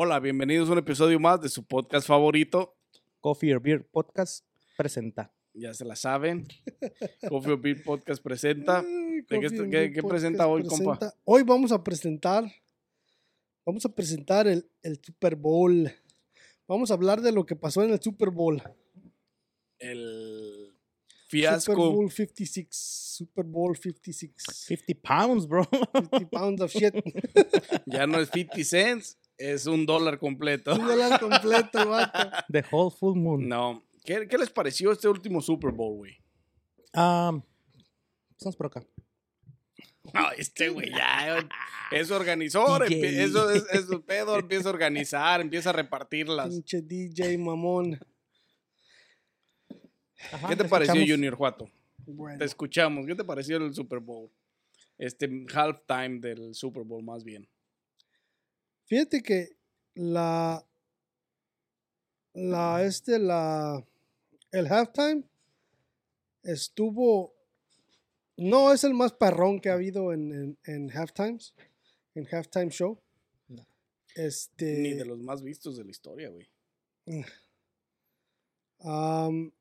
Hola, 0.00 0.20
bienvenidos 0.20 0.68
a 0.68 0.72
un 0.74 0.78
episodio 0.78 1.18
más 1.18 1.40
de 1.40 1.48
su 1.48 1.64
podcast 1.64 2.06
favorito. 2.06 2.76
Coffee 3.20 3.52
or 3.52 3.60
Beer 3.60 3.84
Podcast 3.84 4.44
presenta. 4.76 5.34
Ya 5.52 5.74
se 5.74 5.84
la 5.84 5.96
saben. 5.96 6.46
Coffee 7.28 7.50
or 7.50 7.60
Beer 7.60 7.82
Podcast 7.82 8.22
presenta. 8.22 8.78
Ay, 8.78 9.22
¿De 9.22 9.92
qué, 9.92 10.00
presenta 10.04 10.46
hoy, 10.46 10.62
compa? 10.62 11.12
Hoy 11.24 11.42
vamos 11.42 11.72
a 11.72 11.82
presentar, 11.82 12.44
vamos 13.66 13.84
a 13.86 13.88
presentar 13.88 14.46
el, 14.46 14.70
el 14.82 15.00
Super 15.02 15.34
Bowl. 15.34 15.92
Vamos 16.68 16.92
a 16.92 16.94
hablar 16.94 17.20
de 17.20 17.32
lo 17.32 17.44
que 17.44 17.56
pasó 17.56 17.82
en 17.82 17.90
el 17.90 18.00
Super 18.00 18.30
Bowl. 18.30 18.62
El 19.80 20.76
Super 21.08 21.28
fiasco. 21.28 21.74
Bowl 21.74 22.08
56. 22.08 22.68
Super 22.70 23.44
Bowl 23.44 23.76
56. 23.76 24.32
50 24.46 25.02
pounds, 25.02 25.48
bro. 25.48 25.68
50 25.92 26.30
pounds 26.30 26.60
of 26.60 26.70
shit. 26.70 26.94
Ya 27.86 28.06
no 28.06 28.20
es 28.20 28.28
50 28.30 28.62
cents, 28.62 29.17
es 29.38 29.66
un 29.66 29.86
dólar 29.86 30.18
completo. 30.18 30.74
Un 30.74 30.86
dólar 30.86 31.20
completo, 31.20 31.88
vato. 31.88 32.30
The 32.50 32.64
whole 32.70 32.94
full 32.94 33.16
moon. 33.16 33.48
No. 33.48 33.82
¿Qué, 34.04 34.26
qué 34.28 34.38
les 34.38 34.50
pareció 34.50 34.92
este 34.92 35.08
último 35.08 35.40
Super 35.40 35.70
Bowl, 35.70 35.96
güey? 35.96 36.16
Um, 36.94 37.42
estamos 38.30 38.56
por 38.56 38.66
acá. 38.66 38.84
No, 40.14 40.30
este 40.38 40.70
güey 40.70 40.90
ya 40.90 41.46
es 41.90 42.10
organizador, 42.10 42.90
eso 42.90 43.50
es, 43.50 43.64
eso 43.72 44.02
pedo, 44.02 44.38
empieza 44.38 44.70
a 44.70 44.72
organizar, 44.72 45.40
empieza 45.40 45.70
a 45.70 45.74
repartirlas. 45.74 46.48
Pinche 46.48 46.80
DJ 46.80 47.36
mamón. 47.36 47.98
Ajá, 50.32 50.48
¿Qué 50.48 50.56
te 50.56 50.64
te 50.64 50.68
pareció, 50.68 50.94
escuchamos. 50.94 51.10
Junior 51.10 51.34
Juato? 51.34 51.70
Bueno, 52.06 52.38
Te 52.38 52.44
escuchamos. 52.46 53.06
¿Qué 53.06 53.14
te 53.14 53.24
pareció 53.24 53.58
el 53.58 53.74
Super 53.74 54.00
Bowl? 54.00 54.30
Este 54.96 55.28
halftime 55.54 56.18
del 56.20 56.54
Super 56.54 56.82
Bowl, 56.82 57.04
más 57.04 57.22
bien. 57.22 57.46
Fíjate 58.88 59.22
que 59.22 59.56
la, 59.94 60.66
la, 62.34 62.84
este, 62.84 63.18
la, 63.18 63.84
el 64.50 64.66
halftime 64.66 65.24
estuvo, 66.42 67.34
no 68.36 68.72
es 68.72 68.84
el 68.84 68.94
más 68.94 69.12
perrón 69.12 69.60
que 69.60 69.70
ha 69.70 69.74
habido 69.74 70.12
en, 70.12 70.32
en, 70.32 70.58
en 70.64 70.90
halftimes, 70.90 71.54
en 72.14 72.26
halftime 72.30 72.70
show. 72.70 73.00
No. 73.48 73.66
Este, 74.14 74.78
Ni 74.78 74.94
de 74.94 75.04
los 75.04 75.18
más 75.20 75.42
vistos 75.42 75.76
de 75.76 75.84
la 75.84 75.90
historia, 75.90 76.30
güey. 76.30 76.48
Am, 78.80 79.52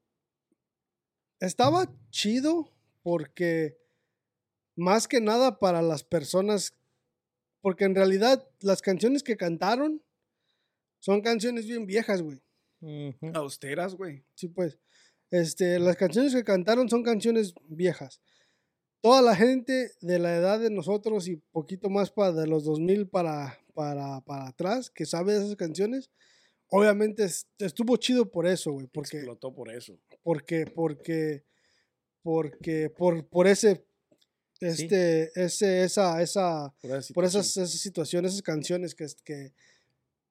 estaba 1.39 1.91
chido 2.09 2.71
porque 3.03 3.77
más 4.75 5.07
que 5.07 5.21
nada 5.21 5.59
para 5.59 5.81
las 5.81 6.03
personas, 6.03 6.75
porque 7.67 7.83
en 7.83 7.95
realidad 7.95 8.47
las 8.61 8.81
canciones 8.81 9.23
que 9.23 9.35
cantaron 9.35 10.01
son 11.01 11.19
canciones 11.21 11.67
bien 11.67 11.85
viejas, 11.85 12.21
güey. 12.21 12.41
Austeras, 13.33 13.93
güey. 13.95 14.23
Sí, 14.35 14.47
pues. 14.47 14.79
Este, 15.31 15.77
las 15.77 15.97
canciones 15.97 16.33
que 16.33 16.45
cantaron 16.45 16.87
son 16.87 17.03
canciones 17.03 17.53
viejas. 17.67 18.21
Toda 19.01 19.21
la 19.21 19.35
gente 19.35 19.91
de 19.99 20.17
la 20.17 20.33
edad 20.37 20.61
de 20.61 20.69
nosotros 20.69 21.27
y 21.27 21.35
poquito 21.51 21.89
más 21.89 22.09
para 22.09 22.31
de 22.31 22.47
los 22.47 22.63
2000 22.63 23.09
para, 23.09 23.59
para, 23.73 24.21
para 24.21 24.47
atrás 24.47 24.89
que 24.89 25.05
sabe 25.05 25.33
de 25.33 25.39
esas 25.43 25.57
canciones, 25.57 26.09
obviamente 26.69 27.25
es- 27.25 27.49
estuvo 27.59 27.97
chido 27.97 28.31
por 28.31 28.47
eso, 28.47 28.71
güey. 28.71 28.87
Porque, 28.87 29.17
Explotó 29.17 29.53
por 29.53 29.69
eso. 29.69 29.99
porque, 30.23 30.67
porque, 30.73 31.43
porque, 32.21 32.89
por, 32.89 33.27
por 33.27 33.45
ese, 33.47 33.85
este, 34.61 35.31
ese, 35.35 35.83
esa, 35.83 36.21
esa, 36.21 36.73
Por, 36.81 36.97
esa 36.97 37.13
por 37.13 37.25
esas, 37.25 37.47
esas 37.57 37.71
situaciones, 37.71 38.31
esas 38.31 38.41
canciones 38.43 38.95
que, 38.95 39.05
que, 39.23 39.53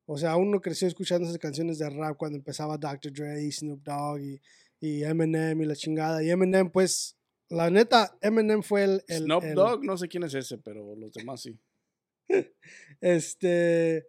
o 0.07 0.17
sea, 0.19 0.37
uno 0.37 0.61
creció 0.61 0.89
escuchando 0.89 1.27
esas 1.27 1.39
canciones 1.39 1.79
de 1.79 1.89
rap 1.91 2.17
cuando 2.17 2.39
empezaba 2.39 2.79
Dr. 2.79 3.13
Dre 3.13 3.43
y 3.45 3.53
Snoop 3.53 3.83
Dogg 3.83 4.21
y, 4.21 4.41
y 4.81 5.05
Eminem 5.05 5.61
y 5.63 5.65
la 5.65 5.75
chingada. 5.77 6.23
Y 6.23 6.31
Eminem, 6.31 6.71
pues, 6.71 7.17
la 7.49 7.71
neta, 7.71 8.17
Eminem 8.21 8.63
fue 8.63 8.85
el... 8.85 9.05
el 9.09 9.25
Snoop 9.25 9.45
el- 9.45 9.55
Dogg, 9.55 9.85
no 9.85 9.97
sé 9.97 10.09
quién 10.09 10.25
es 10.25 10.35
ese, 10.35 10.59
pero 10.59 10.95
los 10.97 11.13
demás 11.13 11.43
sí. 11.43 11.59
Este... 13.01 14.07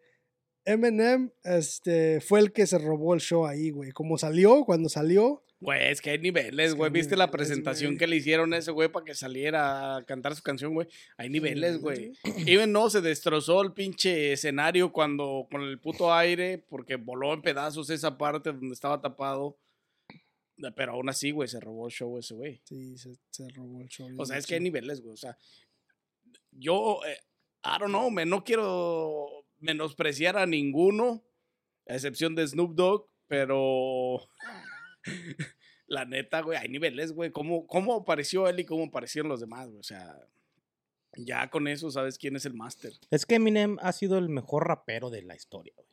Eminem, 0.66 1.32
este, 1.46 2.20
fue 2.20 2.42
el 2.42 2.52
que 2.52 2.68
se 2.68 2.78
robó 2.78 3.14
el 3.14 3.22
show 3.22 3.46
ahí, 3.46 3.70
güey. 3.70 3.92
Como 3.92 4.18
salió, 4.18 4.66
cuando 4.66 4.90
salió, 4.90 5.42
Güey, 5.60 5.92
es 5.92 6.02
que 6.02 6.12
hay 6.12 6.20
niveles, 6.20 6.76
güey. 6.76 6.92
¿Viste 6.92 7.18
la 7.18 7.32
presentación 7.32 7.92
güey. 7.92 7.98
que 7.98 8.08
le 8.08 8.18
hicieron 8.18 8.54
a 8.54 8.58
ese 8.58 8.70
güey 8.70 8.90
para 8.90 9.06
que 9.06 9.16
saliera 9.16 9.96
a 9.96 10.04
cantar 10.04 10.36
su 10.36 10.44
canción, 10.44 10.74
güey? 10.76 10.88
Hay 11.18 11.30
niveles, 11.30 11.80
güey. 11.80 12.14
Even 12.46 12.72
no, 12.72 12.92
se 12.92 13.02
destrozó 13.02 13.64
el 13.64 13.74
pinche 13.74 14.34
escenario 14.34 14.92
cuando 14.92 15.48
con 15.50 15.64
el 15.64 15.80
puto 15.80 16.14
aire 16.14 16.60
porque 16.70 16.96
voló 16.96 17.34
en 17.34 17.42
pedazos 17.42 17.90
esa 17.90 18.18
parte 18.18 18.52
donde 18.52 18.74
estaba 18.74 19.02
tapado. 19.02 19.58
Pero 20.76 20.94
aún 20.94 21.10
así, 21.10 21.32
güey, 21.32 21.48
se 21.48 21.60
robó 21.60 21.88
el 21.88 21.94
show 21.94 22.18
ese 22.18 22.36
güey. 22.36 22.62
sí, 22.64 22.98
se, 22.98 23.16
se 23.30 23.50
robó 23.50 23.82
el 23.82 23.88
show. 23.88 24.10
O 24.18 24.26
sea, 24.26 24.38
es 24.38 24.46
que 24.46 24.56
hay 24.56 24.60
niveles, 24.60 25.02
güey. 25.02 25.14
O 25.14 25.18
sea, 25.18 25.38
yo, 26.52 27.00
eh, 27.08 27.18
I 27.64 27.80
don't 27.80 27.90
know, 27.90 28.12
me 28.12 28.26
no 28.26 28.44
quiero 28.44 29.46
menospreciar 29.60 30.38
a 30.38 30.46
ninguno, 30.46 31.24
a 31.88 31.96
excepción 31.96 32.36
de 32.36 32.48
Snoop 32.48 32.76
Dogg, 32.76 33.10
pero 33.28 34.30
la 35.88 36.06
neta, 36.06 36.42
güey, 36.42 36.58
hay 36.58 36.70
niveles, 36.70 37.12
güey. 37.14 37.32
¿Cómo, 37.32 37.66
¿Cómo 37.68 37.96
apareció 37.96 38.48
él 38.48 38.60
y 38.60 38.66
cómo 38.66 38.86
aparecieron 38.86 39.30
los 39.30 39.40
demás, 39.40 39.68
güey? 39.68 39.80
O 39.80 39.84
sea, 39.84 40.18
ya 41.16 41.50
con 41.50 41.68
eso 41.68 41.90
sabes 41.92 42.18
quién 42.18 42.36
es 42.36 42.46
el 42.46 42.54
máster 42.54 42.94
Es 43.10 43.26
que 43.26 43.36
Eminem 43.36 43.78
ha 43.82 43.92
sido 43.92 44.18
el 44.18 44.30
mejor 44.30 44.68
rapero 44.68 45.10
de 45.10 45.24
la 45.24 45.36
historia, 45.36 45.74
güey. 45.76 45.88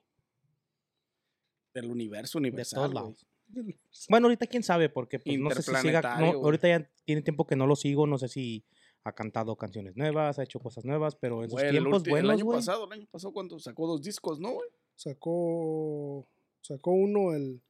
del 1.74 1.90
universo 1.90 2.38
De 2.38 2.48
universal. 2.48 2.92
güey. 2.92 3.78
Bueno, 4.08 4.26
ahorita 4.26 4.46
quién 4.46 4.62
sabe, 4.62 4.88
porque 4.88 5.18
pues, 5.18 5.38
no 5.38 5.50
sé 5.50 5.62
si 5.62 5.74
siga. 5.76 6.18
no, 6.18 6.26
ahorita 6.32 6.68
ya 6.68 6.90
tiene 7.04 7.22
tiempo 7.22 7.46
que 7.46 7.56
no 7.56 7.66
lo 7.66 7.76
sigo, 7.76 8.06
no 8.06 8.18
sé 8.18 8.28
si 8.28 8.64
ha 9.04 9.12
cantado 9.12 9.54
canciones 9.56 9.96
nuevas, 9.96 10.38
ha 10.38 10.42
hecho 10.42 10.58
cosas 10.60 10.84
nuevas, 10.84 11.14
pero 11.14 11.44
en 11.44 11.50
sus 11.50 11.62
el, 11.62 11.70
tiempos 11.70 12.02
el 12.04 12.10
buenos, 12.10 12.32
año 12.32 12.44
güey. 12.44 12.58
pasado, 12.58 12.86
el 12.86 12.92
año 12.92 13.06
pasado, 13.10 13.32
cuando 13.32 13.58
sacó 13.58 13.86
dos 13.86 14.02
discos, 14.02 14.40
¿no, 14.40 14.52
güey? 14.52 14.68
Sacó, 14.96 16.26
sacó 16.62 16.92
uno 16.92 17.34
el, 17.34 17.60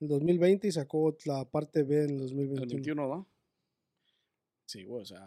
el 0.00 0.08
2020 0.08 0.68
y 0.68 0.72
sacó 0.72 1.16
la 1.24 1.44
parte 1.48 1.82
B 1.82 1.96
en 2.04 2.10
el 2.10 2.10
El 2.12 2.18
2021. 2.20 2.66
21, 2.68 3.08
¿no? 3.08 3.28
Sí, 4.66 4.84
güey, 4.84 5.02
o 5.02 5.04
sea, 5.06 5.22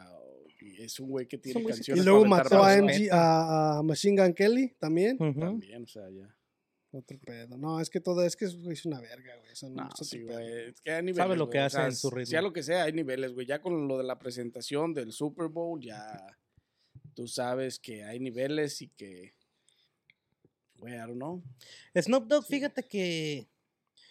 y 0.60 0.82
es 0.82 1.00
un 1.00 1.10
güey 1.10 1.28
que 1.28 1.38
tiene 1.38 1.62
güey 1.62 1.74
que 1.76 1.82
Y 1.82 1.86
canciones. 1.86 2.06
luego 2.06 2.26
mató 2.26 2.64
a, 2.64 2.76
MG, 2.76 3.10
a, 3.12 3.78
a 3.80 3.84
Machine 3.84 4.22
Gun 4.22 4.34
Kelly 4.34 4.76
también. 4.80 5.18
También, 5.18 5.84
o 5.84 5.88
sea, 5.88 6.10
ya. 6.10 6.34
Otro 6.92 7.20
pedo. 7.20 7.58
No, 7.58 7.80
es 7.80 7.90
que 7.90 8.00
todo 8.00 8.24
es 8.24 8.36
que 8.36 8.46
es, 8.46 8.86
una 8.86 9.00
verga, 9.00 9.36
güey. 9.38 9.52
Eso 9.52 9.70
no, 9.70 9.84
No, 9.84 9.90
es 10.00 10.08
sí, 10.08 10.24
güey. 10.24 10.70
Es 10.70 10.82
que 10.82 10.92
hay 10.92 11.02
niveles. 11.04 11.18
Sabe 11.18 11.36
lo 11.36 11.46
güey, 11.46 11.52
que 11.54 11.60
o 11.60 11.64
hace 11.66 11.78
sea, 11.78 11.86
en 11.86 11.96
su 11.96 12.08
s- 12.08 12.26
Sea 12.26 12.40
ritmo. 12.40 12.48
lo 12.50 12.54
que 12.54 12.64
sea, 12.64 12.84
hay 12.84 12.94
niveles, 12.94 13.34
güey. 13.34 13.46
Ya 13.46 13.62
con 13.62 13.88
lo 13.88 13.98
de 13.98 14.04
la 14.06 14.18
presentación 14.18 14.94
del 14.94 15.12
Super 15.12 15.50
Bowl, 15.50 15.80
ya 15.82 16.26
tú 17.14 17.28
sabes 17.28 17.78
que 17.78 18.04
hay 18.04 18.20
niveles 18.20 18.82
y 18.82 18.88
que. 18.90 19.36
Güey, 20.80 20.94
I 20.96 21.00
don't 21.00 21.16
know. 21.16 21.44
Snoop 21.96 22.26
Dogg, 22.28 22.46
fíjate 22.46 22.84
que. 22.88 23.48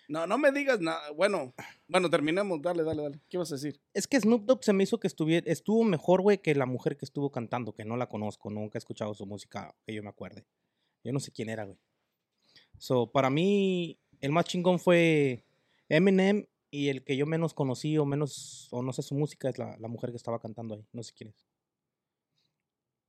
No, 0.08 0.26
no 0.26 0.38
me 0.38 0.53
digas 0.53 0.81
nada. 0.81 1.11
Bueno, 1.11 1.53
bueno, 1.88 2.08
terminemos. 2.11 2.62
Dale, 2.62 2.85
dale, 2.85 3.03
dale. 3.03 3.20
¿Qué 3.29 3.38
vas 3.38 3.50
a 3.53 3.56
decir? 3.56 3.81
Es 3.93 4.06
que 4.06 4.20
Snoop 4.20 4.44
Dogg 4.44 4.64
se 4.64 4.73
me 4.73 4.85
hizo 4.85 4.99
que 4.99 5.06
estuviera, 5.06 5.50
estuvo 5.50 5.82
mejor, 5.85 6.23
güey, 6.23 6.38
que 6.38 6.55
la 6.55 6.67
mujer 6.67 6.97
que 6.97 7.05
estuvo 7.05 7.31
cantando, 7.31 7.73
que 7.73 7.85
no 7.85 7.97
la 7.97 8.08
conozco, 8.08 8.50
nunca 8.50 8.79
he 8.79 8.81
escuchado 8.81 9.14
su 9.14 9.26
música, 9.26 9.75
que 9.85 9.94
yo 9.94 10.03
me 10.03 10.08
acuerde. 10.08 10.47
Yo 11.03 11.12
no 11.12 11.20
sé 11.20 11.32
quién 11.32 11.49
era, 11.49 11.64
güey. 11.64 11.79
So, 12.79 13.11
para 13.11 13.31
mí, 13.31 13.99
el 14.20 14.32
más 14.32 14.44
chingón 14.44 14.79
fue 14.79 15.44
Eminem 15.88 16.47
y 16.70 16.88
el 16.88 17.05
que 17.05 17.17
yo 17.17 17.26
menos 17.26 17.55
conocí 17.55 17.97
o 17.99 18.05
menos, 18.05 18.69
o 18.70 18.82
no 18.82 18.93
sé 18.93 19.03
su 19.03 19.14
música, 19.14 19.49
es 19.49 19.58
la, 19.58 19.76
la 19.79 19.88
mujer 19.88 20.11
que 20.11 20.17
estaba 20.17 20.38
cantando 20.38 20.75
ahí. 20.75 20.87
No 20.93 21.03
sé 21.03 21.12
quién 21.14 21.31
es. 21.31 21.47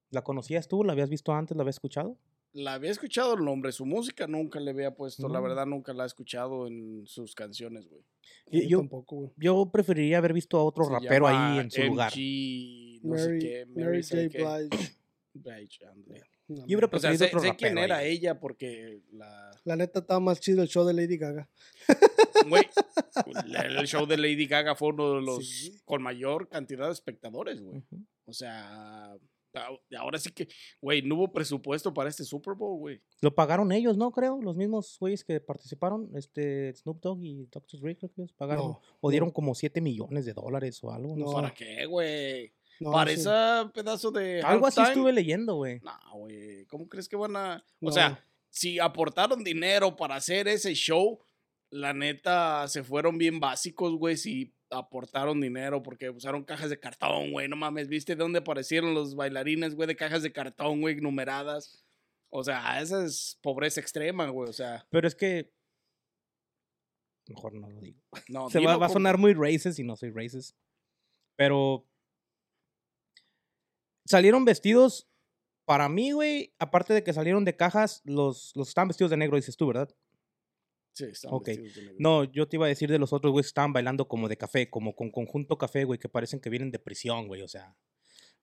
¿La 0.10 0.24
conocías 0.24 0.68
tú? 0.68 0.84
¿La 0.84 0.94
habías 0.94 1.10
visto 1.10 1.34
antes? 1.34 1.58
¿La 1.58 1.64
habías 1.64 1.76
escuchado? 1.76 2.18
La 2.54 2.74
había 2.74 2.92
escuchado 2.92 3.36
el 3.36 3.46
nombre, 3.46 3.72
su 3.72 3.86
música 3.86 4.26
nunca 4.28 4.60
le 4.60 4.72
había 4.72 4.96
puesto. 4.96 5.28
La 5.28 5.40
No. 5.40 5.44
verdad, 5.44 5.66
nunca 5.66 5.94
la 5.94 6.04
he 6.04 6.08
escuchado 6.08 6.68
en 6.68 7.04
sus 7.06 7.36
canciones, 7.36 7.88
güey. 7.88 8.02
Yo 8.50 8.62
yo, 8.68 8.78
tampoco, 8.80 9.16
güey. 9.18 9.32
yo 9.38 9.70
preferiría 9.72 10.18
haber 10.18 10.34
visto 10.34 10.58
a 10.58 10.64
otro 10.64 10.86
Se 10.86 10.92
rapero 10.92 11.28
ahí 11.28 11.60
en 11.60 11.70
su 11.72 11.84
lugar. 11.84 12.12
MG, 12.12 12.16
sé 12.16 13.00
Mary, 13.04 13.40
qué. 13.40 13.66
Mary 13.68 13.86
Mary 13.86 14.04
J. 14.04 14.58
Blige. 14.70 14.96
Blige. 15.34 15.86
No, 16.50 16.66
Yo 16.66 16.78
hubiera 16.78 16.88
O 16.88 17.00
sea, 17.00 17.10
preferido 17.12 17.18
sé, 17.20 17.26
otro 17.26 17.40
sé 17.42 17.56
quién 17.58 17.76
rapero 17.76 17.86
era 17.86 17.98
ahí, 17.98 18.14
ella 18.16 18.40
porque 18.40 19.02
la... 19.12 19.52
La 19.66 19.76
neta 19.76 20.00
estaba 20.00 20.20
más 20.22 20.40
chido 20.40 20.62
el 20.64 20.70
show 20.70 20.86
de 20.86 20.94
Lady 20.94 21.18
Gaga. 21.18 21.50
Güey, 22.48 22.64
el 23.80 23.86
show 23.88 24.06
de 24.06 24.16
Lady 24.18 24.48
Gaga 24.48 24.74
fue 24.76 24.90
uno 24.90 25.16
de 25.16 25.22
los 25.22 25.46
Sí. 25.46 25.82
con 25.84 26.02
mayor 26.02 26.48
cantidad 26.48 26.88
de 26.88 26.94
espectadores, 26.94 27.60
güey. 27.62 27.84
O 28.26 28.32
sea, 28.34 29.14
ahora 29.98 30.20
sí 30.20 30.32
que, 30.32 30.48
güey, 30.82 31.02
no 31.02 31.16
hubo 31.16 31.32
presupuesto 31.32 31.94
para 31.94 32.10
este 32.10 32.24
Super 32.24 32.54
Bowl, 32.56 32.78
güey. 32.80 33.02
Lo 33.22 33.34
pagaron 33.34 33.72
ellos, 33.72 33.98
¿no? 33.98 34.12
Creo, 34.12 34.40
los 34.42 34.56
mismos 34.56 34.98
güeyes 35.00 35.24
que 35.24 35.40
participaron, 35.40 36.10
este 36.16 36.74
Snoop 36.74 37.02
Dogg 37.02 37.24
y 37.24 37.46
Dr. 37.52 37.80
Dre, 37.80 37.98
creo 37.98 38.12
que 38.12 38.22
ellos 38.22 38.34
pagaron. 38.34 38.68
No, 38.70 38.82
o 39.02 39.10
dieron 39.10 39.30
no. 39.30 39.34
como 39.34 39.56
7 39.56 39.82
millones 39.82 40.26
de 40.26 40.34
dólares 40.34 40.84
o 40.84 40.92
algo. 40.92 41.16
No. 41.16 41.32
¿Para 41.32 41.54
qué, 41.54 41.86
güey? 41.86 42.54
No, 42.80 42.92
para 42.92 43.12
sí. 43.12 43.20
ese 43.22 43.30
pedazo 43.74 44.12
de 44.12 44.42
Algo 44.42 44.68
así 44.68 44.82
estuve 44.82 45.12
leyendo, 45.12 45.56
güey. 45.56 45.80
No, 45.80 45.98
güey, 46.20 46.66
¿cómo 46.66 46.88
crees 46.88 47.10
que 47.10 47.16
van 47.16 47.36
a...? 47.36 47.64
O 47.82 47.86
No. 47.88 47.92
sea, 47.92 48.24
si 48.50 48.80
aportaron 48.80 49.44
dinero 49.44 49.96
para 49.96 50.16
hacer 50.16 50.48
ese 50.48 50.74
show, 50.74 51.20
la 51.70 51.94
neta 51.94 52.68
se 52.68 52.84
fueron 52.84 53.18
bien 53.18 53.40
básicos, 53.40 53.96
güey, 53.96 54.16
si 54.16 54.54
aportaron 54.70 55.40
dinero 55.42 55.82
porque 55.84 56.10
usaron 56.10 56.44
cajas 56.44 56.70
de 56.70 56.80
cartón, 56.80 57.32
güey, 57.32 57.48
no 57.48 57.56
mames, 57.56 57.88
¿viste 57.88 58.16
de 58.16 58.24
dónde 58.24 58.40
aparecieron 58.40 58.94
los 58.94 59.16
bailarines, 59.16 59.76
güey, 59.76 59.88
de 59.88 59.96
cajas 59.96 60.24
de 60.24 60.32
cartón, 60.32 60.82
güey, 60.82 61.00
numeradas? 61.02 61.86
O 62.30 62.44
sea, 62.44 62.82
esa 62.82 63.06
es 63.06 63.40
pobreza 63.42 63.80
extrema, 63.80 64.30
güey, 64.30 64.50
o 64.50 64.54
sea, 64.54 64.86
Pero 64.90 65.08
es 65.08 65.16
que. 65.16 65.54
Mejor 67.28 67.54
no 67.54 67.70
lo 67.70 67.82
digo. 67.82 68.00
no. 68.30 68.50
Se 68.50 68.60
va, 68.60 68.86
a 68.86 68.90
sonar 68.90 69.18
muy 69.18 69.34
racist 69.34 69.80
y 69.80 69.84
no 69.84 69.96
soy 69.96 70.12
racist. 70.12 70.58
Pero. 71.36 71.86
Salieron 74.06 74.46
vestidos. 74.46 75.10
Para 75.66 75.90
mí, 75.90 76.12
güey, 76.12 76.54
aparte 76.60 76.94
de 76.94 77.04
que 77.04 77.12
salieron 77.12 77.44
de 77.44 77.58
cajas, 77.58 78.02
los, 78.06 78.56
los 78.56 78.70
estaban 78.70 78.88
vestidos 78.88 79.12
de 79.12 79.18
negro, 79.18 79.36
dices 79.36 79.58
tú, 79.58 79.68
¿verdad? 79.68 79.94
Sí, 80.98 81.06
estaban 81.06 81.36
Ok. 81.38 81.48
vestidos 81.48 81.76
de 81.76 81.82
negro. 81.82 81.96
No, 82.00 82.24
yo 82.24 82.48
te 82.48 82.56
iba 82.58 82.66
a 82.66 82.70
decir 82.70 82.90
de 82.90 82.98
los 82.98 83.14
otros, 83.14 83.32
güey, 83.32 83.42
estaban 83.42 83.72
bailando 83.74 84.08
como 84.08 84.28
de 84.28 84.38
café, 84.38 84.70
como 84.70 84.96
con 84.96 85.12
conjunto 85.12 85.58
café, 85.58 85.84
güey, 85.84 86.00
que 86.00 86.10
parecen 86.10 86.40
que 86.40 86.50
vienen 86.50 86.72
de 86.72 86.80
prisión, 86.80 87.28
güey, 87.28 87.42
o 87.44 87.48
sea. 87.48 87.76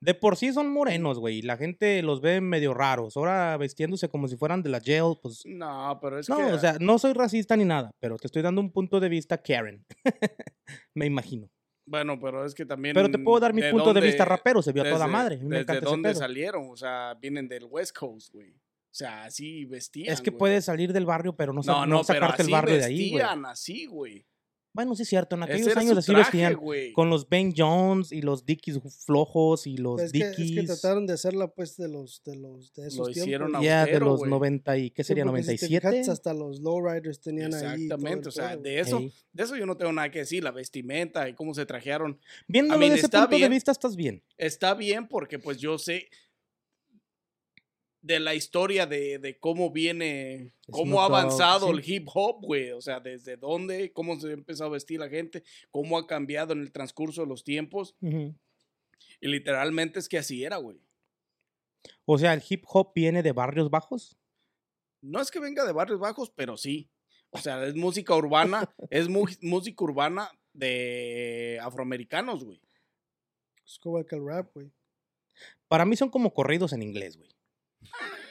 De 0.00 0.12
por 0.14 0.36
sí 0.36 0.52
son 0.52 0.70
morenos, 0.70 1.18
güey, 1.18 1.38
y 1.38 1.42
la 1.42 1.56
gente 1.56 2.02
los 2.02 2.20
ve 2.20 2.40
medio 2.40 2.74
raros. 2.74 3.16
Ahora 3.16 3.56
vestiéndose 3.56 4.08
como 4.08 4.28
si 4.28 4.36
fueran 4.36 4.62
de 4.62 4.68
la 4.68 4.80
jail, 4.80 5.14
pues. 5.22 5.42
No, 5.46 5.98
pero 6.02 6.18
es 6.18 6.28
no, 6.28 6.36
que... 6.36 6.42
o 6.44 6.58
sea, 6.58 6.76
no 6.78 6.98
soy 6.98 7.12
racista 7.14 7.56
ni 7.56 7.64
nada, 7.64 7.90
pero 8.00 8.16
te 8.16 8.26
estoy 8.26 8.42
dando 8.42 8.60
un 8.60 8.70
punto 8.70 9.00
de 9.00 9.08
vista 9.08 9.38
Karen. 9.38 9.84
Me 10.94 11.06
imagino. 11.06 11.48
Bueno, 11.86 12.18
pero 12.18 12.44
es 12.46 12.54
que 12.54 12.64
también... 12.64 12.94
Pero 12.94 13.10
te 13.10 13.18
puedo 13.18 13.40
dar 13.40 13.52
mi 13.52 13.62
punto 13.70 13.92
de 13.92 14.00
vista 14.00 14.24
rapero, 14.24 14.62
se 14.62 14.72
vio 14.72 14.82
a 14.84 14.90
toda 14.90 15.06
madre. 15.06 15.36
me 15.38 15.42
¿Desde 15.44 15.60
encanta 15.62 15.74
ese 15.80 15.84
dónde 15.84 16.08
pedo. 16.10 16.18
salieron? 16.18 16.70
O 16.70 16.76
sea, 16.76 17.14
vienen 17.20 17.46
del 17.48 17.64
West 17.64 17.96
Coast, 17.96 18.32
güey. 18.32 18.54
O 18.94 18.96
sea, 18.96 19.24
así 19.24 19.64
vestían, 19.64 20.12
Es 20.12 20.20
que 20.20 20.30
güey. 20.30 20.38
puedes 20.38 20.66
salir 20.66 20.92
del 20.92 21.04
barrio, 21.04 21.34
pero 21.34 21.52
no, 21.52 21.62
No, 21.64 21.84
no 21.84 22.04
sacarte 22.04 22.44
el 22.44 22.50
barrio 22.50 22.76
de 22.76 22.84
ahí, 22.84 23.10
güey. 23.10 23.22
vestían, 23.22 23.44
así, 23.44 23.86
güey. 23.86 24.24
Bueno, 24.72 24.94
sí 24.96 25.02
es 25.02 25.08
cierto, 25.08 25.34
en 25.36 25.42
aquellos 25.44 25.76
años 25.76 25.96
así 25.98 26.12
traje, 26.12 26.48
vestían. 26.56 26.92
Con 26.94 27.08
los 27.10 27.28
Ben 27.28 27.52
Jones 27.56 28.10
y 28.12 28.22
los 28.22 28.44
Dickies 28.44 28.80
flojos 29.04 29.66
y 29.68 29.76
los 29.76 30.00
Es 30.00 30.10
que, 30.12 30.18
es 30.18 30.36
Dickies. 30.36 30.60
que 30.60 30.66
trataron 30.66 31.06
de 31.06 31.12
hacerla 31.12 31.48
pues 31.48 31.76
de 31.76 31.88
los 31.88 32.22
de 32.24 32.36
los 32.36 32.72
de 32.74 32.86
esos 32.88 33.08
hicieron 33.10 33.48
tiempos. 33.52 33.64
Ya, 33.64 33.74
de 33.76 33.80
austero, 33.82 34.06
los 34.06 34.18
güey. 34.20 34.30
90 34.30 34.78
y, 34.78 34.90
¿qué 34.90 35.02
Sí, 35.04 35.08
sería? 35.08 35.24
si 35.24 35.32
te 35.32 35.58
fijas, 35.58 35.92
¿97? 35.94 36.08
hasta 36.10 36.34
los 36.34 36.60
lowriders 36.60 37.20
tenían 37.20 37.52
ahí. 37.54 37.82
Exactamente, 37.84 38.28
o 38.28 38.32
sea, 38.32 38.50
pedo, 38.50 38.62
de 38.62 38.80
eso, 38.80 39.02
de 39.32 39.42
eso 39.44 39.56
yo 39.56 39.66
no 39.66 39.76
tengo 39.76 39.92
nada 39.92 40.10
que 40.10 40.20
decir, 40.20 40.42
la 40.42 40.50
vestimenta 40.52 41.28
y 41.28 41.34
cómo 41.34 41.52
se 41.54 41.66
trajearon. 41.66 42.18
Viéndolo 42.48 42.78
mean, 42.80 42.92
de 42.92 42.98
ese 42.98 43.08
punto 43.08 43.28
de 43.36 43.48
vista, 43.48 43.70
estás 43.72 43.94
bien. 43.96 44.22
Está 44.38 44.74
bien 44.74 45.06
porque 45.08 45.38
pues 45.38 45.58
yo 45.58 45.78
sé 45.78 46.08
de 48.04 48.20
la 48.20 48.34
historia 48.34 48.84
de, 48.86 49.18
de 49.18 49.38
cómo 49.38 49.70
viene, 49.70 50.52
cómo 50.70 51.00
ha 51.00 51.06
avanzado 51.06 51.68
sí. 51.68 51.72
el 51.72 51.90
hip 51.90 52.08
hop, 52.12 52.42
güey. 52.42 52.70
O 52.72 52.82
sea, 52.82 53.00
desde 53.00 53.38
dónde, 53.38 53.92
cómo 53.94 54.20
se 54.20 54.28
ha 54.28 54.32
empezado 54.32 54.68
a 54.68 54.74
vestir 54.74 55.00
la 55.00 55.08
gente, 55.08 55.42
cómo 55.70 55.96
ha 55.96 56.06
cambiado 56.06 56.52
en 56.52 56.60
el 56.60 56.70
transcurso 56.70 57.22
de 57.22 57.28
los 57.28 57.44
tiempos. 57.44 57.96
Y 58.00 59.28
literalmente 59.28 59.98
es 59.98 60.08
que 60.10 60.18
así 60.18 60.44
era, 60.44 60.58
güey. 60.58 60.78
O 62.04 62.18
sea, 62.18 62.34
el 62.34 62.42
hip 62.46 62.64
hop 62.68 62.92
viene 62.94 63.22
de 63.22 63.32
barrios 63.32 63.70
bajos. 63.70 64.18
No 65.00 65.20
es 65.20 65.30
que 65.30 65.40
venga 65.40 65.64
de 65.64 65.72
barrios 65.72 65.98
bajos, 65.98 66.30
pero 66.30 66.58
sí. 66.58 66.90
O 67.30 67.38
sea, 67.38 67.64
es 67.66 67.74
música 67.74 68.14
urbana, 68.14 68.70
es 68.90 69.08
mu- 69.08 69.26
música 69.40 69.82
urbana 69.82 70.30
de 70.52 71.58
afroamericanos, 71.62 72.44
güey. 72.44 72.60
Es 73.66 73.78
como 73.78 73.98
el 73.98 74.06
rap, 74.10 74.50
güey. 74.52 74.70
Para 75.68 75.86
mí 75.86 75.96
son 75.96 76.10
como 76.10 76.34
corridos 76.34 76.74
en 76.74 76.82
inglés, 76.82 77.16
güey. 77.16 77.33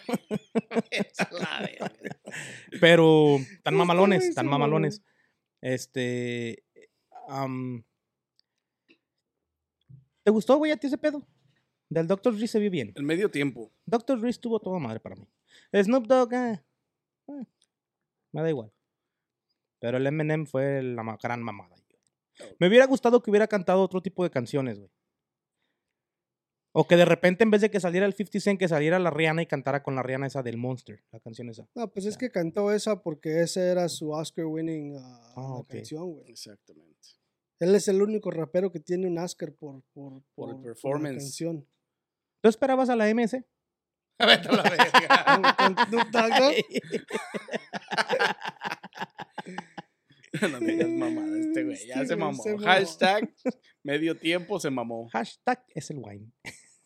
Pero 2.81 3.37
tan 3.63 3.75
mamalones, 3.75 4.35
tan 4.35 4.47
mamalones. 4.47 5.01
Este. 5.61 6.63
am, 7.27 7.83
¿Te 10.23 10.31
gustó, 10.31 10.57
güey, 10.57 10.71
a 10.71 10.77
ti 10.77 10.87
ese 10.87 10.97
pedo? 10.97 11.27
Del 11.89 12.07
Dr. 12.07 12.35
Dre 12.35 12.47
se 12.47 12.59
vio 12.59 12.71
bien. 12.71 12.91
El 12.95 13.03
medio 13.03 13.29
tiempo. 13.29 13.71
Dr. 13.85 14.19
Dre 14.19 14.29
estuvo 14.29 14.59
toda 14.59 14.79
madre 14.79 14.99
para 14.99 15.15
mí. 15.15 15.27
Snoop 15.73 16.07
Dogg, 16.07 16.33
eh, 16.33 16.63
eh, 17.27 17.45
me 18.31 18.41
da 18.41 18.49
igual. 18.49 18.71
Pero 19.79 19.97
el 19.97 20.07
Eminem 20.07 20.45
fue 20.45 20.81
la 20.81 21.17
gran 21.21 21.43
mamada. 21.43 21.75
Me 22.59 22.67
hubiera 22.67 22.85
gustado 22.85 23.21
que 23.21 23.29
hubiera 23.29 23.47
cantado 23.47 23.81
otro 23.81 24.01
tipo 24.01 24.23
de 24.23 24.31
canciones, 24.31 24.79
güey. 24.79 24.89
O 26.75 26.87
que 26.87 26.95
de 26.97 27.05
repente 27.05 27.43
en 27.43 27.51
vez 27.51 27.61
de 27.61 27.69
que 27.69 27.79
saliera 27.79 28.05
el 28.07 28.13
50 28.13 28.39
Cent, 28.39 28.59
que 28.59 28.67
saliera 28.67 28.97
la 28.97 29.11
Rihanna 29.11 29.43
y 29.43 29.45
cantara 29.45 29.83
con 29.83 29.95
la 29.95 30.01
Rihanna 30.01 30.25
esa 30.27 30.41
del 30.41 30.57
Monster, 30.57 31.03
la 31.11 31.19
canción 31.19 31.47
esa. 31.49 31.67
No, 31.75 31.87
pues 31.91 32.05
es 32.07 32.17
que 32.17 32.31
cantó 32.31 32.71
esa 32.71 33.01
porque 33.03 33.41
esa 33.41 33.61
era 33.63 33.87
su 33.89 34.09
Oscar 34.11 34.45
winning 34.45 34.95
Ah, 34.97 35.33
la 35.35 35.43
ok. 35.43 35.67
canción, 35.69 36.11
güey. 36.13 36.31
Exactamente. 36.31 36.89
Él 37.59 37.75
es 37.75 37.87
el 37.87 38.01
único 38.01 38.31
rapero 38.31 38.71
que 38.71 38.79
tiene 38.79 39.05
un 39.07 39.19
Oscar 39.19 39.53
por, 39.53 39.83
por, 39.93 40.23
Por 40.35 40.49
el 40.49 40.55
la 40.57 40.61
performance. 40.63 41.17
canción. 41.23 41.67
¿Tú 42.41 42.49
esperabas 42.49 42.89
a 42.89 42.95
la 42.95 43.07
MS? 43.13 43.35
A 44.19 44.25
la 44.27 44.41
Con- 44.41 44.57
verga. 44.63 45.55
con 45.57 45.75
Snoop 45.87 46.07
Dogg, 46.11 46.29
¿no? 46.39 46.49
Me 50.59 50.71
digas 50.71 50.89
mamada 50.89 51.39
este 51.39 51.63
güey. 51.63 51.77
Ya 51.87 51.95
mamó. 52.17 52.41
se 52.43 52.55
mamó. 52.55 52.63
Hashtag 52.65 53.33
medio 53.83 54.17
tiempo 54.17 54.59
se 54.59 54.69
mamó. 54.69 55.07
Hashtag 55.09 55.63
es 55.75 55.89
el 55.91 55.97
wine. 55.99 56.31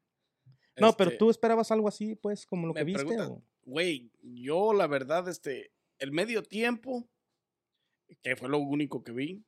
No, 0.76 0.92
pero 0.96 1.10
Este, 1.10 1.18
tú 1.18 1.30
esperabas 1.30 1.70
algo 1.70 1.86
así, 1.86 2.16
pues, 2.16 2.46
como 2.46 2.66
lo 2.66 2.74
que 2.74 2.84
viste. 2.84 3.16
Güey, 3.62 4.10
yo 4.22 4.72
la 4.72 4.86
verdad, 4.86 5.28
este, 5.28 5.70
el 5.98 6.10
medio 6.10 6.42
tiempo, 6.42 7.08
que 8.22 8.36
fue 8.36 8.48
lo 8.48 8.58
único 8.58 9.02
que 9.02 9.12
vi 9.12 9.44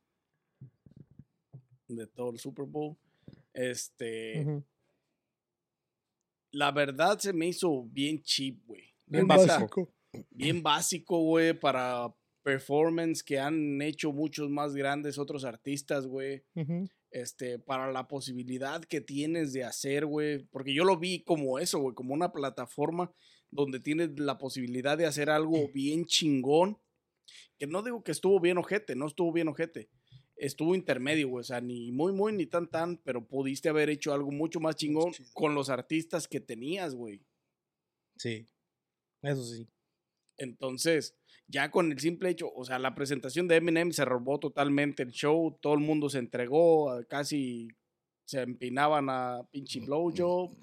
de 1.89 2.07
todo 2.07 2.31
el 2.31 2.39
Super 2.39 2.65
Bowl, 2.65 2.97
este, 3.53 4.63
la 6.53 6.71
verdad 6.73 7.19
se 7.19 7.33
me 7.33 7.49
hizo 7.49 7.83
bien 7.85 8.23
cheap, 8.23 8.65
güey. 8.65 8.95
Bien 9.07 9.27
Neta, 9.27 9.47
básico. 9.47 9.93
bien 10.31 10.63
básico, 10.63 11.21
güey, 11.21 11.59
para 11.59 12.15
performance 12.43 13.23
que 13.23 13.39
han 13.39 13.83
hecho 13.83 14.13
muchos 14.13 14.49
más 14.49 14.75
grandes 14.75 15.19
otros 15.19 15.45
artistas, 15.45 16.07
güey. 16.07 16.45
Este, 17.17 17.59
para 17.59 17.91
la 17.93 18.09
posibilidad 18.09 18.85
que 18.85 19.01
tienes 19.01 19.55
de 19.55 19.65
hacer, 19.65 20.05
güey. 20.05 20.45
Porque 20.51 20.75
yo 20.75 20.85
lo 20.85 20.99
vi 20.99 21.25
como 21.25 21.59
eso, 21.59 21.79
güey, 21.79 21.95
como 21.95 22.13
una 22.13 22.31
plataforma 22.31 23.11
donde 23.51 23.81
tienes 23.81 24.21
la 24.21 24.37
posibilidad 24.37 24.99
de 24.99 25.07
hacer 25.07 25.31
algo 25.31 25.67
bien 25.73 26.05
chingón. 26.05 26.79
Que 27.57 27.67
no 27.67 27.83
digo 27.83 28.05
que 28.05 28.13
estuvo 28.13 28.39
bien 28.39 28.59
ojete, 28.59 28.97
no 28.97 29.07
estuvo 29.07 29.33
bien 29.33 29.49
ojete. 29.49 29.89
Estuvo 30.37 30.75
intermedio, 30.75 31.31
güey. 31.31 31.41
O 31.41 31.45
sea, 31.45 31.63
ni 31.63 31.91
muy, 31.91 32.13
muy, 32.13 32.35
ni 32.35 32.45
tan, 32.45 32.69
tan. 32.69 32.99
Pero 32.99 33.27
pudiste 33.27 33.71
haber 33.71 33.89
hecho 33.89 34.13
algo 34.13 34.31
mucho 34.31 34.61
más 34.61 34.77
chingón 34.77 35.11
con 35.33 35.55
los 35.55 35.71
artistas 35.71 36.29
que 36.29 36.41
tenías, 36.41 36.95
güey. 36.95 37.25
Sí. 38.19 38.47
Eso 39.23 39.43
sí. 39.43 39.67
Entonces, 40.39 41.15
ya 41.49 41.71
con 41.71 41.93
el 41.93 41.99
simple 42.01 42.31
hecho, 42.31 42.53
o 42.53 42.65
sea, 42.65 42.79
la 42.79 42.95
presentación 42.95 43.49
de 43.49 43.57
Eminem 43.57 43.93
se 43.93 44.05
robó 44.05 44.39
totalmente 44.39 45.03
el 45.03 45.11
show, 45.13 45.57
todo 45.61 45.75
el 45.75 45.81
mundo 45.81 46.09
se 46.11 46.19
entregó, 46.19 46.91
a- 46.91 47.05
casi 47.05 47.69
se 48.25 48.41
empinaban 48.43 49.09
a 49.09 49.43
pinche 49.53 49.81
blowjob 49.81 50.57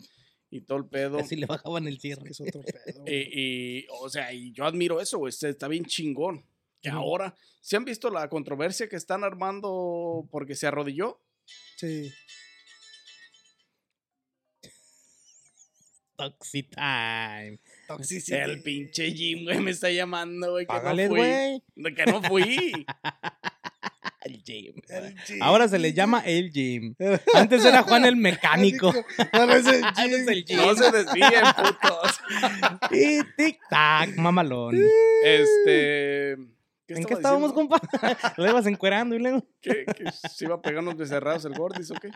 y 0.50 0.62
todo 0.62 0.78
el 0.78 0.86
pedo. 0.86 1.20
Así 1.20 1.36
le 1.38 1.46
bajaban 1.46 1.88
el 1.88 2.00
cierre. 2.00 2.30
es 2.30 2.42
otro 2.42 2.62
pedo. 2.62 3.02
güey. 3.02 3.14
Y, 3.34 3.80
y, 3.80 3.86
o 4.02 4.10
sea, 4.10 4.34
y 4.34 4.52
yo 4.52 4.66
admiro 4.66 5.00
eso, 5.02 5.18
güey, 5.18 5.30
está 5.30 5.48
está 5.50 5.68
bien 5.68 5.86
chingón. 5.86 6.46
Que 6.82 6.90
Ujú. 6.90 6.98
ahora, 6.98 7.34
¿se 7.62 7.78
han 7.78 7.86
visto 7.86 8.10
la 8.10 8.28
controversia 8.28 8.90
que 8.90 8.98
están 8.98 9.24
armando 9.24 10.28
porque 10.30 10.54
se 10.56 10.68
arrodilló? 10.68 11.22
Sí. 11.78 12.12
Toxic 16.18 16.70
time. 16.76 17.60
El 18.30 18.62
pinche 18.64 19.12
Jim, 19.12 19.44
güey, 19.46 19.60
me 19.60 19.72
está 19.72 19.90
llamando, 19.90 20.52
güey, 20.52 20.66
que 20.66 20.74
no 20.74 20.82
fui. 20.82 21.08
güey. 21.08 21.96
Que 21.96 22.06
no 22.06 22.22
fui. 22.24 22.86
El 24.24 24.42
Jim. 24.42 24.74
Ahora 25.42 25.68
se 25.68 25.78
le 25.78 25.92
llama 25.92 26.22
el 26.26 26.50
gym. 26.50 26.96
Antes 27.34 27.66
era 27.66 27.84
Juan 27.84 28.06
el 28.06 28.16
mecánico. 28.28 28.94
Ahora 29.34 29.58
es 29.58 29.68
el 29.68 29.84
Ahora 29.84 30.02
es 30.06 30.12
Jim. 30.20 30.30
el 30.30 30.46
gym. 30.46 30.58
no 30.58 30.76
se 30.76 30.92
desvíen, 30.92 31.44
putos. 31.58 32.20
Y 32.92 33.22
tic 33.36 33.60
tac, 33.70 34.16
mamalón. 34.16 34.80
Este. 35.26 36.32
¿En 36.88 37.04
qué 37.06 37.14
estábamos, 37.16 37.52
compa? 37.52 37.82
Lo 38.38 38.48
ibas 38.50 38.66
encuerando 38.66 39.14
y 39.16 39.20
luego. 39.20 39.46
¿Qué? 39.60 39.84
¿Que 39.94 40.10
se 40.30 40.46
iba 40.46 40.56
a 40.56 40.62
pegar 40.62 40.82
unos 40.84 40.96
becerrados 40.96 41.44
el 41.44 41.54
Gordis 41.56 41.92
o 41.92 41.96
qué? 41.96 42.10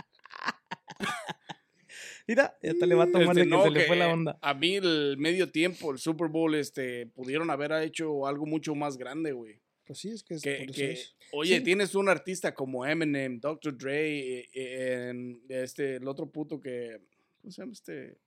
Mira, 2.28 2.58
ya 2.62 2.74
te 2.74 2.86
le 2.86 2.96
va 2.96 3.06
a 3.06 3.12
tomar 3.12 3.30
Este, 3.30 3.40
de 3.40 3.46
que 3.46 3.50
no, 3.50 3.64
se 3.64 3.70
le 3.72 3.82
fue 3.86 3.96
la 3.96 4.10
onda. 4.10 4.38
A 4.42 4.54
mí 4.54 4.76
el 4.76 5.16
medio 5.18 5.50
tiempo, 5.52 5.92
el 5.92 5.98
Super 6.00 6.28
Bowl, 6.28 6.56
este, 6.56 7.06
pudieron 7.08 7.50
haber 7.50 7.72
hecho 7.84 8.28
algo 8.28 8.46
mucho 8.46 8.76
más 8.76 8.98
grande, 8.98 9.32
güey. 9.32 9.62
Pues 9.86 10.00
sí, 10.00 10.10
es 10.10 10.24
que 10.24 10.34
es 10.36 10.42
Que, 10.42 10.56
por 10.58 10.64
eso 10.66 10.74
que, 10.74 10.92
es. 10.92 11.16
oye, 11.32 11.58
Sí. 11.60 11.64
tienes 11.64 11.96
un 11.96 12.10
artista 12.10 12.54
como 12.54 12.86
Eminem, 12.86 13.40
Dr. 13.40 13.78
Dre, 13.78 14.40
eh, 14.40 14.50
eh, 14.54 15.08
en 15.10 15.42
este, 15.48 15.96
el 15.96 16.08
otro 16.10 16.30
puto 16.30 16.60
que, 16.60 17.00
¿cómo 17.42 17.52
se 17.52 17.62
llama 17.62 17.72
este? 17.72 18.18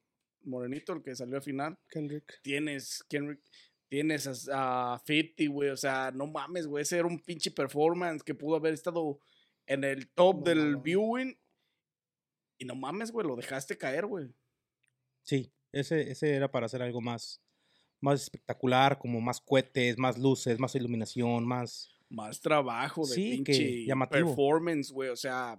Morenito, 0.45 0.95
el 0.95 1.02
que 1.02 1.14
salió 1.14 1.37
al 1.37 1.42
final. 1.42 1.76
Kendrick. 1.90 2.40
Tienes 2.42 3.04
Kendrick, 3.11 3.40
tienes 3.90 4.49
a, 4.49 4.95
a 4.95 4.99
50, 5.04 5.45
güey. 5.50 5.69
O 5.69 5.76
sea, 5.76 6.11
no 6.14 6.26
mames, 6.26 6.66
güey. 6.66 6.80
Ese 6.80 6.97
era 6.97 7.07
un 7.07 7.21
pinche 7.21 7.50
performance 7.50 8.23
que 8.23 8.35
pudo 8.35 8.57
haber 8.57 8.73
estado 8.73 9.21
en 9.66 9.85
el 9.85 10.09
top 10.09 10.42
del 10.47 10.76
viewing. 10.78 11.37
Y 12.61 12.67
no 12.67 12.75
mames, 12.75 13.11
güey, 13.11 13.26
lo 13.26 13.37
dejaste 13.37 13.79
caer, 13.79 14.05
güey. 14.05 14.29
Sí, 15.23 15.50
ese, 15.73 16.11
ese 16.11 16.35
era 16.35 16.50
para 16.50 16.67
hacer 16.67 16.83
algo 16.83 17.00
más, 17.00 17.40
más 18.00 18.23
espectacular, 18.23 18.99
como 18.99 19.19
más 19.23 19.40
cohetes, 19.40 19.97
más 19.97 20.19
luces, 20.19 20.59
más 20.61 20.75
iluminación, 20.75 21.47
más. 21.47 21.88
Más 22.11 22.38
trabajo 22.38 23.07
de 23.07 23.14
Sí, 23.14 23.31
que 23.31 23.52
pinche 23.52 23.87
llamativo. 23.87 24.26
performance, 24.29 24.93
güey. 24.93 25.09
O 25.09 25.17
sea, 25.17 25.59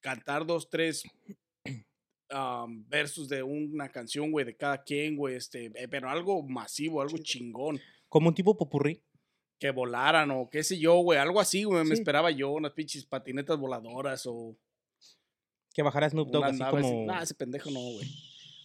cantar 0.00 0.44
dos, 0.44 0.68
tres 0.68 1.04
um, 2.34 2.86
versos 2.86 3.28
de 3.30 3.42
una 3.42 3.88
canción, 3.88 4.30
güey, 4.30 4.44
de 4.44 4.56
cada 4.56 4.82
quien, 4.82 5.16
güey. 5.16 5.36
Este, 5.36 5.72
eh, 5.74 5.88
pero 5.88 6.10
algo 6.10 6.42
masivo, 6.42 7.00
algo 7.00 7.16
chingón. 7.16 7.80
Como 8.10 8.28
un 8.28 8.34
tipo 8.34 8.58
popurrí. 8.58 9.02
Que 9.58 9.70
volaran 9.70 10.30
o 10.32 10.50
qué 10.50 10.62
sé 10.62 10.78
yo, 10.78 10.96
güey. 10.96 11.18
Algo 11.18 11.40
así, 11.40 11.64
güey. 11.64 11.82
Me 11.84 11.94
esperaba 11.94 12.30
yo, 12.30 12.50
unas 12.50 12.72
pinches 12.72 13.06
patinetas 13.06 13.56
voladoras 13.58 14.26
o 14.26 14.54
Que 15.78 15.82
bajara 15.84 16.10
Snoop 16.10 16.30
Dogg 16.30 16.40
unas 16.42 16.50
así 16.54 16.58
naves. 16.60 16.82
como. 16.84 17.06
Nah, 17.06 17.22
ese 17.22 17.34
pendejo 17.36 17.70
no, 17.70 17.78
güey. 17.78 18.10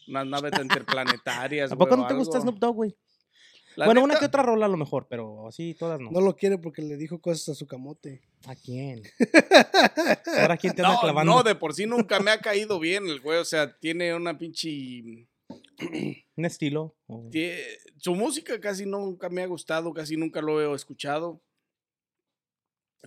Unas 0.07 0.25
naves 0.25 0.51
interplanetarias, 0.59 1.71
¿A 1.71 1.75
poco 1.75 1.95
no 1.95 2.07
te 2.07 2.15
gusta 2.15 2.37
algo. 2.39 2.49
Snoop 2.49 2.59
Dogg, 2.59 2.75
güey? 2.75 2.95
La 3.75 3.85
Bueno, 3.85 4.01
una 4.03 4.13
neta, 4.15 4.21
que 4.21 4.25
otra 4.25 4.41
rola 4.41 4.65
a 4.65 4.69
lo 4.69 4.77
mejor, 4.77 5.05
pero 5.07 5.47
así 5.47 5.75
todas 5.75 5.99
no. 5.99 6.09
No 6.09 6.21
lo 6.21 6.35
quiere 6.35 6.57
porque 6.57 6.81
le 6.81 6.97
dijo 6.97 7.21
cosas 7.21 7.49
a 7.49 7.53
su 7.55 7.67
camote. 7.67 8.23
¿A 8.47 8.55
quién? 8.55 9.03
Ahora 10.41 10.57
quién 10.57 10.73
te 10.73 10.81
anda 10.81 10.95
No, 10.95 11.01
clavando. 11.01 11.31
no, 11.35 11.43
de 11.43 11.53
por 11.53 11.75
sí 11.75 11.85
nunca 11.85 12.19
me 12.19 12.31
ha 12.31 12.39
caído 12.39 12.79
bien 12.79 13.07
el 13.07 13.19
güey. 13.19 13.37
O 13.37 13.45
sea, 13.45 13.77
tiene 13.79 14.15
una 14.15 14.39
pinche 14.39 15.27
Un 16.35 16.45
estilo. 16.45 16.95
o- 17.05 17.29
Tie- 17.29 17.63
Su 17.97 18.15
música 18.15 18.59
casi 18.59 18.87
nunca 18.87 19.29
me 19.29 19.43
ha 19.43 19.47
gustado, 19.47 19.93
casi 19.93 20.17
nunca 20.17 20.41
lo 20.41 20.59
he 20.59 20.75
escuchado. 20.75 21.43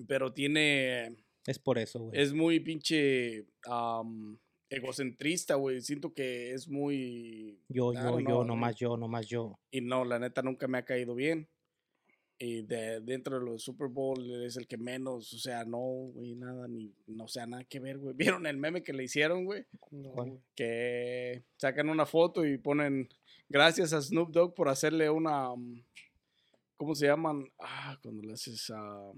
Pero 0.06 0.32
tiene. 0.32 1.16
Es 1.46 1.58
por 1.58 1.78
eso, 1.78 2.00
güey. 2.00 2.20
Es 2.20 2.32
muy 2.32 2.60
pinche. 2.60 3.46
am, 3.64 4.38
egocentrista, 4.68 5.54
güey. 5.54 5.80
Siento 5.80 6.12
que 6.12 6.52
es 6.52 6.68
muy. 6.68 7.60
Yo, 7.68 7.92
yo, 7.92 8.20
yo, 8.20 8.44
nomás 8.44 8.76
yo, 8.76 8.96
nomás 8.96 9.26
yo. 9.26 9.58
Y 9.70 9.80
no, 9.80 10.04
la 10.04 10.18
neta 10.18 10.42
nunca 10.42 10.66
me 10.66 10.78
ha 10.78 10.84
caído 10.84 11.14
bien. 11.14 11.48
Y 12.38 12.62
de, 12.62 13.00
dentro 13.00 13.38
de 13.38 13.46
los 13.46 13.62
Super 13.62 13.88
Bowl 13.88 14.44
es 14.44 14.58
el 14.58 14.66
que 14.66 14.76
menos, 14.76 15.32
o 15.32 15.38
sea, 15.38 15.64
no, 15.64 15.78
güey, 15.78 16.34
nada, 16.34 16.68
ni, 16.68 16.92
no, 17.06 17.24
o 17.24 17.28
sea, 17.28 17.46
nada 17.46 17.64
que 17.64 17.80
ver, 17.80 17.96
güey. 17.96 18.14
¿Vieron 18.42 18.46
el 18.46 18.58
meme 18.58 18.82
que 18.82 18.92
le 18.92 19.04
hicieron, 19.04 19.46
güey? 19.46 19.64
No, 19.90 20.42
que 20.54 21.44
sacan 21.56 21.88
una 21.88 22.04
foto 22.04 22.44
y 22.44 22.58
ponen 22.58 23.08
gracias 23.48 23.94
a 23.94 24.02
Snoop 24.02 24.32
Dogg 24.32 24.54
por 24.54 24.68
hacerle 24.68 25.08
una 25.08 25.50
um, 25.52 25.82
¿cómo 26.76 26.94
se 26.94 27.06
llaman? 27.06 27.50
Ah, 27.58 27.98
cuando 28.02 28.22
le 28.22 28.34
haces 28.34 28.70
a 28.70 29.12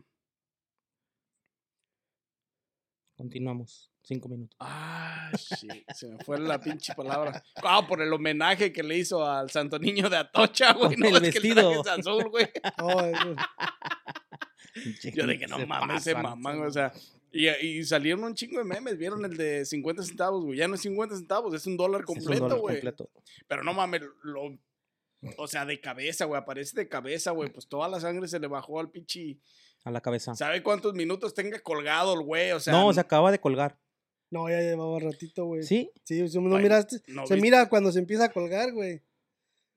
Continuamos. 3.19 3.91
Cinco 4.03 4.29
minutos. 4.31 4.57
ah, 4.61 5.31
shit, 5.37 5.85
se 5.95 6.07
me 6.09 6.25
fue 6.25 6.39
la 6.41 6.59
pinche 6.59 6.95
palabra. 6.95 7.45
Ah, 7.57 7.87
por 7.87 8.01
el 8.01 8.11
homenaje 8.11 8.73
que 8.73 8.83
le 8.83 8.97
hizo 8.97 9.27
al 9.27 9.51
Santo 9.51 9.79
Niño 9.79 10.09
de 10.09 10.17
Atocha, 10.17 10.73
güey. 10.73 10.97
No, 10.97 11.09
el 11.09 11.17
es 11.17 11.35
que 11.35 11.41
vestido. 11.41 11.83
traje 11.83 12.01
es 12.01 12.07
azul, 12.07 12.29
güey. 12.31 12.49
Oh, 12.81 13.01
eso- 13.03 13.37
Yo 15.15 15.27
dije, 15.27 15.47
no 15.49 15.59
Se 15.59 15.67
mames, 15.67 16.01
ese 16.03 16.13
pasan. 16.15 16.31
mamán, 16.41 16.63
o 16.63 16.71
sea, 16.71 16.93
y, 17.33 17.49
y 17.49 17.85
salieron 17.85 18.25
un 18.25 18.35
chingo 18.35 18.59
de 18.59 18.65
memes, 18.65 18.97
vieron 18.97 19.25
el 19.25 19.37
de 19.37 19.65
50 19.67 20.05
centavos, 20.05 20.45
güey, 20.45 20.59
ya 20.59 20.69
no 20.69 20.77
es 20.77 20.81
50 20.83 21.17
centavos, 21.17 21.53
es 21.53 21.67
un 21.67 21.77
dólar 21.77 22.05
completo, 22.05 22.45
dólar 22.45 22.59
güey. 22.61 22.75
completo. 22.77 23.11
Pero 23.49 23.65
no 23.65 23.75
mames, 23.75 24.03
lo. 24.23 24.57
O 25.37 25.49
sea, 25.49 25.67
de 25.67 25.81
cabeza, 25.81 26.27
güey. 26.27 26.41
Aparece 26.41 26.77
de 26.77 26.89
cabeza, 26.89 27.33
güey. 27.33 27.51
Pues 27.51 27.67
toda 27.67 27.89
la 27.89 27.99
sangre 27.99 28.29
se 28.29 28.39
le 28.39 28.47
bajó 28.47 28.79
al 28.79 28.89
pinche. 28.89 29.37
A 29.85 29.91
la 29.91 30.01
cabeza. 30.01 30.35
¿Sabe 30.35 30.63
cuántos 30.63 30.95
minutos 30.95 31.35
tenga 31.35 31.59
colgado 31.61 32.15
el 32.15 32.21
güey? 32.21 32.53
O 32.53 32.61
sea. 32.61 32.73
no, 32.73 32.93
se 32.93 33.01
acaba 33.01 33.31
de 33.31 33.41
colgar. 33.41 33.79
No, 34.31 34.49
ya 34.49 34.61
llevaba 34.61 34.99
ratito, 34.99 35.47
güey. 35.47 35.63
¿Sí? 35.63 35.91
Sí, 36.05 36.29
¿sí 36.29 36.39
¿no 36.39 36.57
Ay, 36.57 36.63
miraste? 36.63 36.97
no 37.07 37.27
se 37.27 37.35
viste. 37.35 37.47
mira 37.47 37.69
cuando 37.69 37.91
se 37.93 37.99
empieza 37.99 38.27
a 38.27 38.33
colgar, 38.33 38.73
güey. 38.73 39.03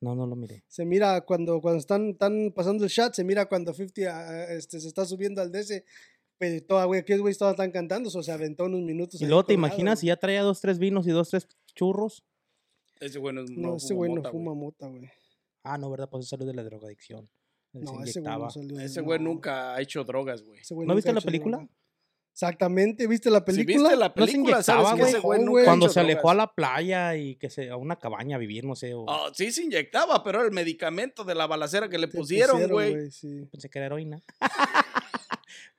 No, 0.01 0.15
no 0.15 0.25
lo 0.25 0.36
miré. 0.36 0.63
Se 0.67 0.84
mira 0.84 1.22
cuando, 1.22 1.62
cuando 1.62 1.79
están, 1.79 2.10
están 2.10 2.51
pasando 2.53 2.84
el 2.84 2.89
shot, 2.89 3.13
se 3.13 3.24
mira 3.24 3.46
cuando 3.46 3.74
50 3.74 4.01
ah, 4.10 4.51
este, 4.51 4.79
se 4.79 4.88
está 4.88 5.05
subiendo 5.05 5.41
al 5.41 5.51
DC. 5.51 5.86
Pero 6.38 6.65
toda, 6.65 6.86
güey, 6.86 7.01
aquellos 7.01 7.22
güey 7.22 7.31
estaban 7.31 7.55
tan 7.55 7.72
cantando, 7.72 8.10
o 8.10 8.12
sea, 8.12 8.24
se 8.24 8.31
aventó 8.31 8.65
unos 8.65 8.81
minutos. 8.81 9.22
Y 9.22 9.27
luego 9.27 9.43
te 9.43 9.53
colgado, 9.53 9.67
imaginas 9.67 10.00
si 10.00 10.08
ya 10.08 10.17
traía 10.17 10.41
dos, 10.41 10.60
tres 10.60 10.79
vinos 10.79 11.05
y 11.05 11.12
dos, 11.12 11.29
tres 11.29 11.48
churros. 11.75 12.25
Ese 13.00 13.20
güey 13.20 13.34
no, 13.36 13.43
No, 13.43 13.70
no 13.70 13.75
ese 13.77 13.89
fuma 13.89 13.98
güey 13.98 14.10
no 14.10 14.15
mota, 14.17 14.31
fuma 14.31 14.53
mota, 14.55 14.88
güey. 14.88 15.10
Ah, 15.63 15.77
no, 15.77 15.91
¿verdad? 15.91 16.10
Pues 16.10 16.27
salió 16.27 16.48
de 16.48 16.55
la 16.55 16.63
drogadicción. 16.63 17.29
No, 17.74 17.82
ese 17.82 17.92
güey 17.92 18.01
inyectaba. 18.10 18.46
no 18.46 18.50
salió. 18.51 18.78
de- 18.78 18.86
Ese 18.86 19.01
güey 19.01 19.20
no. 19.20 19.25
nunca 19.25 19.74
ha 19.75 19.82
hecho 19.82 20.04
drogas, 20.04 20.42
güey. 20.44 20.60
Ese 20.60 20.74
güey 20.74 20.88
¿No 20.88 20.94
nunca 20.94 20.98
viste 21.10 21.13
la 21.13 21.22
película? 21.22 21.58
droga. 21.58 21.72
Exactamente, 22.34 23.08
¿viste 23.08 23.30
la 23.30 23.40
Si 23.40 23.44
película? 23.46 23.90
viste 23.90 23.96
la 23.98 24.08
No 24.08 24.13
se 24.25 24.32
película, 24.32 24.63
sabes 24.63 24.84
inyectaba, 24.84 24.96
que 24.96 25.10
ese 25.10 25.20
güey. 25.20 25.22
güey 25.22 25.40
Oh, 25.40 25.42
nunca 25.44 25.51
güey. 25.51 25.63
ha 25.63 25.68
Cuando 25.68 25.90
se 25.90 26.00
alejó 26.00 26.30
a 26.32 26.34
la 26.34 26.54
playa 26.54 27.16
y 27.18 27.36
que 27.36 27.50
se 27.50 27.70
a 27.70 27.75
una 27.75 27.98
cabaña 27.98 28.38
a 28.38 28.40
vivir, 28.40 28.63
no 28.63 28.74
sé. 28.75 28.94
o- 28.94 29.04
Oh, 29.06 29.34
sí 29.34 29.51
se 29.51 29.63
inyectaba, 29.63 30.24
pero 30.24 30.40
era 30.40 30.48
el 30.48 30.54
medicamento 30.54 31.25
de 31.25 31.36
la 31.36 31.46
balacera 31.46 31.90
que 31.90 31.98
le 31.98 32.08
pusieron, 32.08 32.68
güey. 32.70 33.12
sí. 33.12 33.46
Pensé 33.51 33.70
que 33.70 33.80
era 33.80 33.88
heroína. 33.88 34.22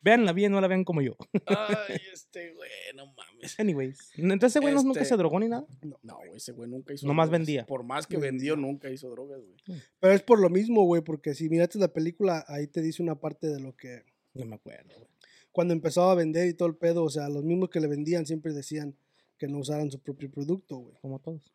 Véanla 0.01 0.33
bien, 0.33 0.53
no 0.53 0.61
la 0.61 0.69
vean 0.69 0.85
como 0.85 1.01
yo. 1.03 1.17
Ay, 1.47 1.97
este 2.13 2.53
güey, 2.55 2.71
no 2.95 3.07
mames. 3.15 3.59
Anyways. 3.61 4.11
Entonces 4.17 4.53
ese 4.53 4.61
güey 4.61 4.75
no- 4.75 4.83
nunca 4.83 5.01
Este- 5.01 5.11
se 5.15 5.17
drogó 5.17 5.39
ni 5.41 5.49
nada. 5.49 5.67
No, 6.03 6.17
güey, 6.19 6.37
ese 6.37 6.53
güey 6.53 6.69
nunca 6.69 6.93
hizo 6.95 7.07
Nomás 7.07 7.29
drogas. 7.29 7.41
vendía. 7.41 7.67
Por 7.67 7.85
más 7.85 8.07
que 8.07 8.17
vendió, 8.17 8.57
nunca 8.57 8.91
hizo 8.91 9.09
drogas, 9.11 9.41
güey. 9.41 9.81
Pero 10.01 10.13
es 10.15 10.23
por 10.23 10.41
lo 10.41 10.49
mismo, 10.51 10.85
güey, 10.85 11.03
porque 11.03 11.35
si 11.35 11.49
miraste 11.49 11.79
la 11.79 11.89
película, 11.89 12.45
ahí 12.49 12.67
te 12.67 12.81
dice 12.83 13.03
una 13.03 13.15
parte 13.17 13.47
de 13.49 13.61
lo 13.61 13.77
que... 13.77 14.05
No 14.35 14.45
me 14.47 14.57
acuerdo, 14.57 14.95
güey. 14.97 15.09
Cuando 15.53 15.75
empezaba 15.75 16.13
a 16.13 16.15
vender 16.15 16.49
y 16.49 16.55
todo 16.55 16.69
el 16.69 16.77
pedo, 16.77 17.05
o 17.05 17.11
sea, 17.11 17.29
los 17.29 17.45
mismos 17.45 17.69
que 17.69 17.79
le 17.81 17.87
vendían 17.87 18.25
siempre 18.27 18.53
decían 18.55 18.97
que 19.39 19.47
no 19.49 19.59
usaran 19.59 19.91
su 19.91 19.99
propio 20.01 20.31
producto, 20.31 20.77
güey. 20.79 20.95
Como 21.03 21.19
todos. 21.19 21.53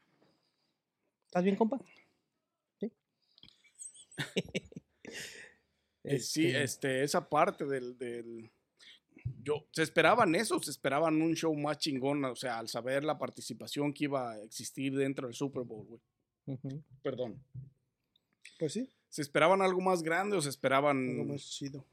¿Estás 1.26 1.44
bien, 1.44 1.56
compa? 1.56 1.80
Sí. 2.80 2.92
Eh, 6.16 6.20
Sí, 6.20 6.46
Este, 6.48 6.64
este, 6.64 7.04
esa 7.04 7.28
parte 7.30 7.66
del, 7.66 7.98
del- 7.98 8.50
Yo, 9.44 9.66
se 9.72 9.84
esperaban 9.84 10.36
eso, 10.36 10.62
se 10.62 10.72
esperaban 10.72 11.22
un 11.22 11.36
show 11.36 11.54
más 11.56 11.78
chingón, 11.80 12.24
o 12.26 12.36
sea, 12.36 12.60
al 12.60 12.68
saber 12.70 13.04
la 13.04 13.18
participación 13.18 13.94
que 13.94 14.06
iba 14.06 14.32
a 14.32 14.42
existir 14.44 14.96
dentro 14.96 15.28
del 15.28 15.36
Super 15.36 15.64
Bowl, 15.64 15.86
güey. 15.86 16.02
Perdón. 17.04 17.42
Pues 18.60 18.74
sí, 18.74 18.90
¿Se 19.10 19.22
esperaban 19.22 19.62
algo 19.62 19.80
más 19.82 20.02
grande 20.04 20.36
o 20.38 20.42
se 20.42 20.48
algo 20.48 20.52
esperaban...? 20.52 21.28
más 21.28 21.42
chido. 21.50 21.86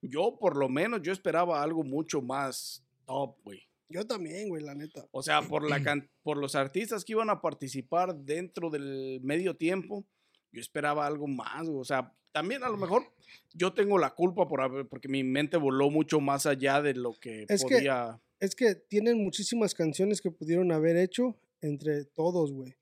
Yo, 0.00 0.36
por 0.38 0.56
lo 0.56 0.68
menos, 0.68 1.00
yo 1.02 1.12
esperaba 1.12 1.62
algo 1.62 1.82
mucho 1.82 2.20
más 2.22 2.84
top, 3.06 3.36
güey. 3.44 3.62
Yo 3.88 4.06
también, 4.06 4.48
güey, 4.48 4.62
la 4.62 4.74
neta. 4.74 5.06
O 5.10 5.22
sea, 5.22 5.42
por, 5.42 5.68
la 5.68 5.82
can- 5.82 6.08
por 6.22 6.36
los 6.38 6.54
artistas 6.54 7.04
que 7.04 7.12
iban 7.12 7.28
a 7.30 7.40
participar 7.40 8.14
dentro 8.14 8.70
del 8.70 9.20
medio 9.22 9.54
tiempo, 9.56 10.04
yo 10.52 10.60
esperaba 10.60 11.06
algo 11.06 11.26
más. 11.26 11.66
güey. 11.66 11.80
O 11.80 11.84
sea, 11.84 12.14
también 12.32 12.62
a 12.64 12.68
lo 12.68 12.76
mejor 12.76 13.04
yo 13.52 13.72
tengo 13.72 13.98
la 13.98 14.10
culpa 14.14 14.46
por 14.48 14.88
porque 14.88 15.08
mi 15.08 15.22
mente 15.24 15.56
voló 15.56 15.90
mucho 15.90 16.20
más 16.20 16.46
allá 16.46 16.80
de 16.82 16.94
lo 16.94 17.14
que 17.14 17.46
Es 17.48 17.64
que- 17.64 17.76
podía. 17.76 18.20
Es 18.40 18.54
que 18.56 18.74
tienen 18.74 19.22
muchísimas 19.22 19.72
canciones 19.74 20.20
que 20.20 20.30
pudieron 20.30 20.72
haber 20.72 20.96
hecho 20.96 21.38
entre 21.60 22.04
todos, 22.06 22.52
güey. 22.52 22.74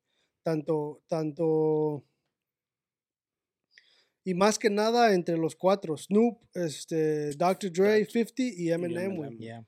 Tanto, 0.43 1.03
tanto. 1.07 2.03
Y 4.25 4.35
más 4.35 4.59
que 4.59 4.71
nada 4.71 5.15
entre 5.15 5.37
los 5.37 5.57
cuatro: 5.57 5.97
Snoop, 5.97 6.39
este, 6.55 7.31
Dr. 7.37 7.73
Dre, 7.73 8.05
50 8.07 8.43
y 8.57 8.71
Eminem, 8.71 9.17
güey. 9.17 9.37
Yeah. 9.39 9.67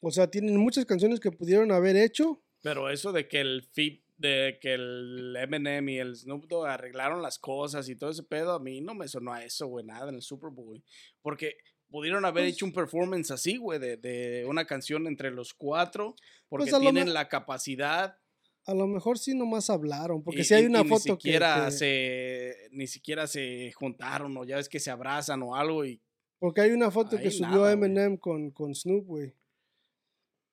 O 0.00 0.10
sea, 0.12 0.30
tienen 0.30 0.56
muchas 0.56 0.84
canciones 0.84 1.18
que 1.18 1.32
pudieron 1.32 1.72
haber 1.72 1.96
hecho. 1.96 2.40
Pero 2.62 2.88
eso 2.90 3.12
de 3.12 3.26
que 3.28 3.40
el 3.40 3.62
fit, 3.72 4.04
de 4.18 4.58
que 4.60 4.74
el 4.74 5.34
Eminem 5.40 5.88
y 5.88 5.98
el 5.98 6.14
Snoop 6.16 6.46
Dogg 6.48 6.66
arreglaron 6.66 7.22
las 7.22 7.38
cosas 7.38 7.88
y 7.88 7.96
todo 7.96 8.10
ese 8.10 8.24
pedo, 8.24 8.52
a 8.52 8.58
mí 8.60 8.80
no 8.80 8.94
me 8.94 9.08
sonó 9.08 9.32
a 9.32 9.44
eso, 9.44 9.66
güey, 9.68 9.84
nada 9.86 10.08
en 10.10 10.16
el 10.16 10.22
Super 10.22 10.50
Bowl, 10.50 10.66
güey. 10.66 10.82
Porque 11.22 11.56
pudieron 11.88 12.24
haber 12.24 12.44
Pues 12.44 12.54
hecho 12.54 12.66
un 12.66 12.72
performance 12.72 13.30
así, 13.30 13.56
güey, 13.56 13.78
de, 13.78 13.96
de 13.96 14.44
una 14.46 14.64
canción 14.66 15.06
entre 15.06 15.30
los 15.30 15.54
cuatro, 15.54 16.14
porque 16.48 16.70
Pues 16.70 16.80
tienen 16.82 17.14
la 17.14 17.28
capacidad 17.28 18.18
A 18.66 18.74
lo 18.74 18.86
mejor 18.86 19.18
sí 19.18 19.34
nomás 19.34 19.70
hablaron. 19.70 20.22
Porque 20.22 20.44
si 20.44 20.52
hay 20.52 20.66
una 20.66 20.80
y 20.80 20.82
ni 20.82 20.88
foto 20.90 21.16
que- 21.16 21.22
siquiera 21.22 21.64
que. 21.66 21.70
se 21.70 22.54
ni 22.72 22.86
siquiera 22.86 23.26
se 23.26 23.72
juntaron 23.72 24.36
o 24.36 24.44
ya 24.44 24.56
ves 24.56 24.68
que 24.68 24.80
se 24.80 24.90
abrazan 24.90 25.42
o 25.42 25.54
algo 25.56 25.86
y 25.86 26.02
Porque 26.38 26.60
hay 26.60 26.72
una 26.72 26.90
foto 26.90 27.16
que 27.16 27.30
subió 27.30 27.60
nada. 27.62 27.72
Eminem 27.72 28.16
con, 28.18 28.50
con 28.50 28.74
Snoop, 28.74 29.06
güey. 29.06 29.32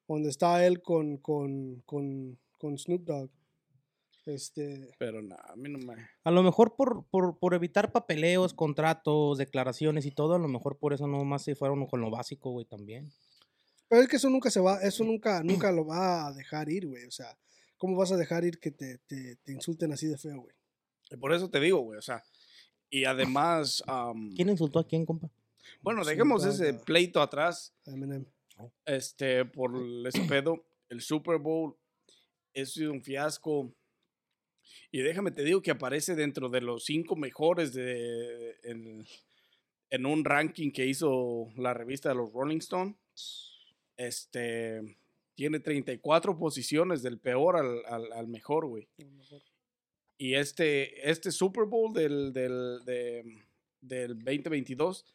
Donde 0.07 0.29
está 0.29 0.65
él 0.65 0.81
con, 0.81 1.17
con, 1.17 1.81
con, 1.85 2.39
con 2.59 2.77
Snoop 2.77 3.01
Dogg. 3.03 3.29
Este. 4.25 4.89
pero 4.97 5.21
nada, 5.21 5.43
a 5.49 5.55
mí 5.55 5.69
no 5.69 5.77
me 5.77 5.95
A 6.23 6.31
lo 6.31 6.41
mejor 6.41 6.75
por, 6.75 7.05
por, 7.11 7.37
por 7.37 7.53
evitar 7.53 7.91
papeleos, 7.91 8.53
contratos, 8.53 9.37
declaraciones 9.37 10.05
y 10.05 10.11
todo, 10.11 10.33
a 10.35 10.39
lo 10.39 10.47
mejor 10.47 10.77
por 10.77 10.93
eso 10.93 11.05
nomás 11.07 11.43
se 11.43 11.55
fueron 11.55 11.85
con 11.85 12.01
lo 12.01 12.09
básico, 12.09 12.49
güey, 12.51 12.65
también. 12.65 13.11
Pero 13.87 14.01
es 14.01 14.07
que 14.07 14.15
eso 14.15 14.29
nunca 14.29 14.49
se 14.49 14.59
va, 14.59 14.81
eso 14.81 15.03
nunca, 15.03 15.43
nunca 15.43 15.71
lo 15.71 15.85
va 15.85 16.27
a 16.27 16.33
dejar 16.33 16.69
ir, 16.69 16.87
güey. 16.87 17.05
O 17.05 17.11
sea, 17.11 17.37
¿cómo 17.77 17.95
vas 17.95 18.11
a 18.11 18.17
dejar 18.17 18.43
ir 18.43 18.59
que 18.59 18.71
te, 18.71 18.97
te, 19.05 19.35
te 19.37 19.51
insulten 19.51 19.91
así 19.91 20.07
de 20.07 20.17
feo, 20.17 20.41
güey? 20.41 20.55
y 21.11 21.17
por 21.17 21.31
eso 21.31 21.47
te 21.51 21.59
digo, 21.59 21.81
güey, 21.81 21.99
o 21.99 22.01
sea, 22.01 22.23
y 22.89 23.05
además 23.05 23.83
am, 23.85 24.33
¿Quién 24.33 24.49
insultó 24.49 24.79
a 24.79 24.87
quién, 24.87 25.05
compa? 25.05 25.29
bueno, 25.81 26.01
Snoop 26.03 26.09
dejemos 26.11 26.45
ese 26.45 26.73
pleito 26.73 27.21
atrás, 27.21 27.75
Eminem. 27.85 28.25
este 28.85 29.45
por 29.45 29.75
el- 29.75 30.09
pedo, 30.27 30.65
el 30.89 31.01
Super 31.01 31.37
Bowl 31.37 31.75
es 32.53 32.73
sido 32.73 32.91
un 32.91 33.03
fiasco. 33.03 33.71
Y 34.91 34.99
déjame 35.01 35.31
te 35.31 35.43
digo 35.43 35.61
que 35.61 35.71
aparece 35.71 36.15
dentro 36.15 36.49
de 36.49 36.61
los 36.61 36.85
cinco 36.85 37.15
mejores 37.15 37.73
de 37.73 38.55
en, 38.63 39.05
en 39.89 40.05
un 40.05 40.23
ranking 40.25 40.71
que 40.71 40.85
hizo 40.85 41.51
la 41.57 41.73
revista 41.73 42.09
de 42.09 42.15
los 42.15 42.31
Rolling 42.31 42.57
Stone. 42.59 42.95
Este 43.97 44.97
tiene 45.35 45.59
34 45.59 46.37
posiciones 46.37 47.01
del 47.01 47.19
peor 47.19 47.57
al, 47.57 47.85
al- 47.87 48.11
al 48.13 48.27
mejor, 48.27 48.67
güey. 48.67 48.87
Y 50.17 50.35
este, 50.35 51.09
este 51.09 51.29
Super 51.31 51.65
Bowl 51.65 51.93
del, 51.93 52.31
del, 52.31 52.79
de- 52.85 53.43
del 53.81 54.17
2022 54.19 55.05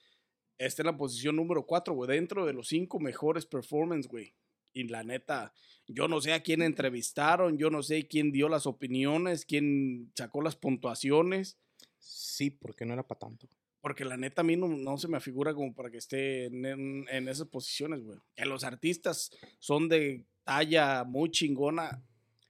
está 0.59 0.83
en 0.83 0.87
la 0.87 0.97
posición 0.97 1.37
número 1.37 1.65
4, 1.65 1.95
güey, 1.95 2.11
dentro 2.11 2.45
de 2.45 2.53
los 2.53 2.69
cinco 2.69 3.01
mejores 3.01 3.47
performance, 3.47 4.07
güey. 4.09 4.35
Y 4.73 4.85
la 4.85 5.03
neta, 5.03 5.53
yo 5.89 6.07
no 6.09 6.21
sé 6.21 6.33
a 6.33 6.43
quién 6.43 6.63
entrevistaron, 6.63 7.59
yo 7.59 7.71
no 7.71 7.83
sé 7.83 8.07
quién 8.07 8.31
dio 8.33 8.49
las 8.49 8.67
opiniones, 8.67 9.45
quién 9.45 10.13
sacó 10.17 10.43
las 10.43 10.57
puntuaciones, 10.57 11.59
Sí, 12.03 12.51
porque 12.51 12.87
no 12.87 12.95
era 12.95 13.07
para 13.07 13.19
tanto. 13.19 13.47
porque 13.83 14.05
la 14.05 14.17
neta 14.17 14.41
a 14.43 14.45
mí 14.45 14.57
no, 14.57 14.69
no 14.69 14.97
se 14.99 15.09
me 15.09 15.21
figura 15.21 15.53
como 15.55 15.75
para 15.75 15.91
que 15.91 15.99
esté 15.99 16.47
en, 16.47 16.65
en- 16.65 17.07
en 17.11 17.29
esas 17.29 17.49
posiciones, 17.49 18.03
güey. 18.03 18.19
Que 18.35 18.45
los 18.47 18.63
artistas 18.65 19.31
son 19.59 19.89
de 19.89 20.25
talla 20.45 21.05
muy 21.05 21.31
chingona, 21.31 22.03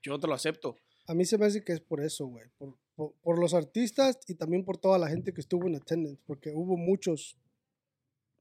yo 0.03 0.19
te 0.19 0.27
lo 0.27 0.35
acepto. 0.35 0.77
A 1.07 1.15
mí 1.15 1.25
se 1.25 1.39
me 1.39 1.47
hace 1.47 1.63
que 1.65 1.73
es 1.73 1.81
por 1.81 2.01
eso, 2.01 2.27
güey. 2.27 2.47
Por, 2.59 2.77
por, 2.95 3.15
por 3.23 3.39
los 3.41 3.55
artistas 3.55 4.19
y 4.29 4.35
también 4.35 4.65
por 4.65 4.77
toda 4.79 4.99
la 4.99 5.09
gente 5.09 5.33
que 5.33 5.41
estuvo 5.41 5.67
en 5.69 5.77
attendance. 5.77 6.21
Porque 6.27 6.51
hubo 6.53 6.77
muchos, 6.77 7.37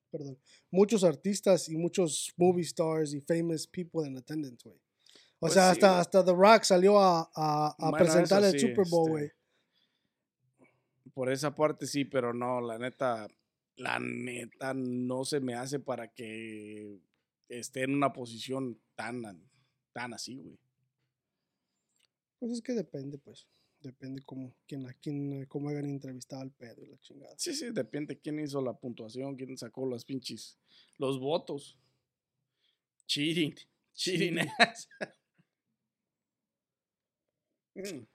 perdón, 0.09 0.37
muchos 0.71 1.03
artistas 1.03 1.69
y 1.69 1.77
muchos 1.77 2.33
movie 2.37 2.63
stars 2.63 3.13
y 3.13 3.21
famous 3.21 3.67
people 3.67 4.07
en 4.07 4.17
attendance, 4.17 4.67
güey. 4.67 4.77
O 4.77 5.47
Pues 5.47 5.53
sea, 5.53 5.65
sí, 5.65 5.71
hasta, 5.71 5.99
hasta 5.99 6.25
The 6.25 6.33
Rock 6.33 6.63
salió 6.63 6.99
a, 6.99 7.31
a, 7.33 7.91
presentar 7.97 8.43
el 8.43 8.51
sí, 8.51 8.59
Super 8.59 8.85
Bowl, 8.89 9.09
este, 9.09 9.11
güey. 9.11 9.31
Por 11.13 11.31
esa 11.31 11.55
parte 11.55 11.85
sí, 11.87 12.03
pero 12.03 12.33
no, 12.33 12.59
la 12.59 12.77
neta, 12.77 13.27
la 13.77 13.99
neta 13.99 14.73
no 14.73 15.23
se 15.23 15.39
me 15.39 15.55
hace 15.55 15.79
para 15.79 16.13
que 16.13 16.99
esté 17.47 17.83
en 17.83 17.95
una 17.95 18.11
posición 18.11 18.81
tan, 18.95 19.49
tan 19.93 20.13
así, 20.13 20.37
güey. 20.37 20.59
Pues 22.39 22.51
es 22.53 22.61
que 22.61 22.73
depende, 22.73 23.17
pues. 23.17 23.47
Depende 23.81 24.21
cómo, 24.25 24.53
quién, 24.67 24.85
a 24.87 24.93
quién, 24.93 25.45
cómo 25.45 25.69
hagan 25.69 25.85
entrevistado 25.85 26.41
al 26.41 26.51
pedo 26.51 26.83
y 26.83 26.87
la 26.87 26.99
chingada. 26.99 27.33
Sí, 27.37 27.53
sí, 27.53 27.71
depende 27.71 28.19
quién 28.19 28.39
hizo 28.39 28.61
la 28.61 28.73
puntuación, 28.73 29.35
quién 29.37 29.57
sacó 29.57 29.87
las 29.87 30.03
pinches, 30.03 30.57
los 30.97 31.19
votos. 31.19 31.77
Cheating, 33.07 33.55
cheating. 33.93 34.39
ass. 34.57 34.87
Mm. 37.75 38.05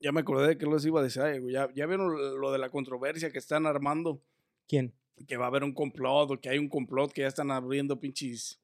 Ya 0.00 0.12
me 0.12 0.20
acordé 0.20 0.48
de 0.48 0.58
que 0.58 0.66
los 0.66 0.84
iba 0.86 1.00
a 1.00 1.02
decir, 1.02 1.22
ay, 1.22 1.40
güey, 1.40 1.54
ya, 1.54 1.68
ya 1.74 1.86
vieron 1.86 2.40
lo 2.40 2.52
de 2.52 2.58
la 2.58 2.70
controversia 2.70 3.32
que 3.32 3.38
están 3.38 3.66
armando, 3.66 4.22
¿Quién? 4.68 4.92
que 5.26 5.36
va 5.36 5.46
a 5.46 5.48
haber 5.48 5.64
un 5.64 5.72
complot 5.72 6.30
o 6.30 6.40
que 6.40 6.50
hay 6.50 6.58
un 6.58 6.68
complot 6.68 7.12
que 7.12 7.22
ya 7.22 7.28
están 7.28 7.50
abriendo 7.50 7.98
pinches 7.98 8.60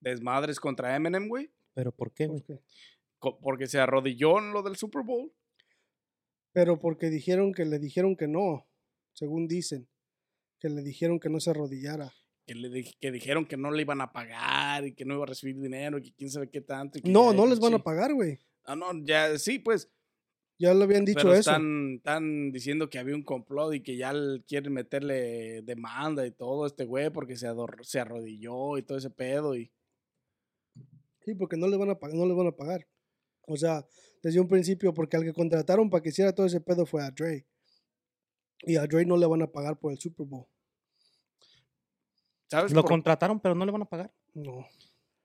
desmadres 0.00 0.60
contra 0.60 0.94
Eminem, 0.94 1.28
güey. 1.28 1.50
¿Pero 1.74 1.92
por 1.92 2.12
qué, 2.12 2.26
güey? 2.26 2.44
Porque 3.40 3.66
se 3.66 3.78
arrodilló 3.78 4.38
en 4.38 4.52
lo 4.52 4.62
del 4.62 4.76
Super 4.76 5.02
Bowl. 5.02 5.32
Pero 6.52 6.78
porque 6.78 7.10
dijeron 7.10 7.52
que 7.52 7.64
le 7.64 7.78
dijeron 7.78 8.16
que 8.16 8.28
no, 8.28 8.66
según 9.12 9.48
dicen. 9.48 9.88
Que 10.60 10.68
le 10.68 10.82
dijeron 10.82 11.18
que 11.18 11.28
no 11.28 11.40
se 11.40 11.50
arrodillara. 11.50 12.12
Que, 12.46 12.54
le 12.54 12.68
di- 12.68 12.94
que 13.00 13.10
dijeron 13.10 13.46
que 13.46 13.56
no 13.56 13.70
le 13.70 13.82
iban 13.82 14.00
a 14.00 14.12
pagar 14.12 14.84
y 14.86 14.94
que 14.94 15.04
no 15.04 15.14
iba 15.14 15.24
a 15.24 15.26
recibir 15.26 15.58
dinero 15.60 15.98
y 15.98 16.02
que 16.02 16.12
quién 16.14 16.30
sabe 16.30 16.50
qué 16.50 16.60
tanto. 16.60 16.98
y 16.98 17.02
que 17.02 17.10
No, 17.10 17.32
no 17.32 17.46
les 17.46 17.58
van 17.58 17.74
a 17.74 17.82
pagar, 17.82 18.12
güey. 18.14 18.38
Ah, 18.64 18.76
no, 18.76 18.92
ya, 19.04 19.36
sí, 19.38 19.58
pues. 19.58 19.90
Ya 20.58 20.72
le 20.72 20.84
habían 20.84 21.04
dicho 21.04 21.18
pero 21.20 21.32
eso. 21.32 21.50
están, 21.50 21.94
están 21.96 22.52
diciendo 22.52 22.88
que 22.88 22.98
había 22.98 23.16
un 23.16 23.24
complot 23.24 23.74
y 23.74 23.82
que 23.82 23.96
ya 23.96 24.12
quieren 24.46 24.72
meterle 24.72 25.62
demanda 25.62 26.24
y 26.24 26.30
todo 26.30 26.64
a 26.64 26.66
este 26.68 26.84
güey 26.84 27.10
porque 27.10 27.36
se, 27.36 27.48
arrodilló 27.98 28.78
y 28.78 28.82
todo 28.84 28.96
ese 28.98 29.10
pedo. 29.10 29.56
Y, 29.56 29.72
Sí, 31.24 31.34
porque 31.34 31.56
no 31.56 31.66
les 31.68 31.78
van 31.78 31.90
a 31.90 31.98
no 32.12 32.26
les 32.26 32.36
van 32.36 32.46
a 32.48 32.52
pagar. 32.52 32.86
O 33.46 33.56
sea, 33.56 33.86
desde 34.22 34.40
un 34.40 34.48
principio, 34.48 34.94
porque 34.94 35.16
al 35.16 35.24
que 35.24 35.32
contrataron 35.32 35.90
para 35.90 36.02
que 36.02 36.08
hiciera 36.08 36.34
todo 36.34 36.46
ese 36.46 36.60
pedo 36.60 36.86
fue 36.86 37.02
a 37.02 37.10
Dre. 37.10 37.46
Y 38.62 38.76
a 38.76 38.86
Dre 38.86 39.04
no 39.04 39.16
le 39.16 39.26
van 39.26 39.42
a 39.42 39.50
pagar 39.50 39.78
por 39.78 39.92
el 39.92 39.98
Super 39.98 40.26
Bowl. 40.26 40.46
¿Sabes, 42.48 42.72
Lo 42.72 42.82
por, 42.82 42.90
contrataron, 42.90 43.40
pero 43.40 43.54
no 43.54 43.66
le 43.66 43.72
van 43.72 43.82
a 43.82 43.88
pagar. 43.88 44.12
No. 44.32 44.66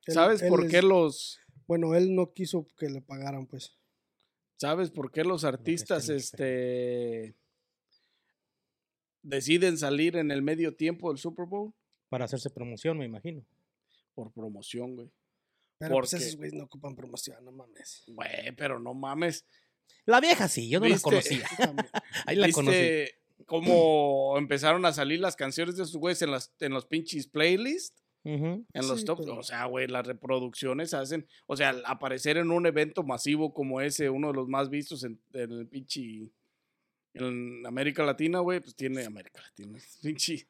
Él- 0.05 0.13
¿sabes 0.13 0.41
él 0.41 0.49
por 0.49 0.67
qué 0.67 0.82
los... 0.82 1.39
Bueno, 1.67 1.93
él 1.95 2.15
no 2.15 2.34
quiso 2.34 2.67
que 2.77 2.89
le 2.89 3.01
pagaran, 3.01 3.45
pues. 3.45 3.77
¿Sabes 4.58 4.89
por 4.89 5.12
qué 5.12 5.23
los 5.23 5.41
que 5.41 5.47
artistas 5.47 6.10
este, 6.10 7.36
deciden 9.21 9.77
salir 9.77 10.17
en 10.17 10.32
el 10.32 10.41
medio 10.41 10.75
tiempo 10.75 11.10
del 11.10 11.19
Super 11.19 11.45
Bowl? 11.45 11.73
Para 12.10 12.25
hacerse 12.25 12.49
promoción, 12.49 12.97
me 12.97 13.05
imagino. 13.05 13.45
Por 14.15 14.34
promoción, 14.34 14.95
güey. 14.95 15.12
Pero 15.79 15.95
pues 15.95 16.11
Porque- 16.11 16.23
esos 16.25 16.35
güeyes 16.37 16.53
no 16.53 16.65
ocupan 16.65 16.95
promoción, 16.95 17.43
no 17.45 17.51
mames. 17.51 18.03
Güey, 18.07 18.51
pero 18.57 18.79
no 18.79 18.93
mames. 18.93 19.45
La 20.05 20.19
vieja 20.19 20.47
sí, 20.47 20.69
yo 20.69 20.79
no 20.79 20.87
la 20.87 20.99
conocía. 20.99 21.43
Ahí 22.25 22.35
la 22.35 22.51
conocí. 22.51 22.77
¿Viste 22.77 23.15
cómo 23.45 24.37
empezaron 24.37 24.85
a 24.85 24.91
salir 24.93 25.19
las 25.21 25.35
canciones 25.35 25.77
de 25.77 25.83
esos 25.83 25.95
güeyes 25.95 26.21
en, 26.21 26.31
las, 26.31 26.53
en 26.59 26.73
los 26.73 26.85
pinches 26.85 27.27
playlists? 27.27 28.03
En 28.25 28.65
los 28.75 28.99
Sí, 28.99 29.05
tops. 29.05 29.21
pero- 29.25 29.37
O 29.39 29.43
sea, 29.43 29.65
güey, 29.65 29.87
las 29.87 30.05
reproducciones 30.05 30.93
hacen. 30.93 31.25
O 31.47 31.55
sea, 31.55 31.69
al 31.69 31.83
aparecer 31.85 32.35
en 32.37 32.51
un 32.51 32.65
evento 32.67 33.01
masivo 33.03 33.53
como 33.53 33.79
ese, 33.81 34.09
uno 34.09 34.27
de 34.27 34.33
los 34.33 34.47
más 34.49 34.69
vistos 34.69 35.03
en, 35.05 35.19
en 35.33 35.51
el 35.51 35.67
pinche. 35.67 36.29
En 37.13 37.65
América 37.65 38.03
Latina, 38.03 38.39
güey, 38.39 38.59
pues 38.59 38.75
tiene. 38.75 39.03
América 39.05 39.41
Latina. 39.41 39.79
Pinche. 40.03 40.47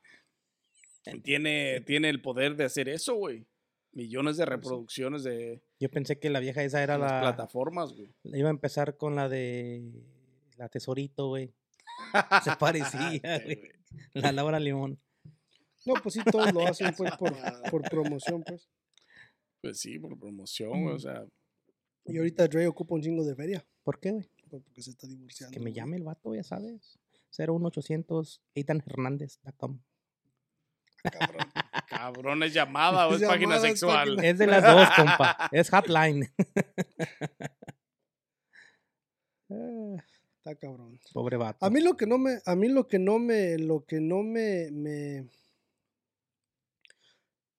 Tiene, 1.23 1.81
tiene 1.81 2.09
el 2.09 2.21
poder 2.21 2.55
de 2.55 2.65
hacer 2.65 2.89
eso, 2.89 3.15
güey. 3.15 3.45
Millones 3.91 4.37
de 4.37 4.45
reproducciones 4.45 5.23
de 5.23 5.63
Yo 5.79 5.89
pensé 5.89 6.19
que 6.19 6.29
la 6.29 6.39
vieja 6.39 6.63
esa 6.63 6.83
era 6.83 6.97
las 6.97 7.11
la. 7.11 7.21
plataformas, 7.21 7.93
güey. 7.93 8.13
Iba 8.23 8.49
a 8.49 8.51
empezar 8.51 8.97
con 8.97 9.15
la 9.15 9.27
de. 9.29 9.83
La 10.57 10.69
Tesorito, 10.69 11.27
güey. 11.29 11.53
Se 12.43 12.51
parecía, 12.59 13.39
güey. 13.43 13.61
La 14.13 14.31
Laura 14.31 14.59
Limón. 14.59 14.99
No, 15.85 15.93
pues 16.03 16.13
sí, 16.15 16.21
todos 16.29 16.53
lo 16.53 16.67
hacen 16.67 16.93
pues 16.95 17.15
por, 17.17 17.33
por 17.71 17.81
promoción, 17.89 18.43
pues. 18.43 18.69
Pues 19.61 19.79
sí, 19.79 19.97
por 19.97 20.17
promoción, 20.19 20.83
güey, 20.83 20.95
o 20.95 20.99
sea, 20.99 21.25
Y 22.05 22.17
ahorita 22.17 22.47
Dre 22.47 22.67
ocupa 22.67 22.95
un 22.95 23.01
chingo 23.01 23.23
de 23.25 23.35
feria. 23.35 23.65
¿Por 23.83 23.99
qué, 23.99 24.11
güey? 24.11 24.29
pues, 24.49 24.61
Porque 24.63 24.81
se 24.83 24.91
está 24.91 25.07
divorciando. 25.07 25.53
Que 25.53 25.59
me 25.59 25.73
llame 25.73 25.97
el 25.97 26.03
vato, 26.03 26.35
ya 26.35 26.43
sabes. 26.43 26.99
01800 27.37 28.41
eitanhernandez.com. 28.55 29.79
Cabrón. 31.03 31.47
Cabrón, 31.99 32.43
es 32.43 32.53
llamada 32.53 33.07
o 33.07 33.13
es 33.13 33.21
Llamada, 33.21 33.33
página 33.35 33.55
es 33.57 33.61
sexual. 33.61 34.15
página- 34.15 34.27
Es 34.29 34.37
de 34.37 34.47
las 34.47 34.63
dos, 34.63 34.89
compa. 34.95 35.49
Es 35.51 35.69
hotline. 35.69 36.31
Está 40.37 40.55
cabrón. 40.55 40.99
Pobre 41.13 41.37
vato. 41.37 41.65
A 41.65 41.69
mí 41.69 41.81
lo 41.81 41.97
que 41.97 42.05
no 42.05 42.17
me, 42.17 42.39
a 42.45 42.55
mí 42.55 42.67
lo 42.69 42.87
que 42.87 42.99
no 42.99 43.19
me, 43.19 43.57
lo 43.57 43.85
que 43.85 43.99
no 43.99 44.23
me, 44.23 44.69
me 44.71 45.27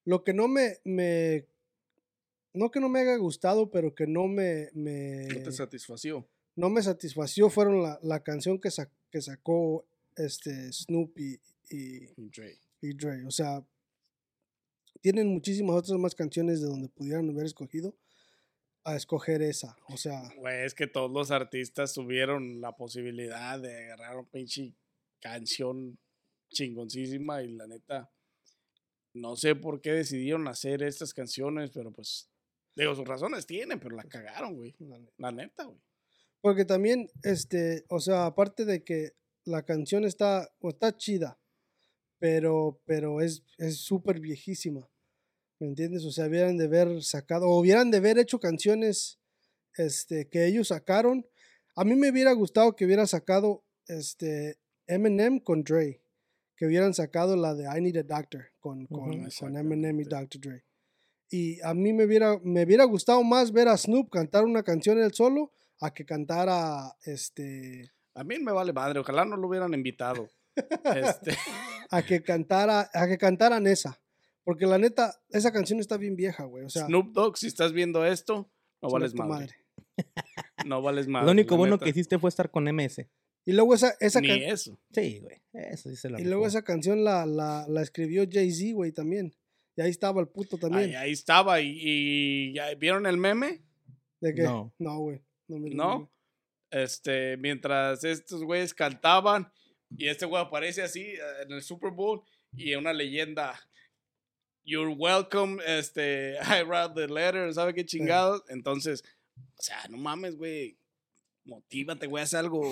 lo 0.05 0.25
que 0.25 0.33
no 0.33 0.49
me, 0.49 0.79
me, 0.85 1.47
no 2.55 2.71
que 2.71 2.81
no 2.81 2.89
me 2.89 3.01
haya 3.01 3.17
gustado, 3.17 3.71
pero 3.71 3.95
que 3.95 4.07
no 4.07 4.27
me, 4.29 4.71
me, 4.73 5.27
No 5.27 5.43
te 5.43 5.53
satisfació. 5.53 6.27
no 6.57 6.71
me 6.71 6.83
satisfació 6.83 7.51
fueron 7.51 7.83
la, 7.83 7.99
la 8.03 8.23
canción 8.23 8.59
que, 8.59 8.71
sa- 8.71 8.91
que 9.11 9.21
sacó 9.21 9.85
este 10.17 10.73
Snoop 10.73 11.19
y, 11.19 11.39
y, 11.71 12.07
Dre. 12.17 12.59
y 12.81 12.95
Dre. 12.95 13.27
O 13.27 13.31
sea, 13.31 13.63
tienen 15.01 15.29
muchísimas 15.29 15.77
otras 15.77 15.99
más 15.99 16.15
canciones 16.15 16.61
de 16.61 16.69
donde 16.69 16.89
pudieran 16.89 17.29
haber 17.31 17.47
escogido 17.47 17.97
a 18.85 18.97
escoger 18.97 19.43
esa. 19.43 19.77
O 19.89 19.97
sea, 19.97 20.23
Güey, 20.37 20.65
es 20.65 20.75
que 20.75 20.87
todos 20.87 21.11
los 21.11 21.31
artistas 21.31 21.93
tuvieron 21.93 22.61
la 22.61 22.77
posibilidad 22.77 23.61
de 23.61 23.85
agarrar 23.85 24.17
una 24.17 24.31
pinche 24.31 24.75
canción 25.21 25.99
chingoncísima 26.51 27.43
y 27.43 27.49
la 27.53 27.67
neta, 27.67 28.11
no 29.15 29.37
sé 29.37 29.55
por 29.55 29.81
qué 29.81 29.93
decidieron 29.93 30.49
hacer 30.49 30.83
estas 30.83 31.15
canciones, 31.15 31.71
pero 31.71 31.93
pues, 31.93 32.31
digo, 32.75 32.95
sus 32.95 33.07
razones 33.07 33.47
tienen, 33.47 33.79
pero 33.79 33.97
la 33.97 34.05
cagaron, 34.05 34.57
güey. 34.57 34.75
la 34.79 34.99
neta. 34.99 35.15
La 35.19 35.33
neta, 35.33 35.65
güey. 35.65 35.81
Porque 36.41 36.65
también, 36.65 37.11
este, 37.23 37.85
o 37.89 38.01
sea, 38.01 38.27
aparte 38.27 38.65
de 38.65 38.83
que 38.83 39.13
la 39.45 39.65
canción 39.65 40.05
está, 40.05 40.51
o 40.61 40.71
está 40.71 40.97
chida, 40.97 41.39
pero, 42.21 42.81
pero 42.87 43.21
es 43.21 43.43
es 43.59 43.79
súper 43.79 44.21
viejísima. 44.21 44.89
¿Me 45.59 45.67
entiendes? 45.67 46.05
O 46.05 46.13
sea, 46.13 46.27
hubieran 46.27 46.57
de 46.57 46.67
haber 46.67 47.03
sacado, 47.03 47.49
o 47.49 47.59
hubieran 47.59 47.91
de 47.91 47.99
haber 47.99 48.19
hecho 48.19 48.39
canciones 48.39 49.19
este, 49.77 50.29
que 50.29 50.47
ellos 50.47 50.69
sacaron. 50.69 51.27
A 51.77 51.85
mí 51.85 51.97
me 51.97 52.11
hubiera 52.11 52.33
gustado 52.33 52.77
que 52.77 52.87
hubiera 52.87 53.07
sacado 53.07 53.65
este, 53.87 54.59
Eminem 54.87 55.41
con 55.41 55.63
Dre. 55.63 56.03
Que 56.57 56.67
hubieran 56.67 56.95
sacado 56.95 57.37
la 57.37 57.55
de 57.55 57.65
I 57.65 57.81
Need 57.81 57.97
a 57.97 58.03
Doctor 58.03 58.53
con, 58.59 58.87
con, 58.87 59.29
con 59.31 59.57
Eminem 59.57 60.01
y 60.01 60.05
Dr. 60.05 60.41
Dre. 60.41 60.65
Y 61.31 61.61
a 61.63 61.75
mí 61.75 61.93
me 61.93 62.05
hubiera, 62.05 62.39
me 62.43 62.65
hubiera 62.65 62.85
gustado 62.85 63.23
más 63.23 63.53
ver 63.53 63.69
a 63.69 63.77
Snoop 63.77 64.11
cantar 64.11 64.45
una 64.45 64.63
canción 64.63 64.99
él 64.99 65.13
solo 65.15 65.53
a 65.81 65.95
que 65.95 66.05
cantara 66.05 66.95
este 67.05 67.93
A 68.15 68.25
mí 68.25 68.39
me 68.41 68.53
vale 68.53 68.73
madre, 68.73 68.99
ojalá 68.99 69.25
no 69.25 69.37
lo 69.37 69.49
hubieran 69.49 69.73
invitado. 69.73 70.29
Este, 70.57 71.37
a 71.91 72.03
que 72.03 72.23
cantara 72.23 72.91
a 72.93 73.07
que 73.09 73.19
cantaran 73.19 73.67
esa 73.67 74.01
porque 74.45 74.67
la 74.67 74.79
neta 74.79 75.21
esa 75.31 75.53
canción 75.53 75.81
está 75.81 75.97
bien 75.97 76.17
vieja 76.17 76.45
güey 76.45 76.65
o 76.65 76.69
sea 76.69 76.87
Snoop 76.87 77.13
Dogg, 77.13 77.37
si 77.39 77.47
estás 77.47 77.73
viendo 77.73 78.05
esto, 78.05 78.51
no 78.83 78.89
vales 78.91 79.13
tu 79.15 79.23
madre. 79.23 79.55
No 80.67 80.83
vales 80.83 81.09
madre. 81.09 81.27
Lo 81.27 81.33
único 81.33 81.57
bueno 81.57 81.75
neta. 81.77 81.85
que 81.85 81.91
hiciste 81.91 82.19
fue 82.19 82.29
estar 82.29 82.51
con 82.51 82.65
MS. 82.65 83.07
y 83.47 83.53
luego 83.53 83.75
esa 83.75 83.95
esa 84.01 84.21
Ni 84.21 84.31
eso. 84.45 84.79
Sí, 84.93 85.19
güey. 85.21 85.41
Eso 85.53 85.89
sí 85.91 85.97
se 85.97 86.11
la 86.11 86.21
y 86.21 86.25
luego 86.25 86.47
esa 86.47 86.63
canción 86.63 87.03
la, 87.05 87.25
la, 87.27 87.67
la 87.69 87.83
escribió 87.83 88.25
Jay-Z 88.31 88.75
güey 88.75 88.93
también 88.93 89.35
y 89.77 89.83
ahí 89.83 89.91
estaba 89.91 90.21
el 90.21 90.29
puto 90.29 90.59
también 90.59 90.91
Ahí, 90.91 90.95
ahí 90.95 91.13
estaba. 91.13 91.61
Y, 91.61 91.79
y 91.81 92.53
ya 92.55 92.75
vieron 92.75 93.07
el 93.07 93.17
meme, 93.17 93.63
de 94.21 94.35
que 94.35 94.43
No. 94.43 94.73
no 94.79 94.99
güey 94.99 95.23
no, 95.49 95.59
¿no? 95.59 95.99
meme. 95.99 96.09
Este, 96.71 97.37
mientras 97.39 98.05
estos 98.05 98.45
güeyes 98.45 98.75
cantaban 98.75 99.51
y 99.97 100.09
este 100.09 100.27
güey 100.27 100.43
aparece 100.43 100.83
así 100.83 101.03
eh, 101.03 101.21
en 101.43 101.53
el 101.53 101.63
Super 101.63 101.91
Bowl 101.91 102.23
y 102.53 102.75
una 102.75 102.93
leyenda. 102.93 103.61
You're 104.65 104.95
welcome, 104.95 105.63
este, 105.67 106.37
I 106.43 106.63
wrote 106.63 106.95
the 106.95 107.13
letter, 107.13 107.53
¿sabe 107.53 107.75
qué 107.75 107.85
chingados? 107.85 108.43
Entonces, 108.49 109.03
o 109.37 109.63
sea, 109.63 109.87
no 109.89 109.97
mames, 109.97 110.37
güey. 110.37 110.77
Motívate, 111.45 112.07
güey, 112.07 112.23
haz 112.23 112.35
algo 112.35 112.63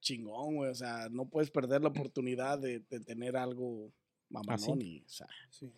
chingón, 0.00 0.56
güey. 0.56 0.70
O 0.70 0.74
sea, 0.74 1.08
no 1.10 1.26
puedes 1.26 1.50
perder 1.50 1.80
la 1.82 1.88
oportunidad 1.88 2.58
de, 2.58 2.80
de 2.80 3.00
tener 3.00 3.36
algo 3.36 3.90
mamalón 4.28 4.82
y, 4.82 5.00
o 5.00 5.08
sea, 5.08 5.28
sí. 5.50 5.72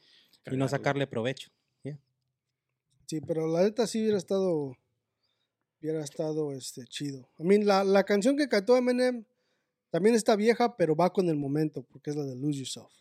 Y 0.51 0.57
no 0.57 0.69
sacarle 0.69 1.07
provecho. 1.07 1.51
Sí, 3.07 3.21
pero 3.21 3.47
la 3.47 3.63
neta 3.63 3.87
sí 3.87 4.01
hubiera 4.01 4.19
estado 4.19 4.77
hubiera 5.81 6.03
estado 6.03 6.53
este 6.53 6.85
chido 6.87 7.29
a 7.39 7.45
mí 7.45 7.63
la, 7.63 7.85
la 7.85 8.03
canción 8.03 8.37
que 8.37 8.49
cantó 8.49 8.77
Eminem 8.77 9.25
también 9.91 10.15
está 10.15 10.37
vieja 10.37 10.77
pero 10.77 10.95
va 10.97 11.13
con 11.13 11.29
el 11.29 11.37
momento 11.37 11.83
porque 11.83 12.11
es 12.11 12.17
la 12.17 12.25
de 12.25 12.37
Lose 12.37 12.59
Yourself 12.59 12.93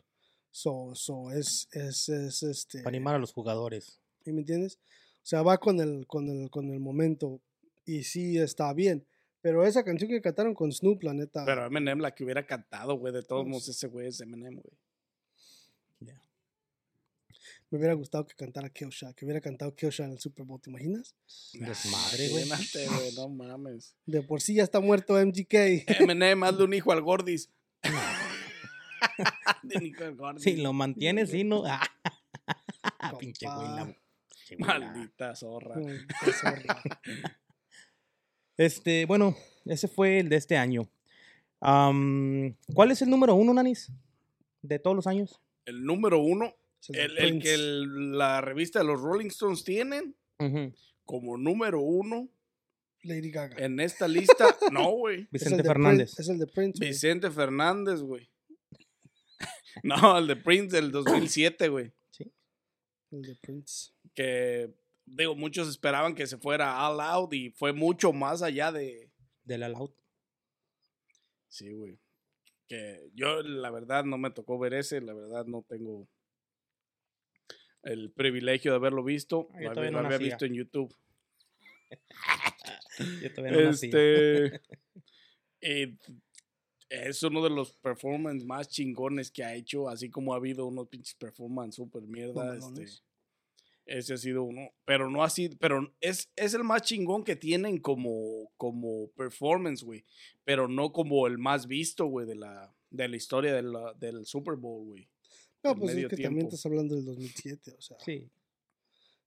so, 0.52 0.92
so 0.96 1.32
es, 1.32 1.68
es, 1.72 2.08
es 2.10 2.42
este 2.44 2.80
Para 2.80 2.90
animar 2.96 3.16
a 3.16 3.20
los 3.20 3.34
jugadores. 3.34 4.00
¿Sí 4.24 4.32
¿me 4.32 4.40
entiendes? 4.40 4.80
O 5.18 5.28
sea, 5.28 5.42
va 5.42 5.58
con 5.58 5.80
el, 5.82 6.08
con 6.08 6.30
el, 6.30 6.50
con 6.50 6.70
el 6.72 6.80
momento 6.80 7.42
y 7.86 8.04
sí 8.04 8.38
está 8.38 8.74
bien. 8.74 9.06
Pero 9.42 9.66
esa 9.66 9.84
canción 9.84 10.10
que 10.10 10.22
cantaron 10.22 10.54
con 10.56 10.72
Snoop, 10.72 11.04
la 11.04 11.14
neta. 11.14 11.44
Pero 11.46 11.66
Eminem, 11.66 12.00
la 12.00 12.16
que 12.16 12.24
hubiera 12.24 12.46
cantado, 12.48 12.96
güey, 12.98 13.14
de 13.14 13.22
todos 13.22 13.44
Pues- 13.44 13.52
modos, 13.52 13.68
ese 13.68 13.88
güey 13.88 14.08
es 14.08 14.22
Eminem, 14.22 14.56
güey. 14.56 14.78
Me 17.70 17.80
hubiera 17.80 17.94
gustado 17.94 18.26
que 18.26 18.36
cantara 18.36 18.70
Killshot, 18.70 19.16
que 19.16 19.26
hubiera 19.26 19.42
cantado 19.42 19.76
Killshot 19.76 20.06
en 20.06 20.12
el 20.14 20.20
Super 20.20 20.46
Bowl, 20.46 20.62
¿te 20.62 20.70
imaginas? 20.70 21.16
Desmadre, 21.54 22.30
güey. 22.30 22.46
Imagínate, 22.46 22.88
güey, 22.96 23.16
no 23.16 23.30
mames. 23.30 23.96
De 24.06 24.22
por 24.22 24.42
sí 24.42 24.56
ya 24.56 24.64
está 24.64 24.80
muerto 24.80 25.14
MGK. 25.14 25.54
Eminem, 26.00 26.44
hazle 26.44 26.64
un 26.64 26.74
hijo 26.74 26.92
al 26.92 27.02
Gordis. 27.02 27.50
De 29.64 29.78
un 29.78 29.86
hijo 29.86 30.04
al 30.04 30.16
Gordis. 30.16 30.44
Si 30.44 30.58
lo 30.58 30.74
mantienes, 30.74 31.32
sí, 31.32 31.44
no. 31.44 31.64
Ah, 31.66 31.82
Pinche 33.20 33.48
güey. 33.48 33.96
Maldita 34.60 35.36
zorra. 35.36 35.76
Qué 36.24 36.32
zorra. 36.32 36.82
Este, 38.58 39.06
bueno, 39.06 39.36
ese 39.66 39.88
fue 39.88 40.20
el 40.20 40.30
de 40.30 40.38
este 40.38 40.58
año. 40.58 40.88
Am, 41.60 42.56
¿Cuál 42.74 42.92
es 42.92 43.02
el 43.02 43.10
número 43.10 43.36
uno, 43.36 43.54
Nanis? 43.54 43.92
De 44.62 44.80
todos 44.80 44.96
los 44.96 45.08
años. 45.08 45.42
El 45.66 45.84
número 45.84 46.20
uno, 46.20 46.56
el 46.90 47.42
que 47.42 47.54
el- 47.54 48.18
la 48.18 48.42
revista 48.42 48.80
de 48.80 48.86
los 48.86 49.02
Rolling 49.02 49.28
Stones 49.28 49.64
tienen 49.64 50.16
como 51.06 51.38
número 51.38 51.80
uno 51.82 52.30
Lady 53.04 53.32
Gaga. 53.32 53.64
en 53.64 53.80
esta 53.80 54.08
lista. 54.08 54.56
No, 54.72 54.92
güey. 54.92 55.28
Vicente 55.32 55.58
de 55.58 55.64
Fernández. 55.64 56.16
Prince- 56.16 56.22
es 56.22 56.30
el 56.30 56.40
de 56.40 56.48
Prince. 56.48 56.86
Vicente 56.86 57.32
Fernández, 57.32 58.02
güey. 58.02 58.30
No, 59.84 60.18
el 60.18 60.28
de 60.28 60.36
Prince 60.38 60.76
del 60.76 60.92
2007, 60.92 61.68
güey. 61.70 61.92
El 63.12 63.22
de 63.22 63.36
Prince. 63.42 63.92
Que, 64.14 64.74
digo, 65.06 65.36
muchos 65.36 65.68
esperaban 65.70 66.16
que 66.16 66.28
se 66.28 66.38
fuera 66.38 66.88
all 66.88 67.00
out 67.02 67.34
y 67.34 67.52
fue 67.52 67.74
mucho 67.74 68.12
más 68.14 68.42
allá 68.42 68.72
de, 68.72 69.12
De 69.44 69.58
la 69.58 69.70
Loud. 69.70 69.92
Sí, 71.50 71.72
güey. 71.74 72.00
Que 72.68 73.10
yo, 73.14 73.42
la 73.44 73.70
verdad, 73.70 74.04
no 74.06 74.18
me 74.18 74.32
tocó 74.32 74.58
ver 74.58 74.74
ese. 74.74 75.00
La 75.02 75.14
verdad, 75.14 75.46
no 75.46 75.64
tengo 75.68 76.08
el 77.86 78.12
privilegio 78.12 78.72
de 78.72 78.78
haberlo 78.78 79.04
visto. 79.04 79.48
Yo 79.62 79.74
Lo 79.74 79.92
no 79.92 80.02
lo 80.02 80.08
había 80.08 80.18
visto 80.18 80.46
en 80.46 80.56
YouTube. 80.56 80.94
Yo 83.22 83.34
todavía 83.34 83.62
no 83.62 83.70
este. 83.70 84.62
y 85.62 85.98
es 86.90 87.24
uno 87.24 87.44
de 87.44 87.50
los 87.52 87.74
performances 87.78 88.46
más 88.46 88.68
chingones 88.68 89.32
que 89.32 89.44
ha 89.44 89.54
hecho. 89.54 89.88
Así 89.88 90.10
como 90.10 90.34
ha 90.34 90.38
habido 90.38 90.66
unos 90.66 90.88
pinches 90.88 91.16
performances 91.16 91.76
super 91.76 92.02
mierda. 92.04 92.58
Este, 92.58 92.86
ese 93.86 94.14
ha 94.16 94.18
sido 94.18 94.44
uno. 94.44 94.72
Pero 94.86 95.10
no 95.12 95.24
así. 95.24 95.50
Pero 95.60 95.94
es, 96.02 96.32
es 96.36 96.56
el 96.56 96.64
más 96.64 96.82
chingón 96.82 97.24
que 97.24 97.36
tienen 97.36 97.78
como, 97.78 98.52
como 98.58 99.12
performance, 99.12 99.84
güey. 99.84 100.06
Pero 100.44 100.68
no 100.68 100.92
como 100.92 101.28
el 101.28 101.38
más 101.38 101.68
visto, 101.68 102.06
güey, 102.06 102.26
de 102.26 102.36
la, 102.36 102.76
de 102.90 103.08
la 103.08 103.16
historia 103.16 103.54
de 103.54 103.62
la- 103.62 103.94
del 103.94 104.26
Super 104.26 104.56
Bowl, 104.56 104.86
güey. 104.88 105.08
No, 105.66 105.76
pues 105.76 105.92
es 105.92 105.96
medio 105.96 106.10
que 106.10 106.16
también 106.18 106.34
tiempo. 106.34 106.56
estás 106.56 106.66
hablando 106.66 106.96
del 106.96 107.06
2007, 107.06 107.76
o 107.78 107.82
sea. 107.82 107.98
Sí. 108.00 108.30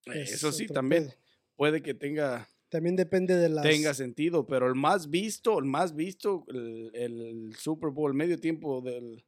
es 0.07 0.33
Eso 0.33 0.53
sí, 0.53 0.67
también 0.67 1.05
pedo. 1.05 1.15
puede 1.57 1.83
que 1.83 1.95
tenga, 1.95 2.49
También 2.69 2.97
depende 2.97 3.37
de 3.37 3.49
las. 3.49 3.65
tenga 3.65 3.95
sentido, 3.95 4.47
pero 4.47 4.67
el 4.69 4.75
más 4.75 5.11
visto, 5.11 5.59
el 5.59 5.65
más 5.65 5.95
visto, 5.95 6.45
el, 6.49 6.91
el 6.95 7.57
Super 7.57 7.91
Bowl, 7.91 8.13
el 8.13 8.17
medio 8.17 8.39
tiempo 8.39 8.81
del, 8.81 9.25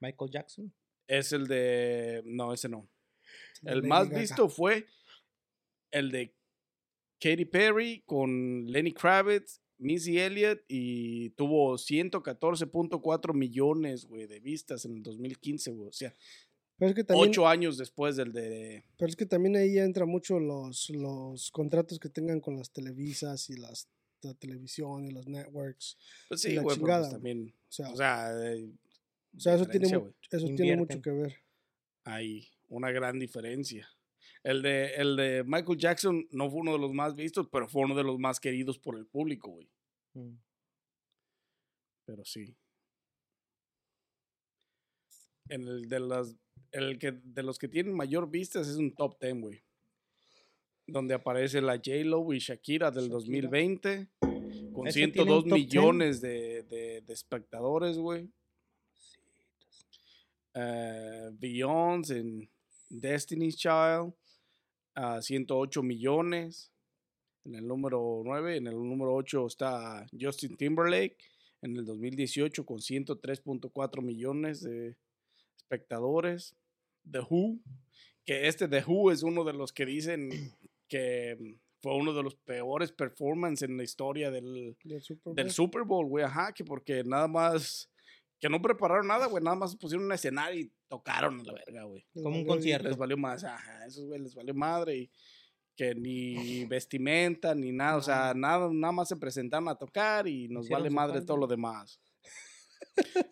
Michael 0.00 0.30
Jackson. 0.30 0.72
es 1.06 1.32
el 1.32 1.46
de, 1.46 2.22
no, 2.24 2.52
ese 2.52 2.68
no. 2.68 2.88
El 3.62 3.78
Lady 3.78 3.88
más 3.88 4.08
Gaga. 4.08 4.20
visto 4.20 4.48
fue 4.48 4.86
el 5.90 6.10
de 6.10 6.34
Katy 7.20 7.46
Perry 7.46 8.02
con 8.04 8.66
Lenny 8.66 8.92
Kravitz, 8.92 9.60
Missy 9.78 10.18
Elliott 10.18 10.62
y 10.68 11.30
tuvo 11.30 11.74
114.4 11.74 13.34
millones, 13.34 14.06
güey, 14.06 14.26
de 14.26 14.40
vistas 14.40 14.84
en 14.84 14.96
el 14.96 15.02
2015, 15.02 15.72
güey. 15.72 15.88
O 15.88 15.92
sea, 15.92 16.14
Pero 16.78 16.90
es 16.90 16.94
que 16.94 17.04
también, 17.04 17.30
ocho 17.30 17.48
años 17.48 17.78
después 17.78 18.16
del 18.16 18.32
de... 18.32 18.84
pero 18.98 19.08
es 19.08 19.16
que 19.16 19.24
también 19.24 19.56
ahí 19.56 19.78
entra 19.78 20.04
mucho 20.04 20.38
los, 20.38 20.90
los 20.90 21.50
contratos 21.50 21.98
que 21.98 22.10
tengan 22.10 22.40
con 22.40 22.56
las 22.56 22.70
televisas 22.70 23.48
y 23.48 23.56
las 23.56 23.88
la 24.22 24.34
televisión 24.34 25.04
y 25.04 25.10
los 25.10 25.26
networks. 25.26 25.96
Pues 26.28 26.44
Y 26.44 26.48
sí, 26.48 26.56
güey, 26.56 26.78
pues 26.78 26.78
güey. 26.78 27.10
también... 27.10 27.54
O 27.68 27.72
sea, 27.72 27.90
O 27.90 27.96
sea, 27.96 28.30
o 29.36 29.40
sea, 29.40 29.54
eso, 29.54 29.66
tiene, 29.66 29.86
eso 30.30 30.46
tiene 30.56 30.76
mucho 30.76 31.00
que 31.00 31.10
ver. 31.10 31.36
hay 32.04 32.48
una 32.68 32.90
gran 32.90 33.18
diferencia. 33.18 33.88
El 34.42 34.62
de, 34.62 34.94
el 34.94 35.16
de 35.16 35.44
Michael 35.44 35.78
Jackson 35.78 36.26
no 36.30 36.50
fue 36.50 36.60
uno 36.60 36.72
de 36.72 36.78
los 36.78 36.92
más 36.92 37.14
vistos, 37.14 37.48
pero 37.50 37.68
fue 37.68 37.82
uno 37.82 37.94
de 37.94 38.04
los 38.04 38.18
más 38.18 38.40
queridos 38.40 38.78
por 38.78 38.96
el 38.96 39.06
público, 39.06 39.50
güey. 39.50 39.68
Mm. 40.14 40.38
Pero 42.06 42.24
sí. 42.24 42.56
En 45.48 45.66
el 45.66 45.88
de 45.88 46.00
las 46.00 46.36
el 46.76 46.98
que 46.98 47.12
de 47.12 47.42
los 47.42 47.58
que 47.58 47.68
tienen 47.68 47.94
mayor 47.94 48.30
vistas 48.30 48.68
es 48.68 48.76
un 48.76 48.92
top 48.94 49.18
10, 49.20 49.40
güey. 49.40 49.62
Donde 50.86 51.14
aparece 51.14 51.60
la 51.60 51.74
J-Lo 51.76 52.32
y 52.32 52.38
Shakira 52.38 52.90
del 52.90 53.04
Shakira. 53.08 53.14
2020 53.48 54.06
con 54.72 54.86
¿Ese 54.86 55.08
tiene 55.08 55.22
un 55.32 55.42
102 55.42 55.44
top 55.44 55.54
10? 55.54 55.66
millones 55.66 56.20
de, 56.20 56.62
de- 56.64 57.00
de 57.00 57.12
espectadores, 57.12 57.98
güey. 57.98 58.28
Eh, 60.54 61.30
Beyoncé 61.38 62.18
en 62.18 62.48
Destiny's 62.88 63.56
Child 63.56 64.12
a 64.94 65.20
108 65.20 65.82
millones. 65.82 66.70
En 67.44 67.54
el 67.54 67.66
número 67.68 68.22
9, 68.24 68.56
en 68.56 68.66
el 68.66 68.74
número 68.74 69.14
8 69.14 69.46
está 69.46 70.04
Justin 70.18 70.56
Timberlake 70.56 71.16
en 71.62 71.76
el 71.76 71.84
2018 71.84 72.66
con 72.66 72.78
103.4 72.78 74.02
millones 74.02 74.62
de 74.62 74.96
espectadores. 75.56 76.54
The 77.10 77.20
Who, 77.20 77.58
que 78.24 78.48
este 78.48 78.68
The 78.68 78.84
Who 78.86 79.10
es 79.10 79.22
uno 79.22 79.44
de 79.44 79.52
los 79.52 79.72
que 79.72 79.86
dicen 79.86 80.30
que 80.88 81.58
fue 81.82 81.94
uno 81.96 82.12
de 82.12 82.22
los 82.22 82.34
peores 82.36 82.92
performances 82.92 83.68
en 83.68 83.76
la 83.76 83.84
historia 83.84 84.30
del, 84.30 84.76
Del 84.82 85.02
Super 85.02 85.34
del 85.34 85.44
Bowl. 85.46 85.52
Super 85.52 85.82
Bowl, 85.84 86.08
güey, 86.08 86.24
ajá, 86.24 86.52
que 86.52 86.64
porque 86.64 87.04
nada 87.04 87.28
más, 87.28 87.90
que 88.40 88.48
no 88.48 88.60
prepararon 88.60 89.06
nada, 89.06 89.26
güey, 89.26 89.42
nada 89.42 89.56
más 89.56 89.76
pusieron 89.76 90.06
un 90.06 90.12
escenario 90.12 90.60
y 90.60 90.72
tocaron 90.88 91.40
a 91.40 91.44
la 91.44 91.52
verga, 91.52 91.84
güey. 91.84 92.04
Como 92.14 92.36
un 92.36 92.46
concierto. 92.46 92.88
Les 92.88 92.96
valió 92.96 93.16
más, 93.16 93.44
ajá, 93.44 93.86
esos 93.86 94.04
güey 94.06 94.20
les 94.20 94.34
valió 94.34 94.54
madre 94.54 94.96
y 94.96 95.10
que 95.76 95.94
ni 95.94 96.64
vestimenta 96.66 97.54
ni 97.54 97.72
nada, 97.72 97.96
o 97.96 98.02
sea, 98.02 98.34
nada, 98.34 98.68
nada 98.72 98.92
más 98.92 99.08
se 99.08 99.16
presentaron 99.16 99.68
a 99.68 99.76
tocar 99.76 100.26
y 100.26 100.48
nos 100.48 100.64
Hicieron 100.64 100.84
vale 100.84 100.94
madre 100.94 101.20
todo 101.22 101.36
lo 101.36 101.46
demás. 101.46 102.00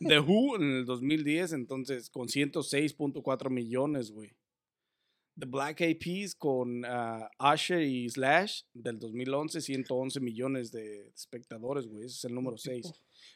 The 0.01 0.21
Who 0.21 0.57
en 0.57 0.63
el 0.63 0.85
2010, 0.85 1.53
entonces, 1.53 2.11
con 2.11 2.29
106.4 2.29 3.51
millones, 3.51 4.11
güey. 4.11 4.37
The 5.37 5.47
Black 5.47 5.81
Eyed 5.81 5.99
Peas 5.99 6.35
con 6.35 6.85
ah, 6.85 7.29
Usher 7.41 7.83
y 7.83 8.09
Slash 8.09 8.63
del 8.73 9.01
2011, 9.01 9.61
111 9.61 10.21
millones 10.21 10.71
de 10.71 11.09
espectadores, 11.09 11.89
güey. 11.89 12.05
Ese 12.05 12.17
es 12.19 12.25
el 12.25 12.35
número 12.35 12.57
6. 12.57 12.93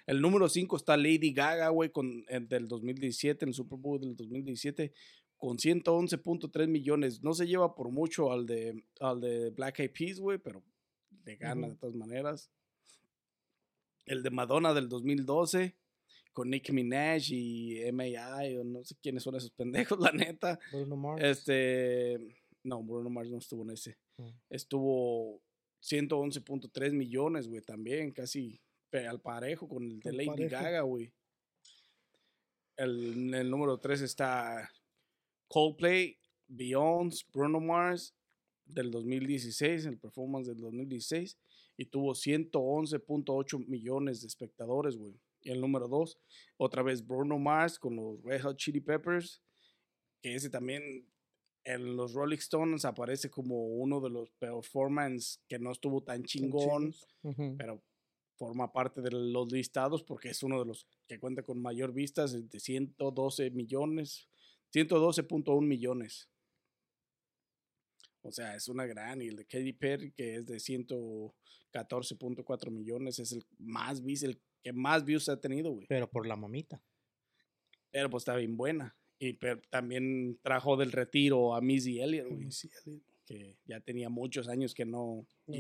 El 0.07 0.21
número 0.21 0.49
5 0.49 0.77
está 0.77 0.97
Lady 0.97 1.33
Gaga, 1.33 1.71
güey, 1.71 1.91
con, 1.91 2.25
el 2.29 2.49
del 2.49 2.69
2017, 2.69 3.45
en 3.45 3.49
el 3.49 3.55
Super 3.55 3.79
Bowl 3.79 4.01
del 4.01 4.15
2017, 4.15 4.93
con 5.37 5.57
111.3 5.59 6.69
millones. 6.69 7.23
No 7.23 7.35
se 7.35 7.49
lleva 7.49 7.75
por 7.75 7.91
mucho 7.91 8.33
al 8.33 8.47
de, 8.47 8.85
al 9.01 9.21
de 9.21 9.51
Black 9.51 9.81
Eyed 9.81 9.91
Peas, 9.91 10.21
güey, 10.21 10.39
pero 10.39 10.63
le 11.25 11.35
gana 11.37 11.63
Ujú. 11.63 11.71
de 11.71 11.77
todas 11.79 11.97
maneras. 11.97 12.51
El 14.07 14.23
de 14.23 14.31
Madonna 14.31 14.73
del 14.73 14.89
2012, 14.89 15.77
con 16.39 16.51
Nicki 16.51 16.71
Minaj 16.71 17.33
y 17.33 17.81
M.I. 17.83 18.59
o 18.59 18.63
no 18.63 18.85
sé 18.85 18.95
quiénes 19.03 19.25
son 19.25 19.35
esos 19.35 19.51
pendejos, 19.51 19.99
la 20.13 20.13
neta. 20.13 20.57
Bruno 20.71 20.97
Mars. 20.97 21.25
Este, 21.25 22.17
no, 22.63 22.81
Bruno 22.81 23.11
Mars 23.11 23.29
no 23.29 23.39
estuvo 23.39 23.65
en 23.65 23.71
ese. 23.71 23.99
Mm. 24.19 24.29
Estuvo 24.49 25.43
111.3 25.83 26.93
millones, 26.93 27.49
güey, 27.49 27.61
también, 27.63 28.13
casi 28.13 28.61
al 28.93 29.21
parejo 29.21 29.69
con 29.69 29.83
el 29.83 29.99
de 29.99 30.13
Lady 30.13 30.27
parejo. 30.29 30.51
Gaga, 30.51 30.83
güey. 30.83 31.13
El 32.77 33.51
número 33.51 33.81
3 33.81 34.03
está 34.03 34.71
Coldplay, 35.49 36.21
Beyoncé, 36.47 37.25
Bruno 37.33 37.59
Mars 37.59 38.15
del 38.65 38.93
2016, 38.93 39.87
el 39.87 39.99
performance 39.99 40.47
del 40.47 40.61
2016, 40.61 41.37
y 41.77 41.87
tuvo 41.87 42.13
111.8 42.13 43.67
millones 43.67 44.21
de 44.21 44.29
espectadores, 44.29 44.97
güey. 44.97 45.19
Y 45.49 45.51
el 45.51 45.61
número 45.63 45.89
2, 45.89 46.21
otra 46.59 46.83
vez 46.83 47.07
Bruno 47.07 47.39
Mars 47.39 47.79
con 47.79 47.97
los 47.97 48.23
Red 48.23 48.43
Hot 48.43 48.59
Chili 48.59 48.81
Peppers, 48.81 49.43
que 50.21 50.35
ese 50.35 50.51
también 50.51 51.09
en 51.65 51.97
los 51.97 52.13
Rolling 52.13 52.37
Stones 52.37 52.85
aparece 52.85 53.31
como 53.31 53.65
uno 53.65 54.03
de 54.03 54.11
los 54.11 54.31
performances 54.33 55.41
que 55.49 55.59
no 55.59 55.73
estuvo 55.73 56.03
tan 56.03 56.23
chingón, 56.25 56.95
pero 57.57 57.83
forma 58.37 58.75
parte 58.75 59.01
de 59.01 59.11
los 59.11 59.51
listados 59.51 60.03
porque 60.03 60.29
es 60.29 60.43
uno 60.43 60.59
de 60.59 60.67
los 60.67 60.87
que 61.07 61.19
cuenta 61.19 61.43
con 61.43 61.63
mayor 61.63 61.95
vistas 61.95 62.33
de 62.33 62.61
112 62.61 63.51
millones, 63.51 64.29
112.1 64.75 65.63
millones. 65.63 66.29
O 68.21 68.33
sea, 68.33 68.55
es 68.55 68.69
una 68.69 68.85
gran. 68.85 69.23
Y 69.23 69.29
el 69.29 69.37
de 69.37 69.47
Katy 69.47 69.73
Perry, 69.73 70.13
que 70.13 70.37
es 70.37 70.45
de 70.45 70.57
114.4 70.57 72.71
millones, 72.71 73.19
es 73.19 73.33
el 73.33 73.47
más 73.59 74.03
vis, 74.03 74.25
el 74.25 74.43
que 74.63 74.73
más 74.73 75.05
views 75.05 75.29
ha 75.29 75.41
tenido, 75.41 75.71
güey. 75.73 75.87
Pero 75.89 76.09
por 76.11 76.27
la 76.27 76.37
mamita. 76.37 76.83
Pero 77.91 78.11
pues 78.11 78.23
está 78.23 78.35
bien 78.37 78.57
buena. 78.57 78.97
Y 79.19 79.33
pero 79.35 79.61
también 79.71 80.39
trajo 80.43 80.77
del 80.77 80.93
retiro 80.93 81.55
a 81.55 81.61
Missy 81.61 82.01
Elliott, 82.01 82.29
güey, 82.29 82.45
Missy 82.45 82.71
Elliott. 82.87 83.03
que 83.27 83.57
ya 83.67 83.81
tenía 83.81 84.09
muchos 84.09 84.49
años 84.49 84.75
que 84.75 84.85
no. 84.85 85.27
No, 85.47 85.57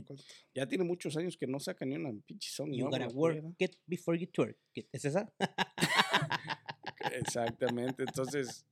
ya 0.55 0.67
tiene 0.69 0.85
muchos 0.85 1.17
años 1.17 1.37
que 1.37 1.47
no 1.47 1.59
saca 1.59 1.85
ni 1.85 1.97
una 1.97 2.13
pinche 2.27 2.51
song. 2.51 2.71
You 2.73 2.89
nueva, 2.89 3.07
gotta 3.07 3.17
work 3.17 3.35
¿verdad? 3.37 3.53
it 3.59 3.77
before 3.87 4.19
you 4.19 4.27
twerk 4.29 4.57
it. 4.75 4.87
¿Es 4.93 5.05
esa? 5.05 5.33
Exactamente. 7.13 8.03
Entonces, 8.05 8.65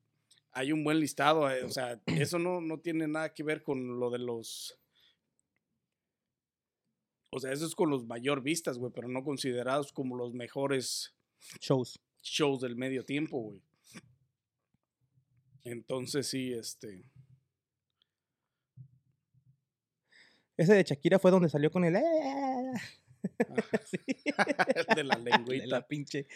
hay 0.52 0.72
un 0.72 0.84
buen 0.84 1.00
listado. 1.00 1.50
eh, 1.50 1.64
O 1.64 1.70
sea, 1.70 2.00
eso 2.06 2.38
no, 2.38 2.60
no 2.60 2.78
tiene 2.78 3.06
nada 3.08 3.32
que 3.34 3.42
ver 3.42 3.62
con 3.62 3.98
lo 3.98 4.10
de 4.10 4.18
los. 4.18 4.78
O 7.36 7.40
sea, 7.40 7.52
eso 7.52 7.66
es 7.66 7.74
con 7.74 7.90
los 7.90 8.06
mayor 8.06 8.42
vistas, 8.42 8.78
güey, 8.78 8.90
pero 8.94 9.08
no 9.08 9.22
considerados 9.22 9.92
como 9.92 10.16
los 10.16 10.32
mejores 10.32 11.14
Shows. 11.60 12.00
shows 12.22 12.62
del 12.62 12.76
medio 12.76 13.04
tiempo, 13.04 13.38
güey. 13.38 13.62
Entonces, 15.64 16.26
sí, 16.28 16.52
este. 16.54 17.04
Ese 20.56 20.72
de 20.74 20.82
Shakira 20.84 21.18
fue 21.18 21.30
donde 21.30 21.50
salió 21.50 21.70
con 21.70 21.84
el... 21.84 21.96
Sí. 23.84 23.98
el 24.06 24.86
de 24.96 25.04
la 25.04 25.16
De 25.16 25.30
lengüita. 25.30 25.66
la 25.66 25.86
pinche 25.86 26.26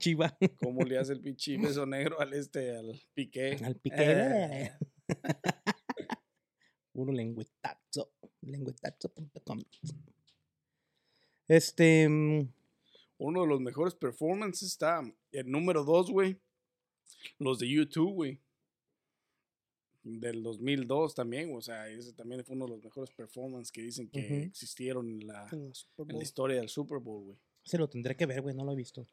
chiva. 0.00 0.36
¿Cómo 0.60 0.82
le 0.82 0.98
hace 0.98 1.12
el 1.12 1.20
pinche 1.20 1.56
beso 1.58 1.86
negro 1.86 2.20
al 2.20 2.34
este, 2.34 2.76
al 2.76 3.00
piqué? 3.14 3.56
Al 3.64 3.76
piqué. 3.76 3.96
Eh. 3.98 4.72
Puro 6.92 7.12
lengüetazo. 7.12 8.12
Lengüetazo.com. 8.42 9.62
Este. 11.50 12.08
mm, 12.08 12.48
Uno 13.18 13.40
de 13.42 13.46
los 13.48 13.60
mejores 13.60 13.96
performances 13.96 14.68
está 14.68 15.02
el 15.32 15.50
número 15.50 15.82
dos, 15.82 16.08
güey. 16.08 16.40
Los 17.40 17.58
de 17.58 17.68
YouTube, 17.68 18.12
güey. 18.12 18.40
Del 20.04 20.44
2002 20.44 21.12
también, 21.12 21.52
o 21.54 21.60
sea, 21.60 21.88
ese 21.88 22.12
también 22.12 22.44
fue 22.44 22.54
uno 22.54 22.66
de 22.66 22.70
los 22.70 22.84
mejores 22.84 23.10
performances 23.10 23.72
que 23.72 23.82
dicen 23.82 24.08
que 24.08 24.44
existieron 24.44 25.08
en 25.10 25.26
la, 25.26 25.48
en 25.50 25.72
la 25.72 26.14
en 26.14 26.22
historia 26.22 26.56
del 26.56 26.68
Super 26.68 26.98
Bowl, 26.98 27.24
güey. 27.24 27.38
Se 27.64 27.76
lo 27.78 27.88
tendré 27.88 28.16
que 28.16 28.26
ver, 28.26 28.42
güey. 28.42 28.54
No 28.54 28.64
lo 28.64 28.72
he 28.72 28.76
visto. 28.76 29.04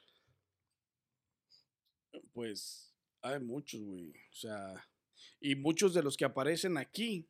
Pues 2.34 2.93
hay 3.23 3.39
muchos, 3.39 3.82
güey. 3.82 4.12
O 4.12 4.36
sea, 4.36 4.88
y 5.41 5.56
muchos 5.56 5.95
de 5.95 6.04
los 6.04 6.15
que 6.15 6.26
aparecen 6.26 6.78
aquí 6.78 7.28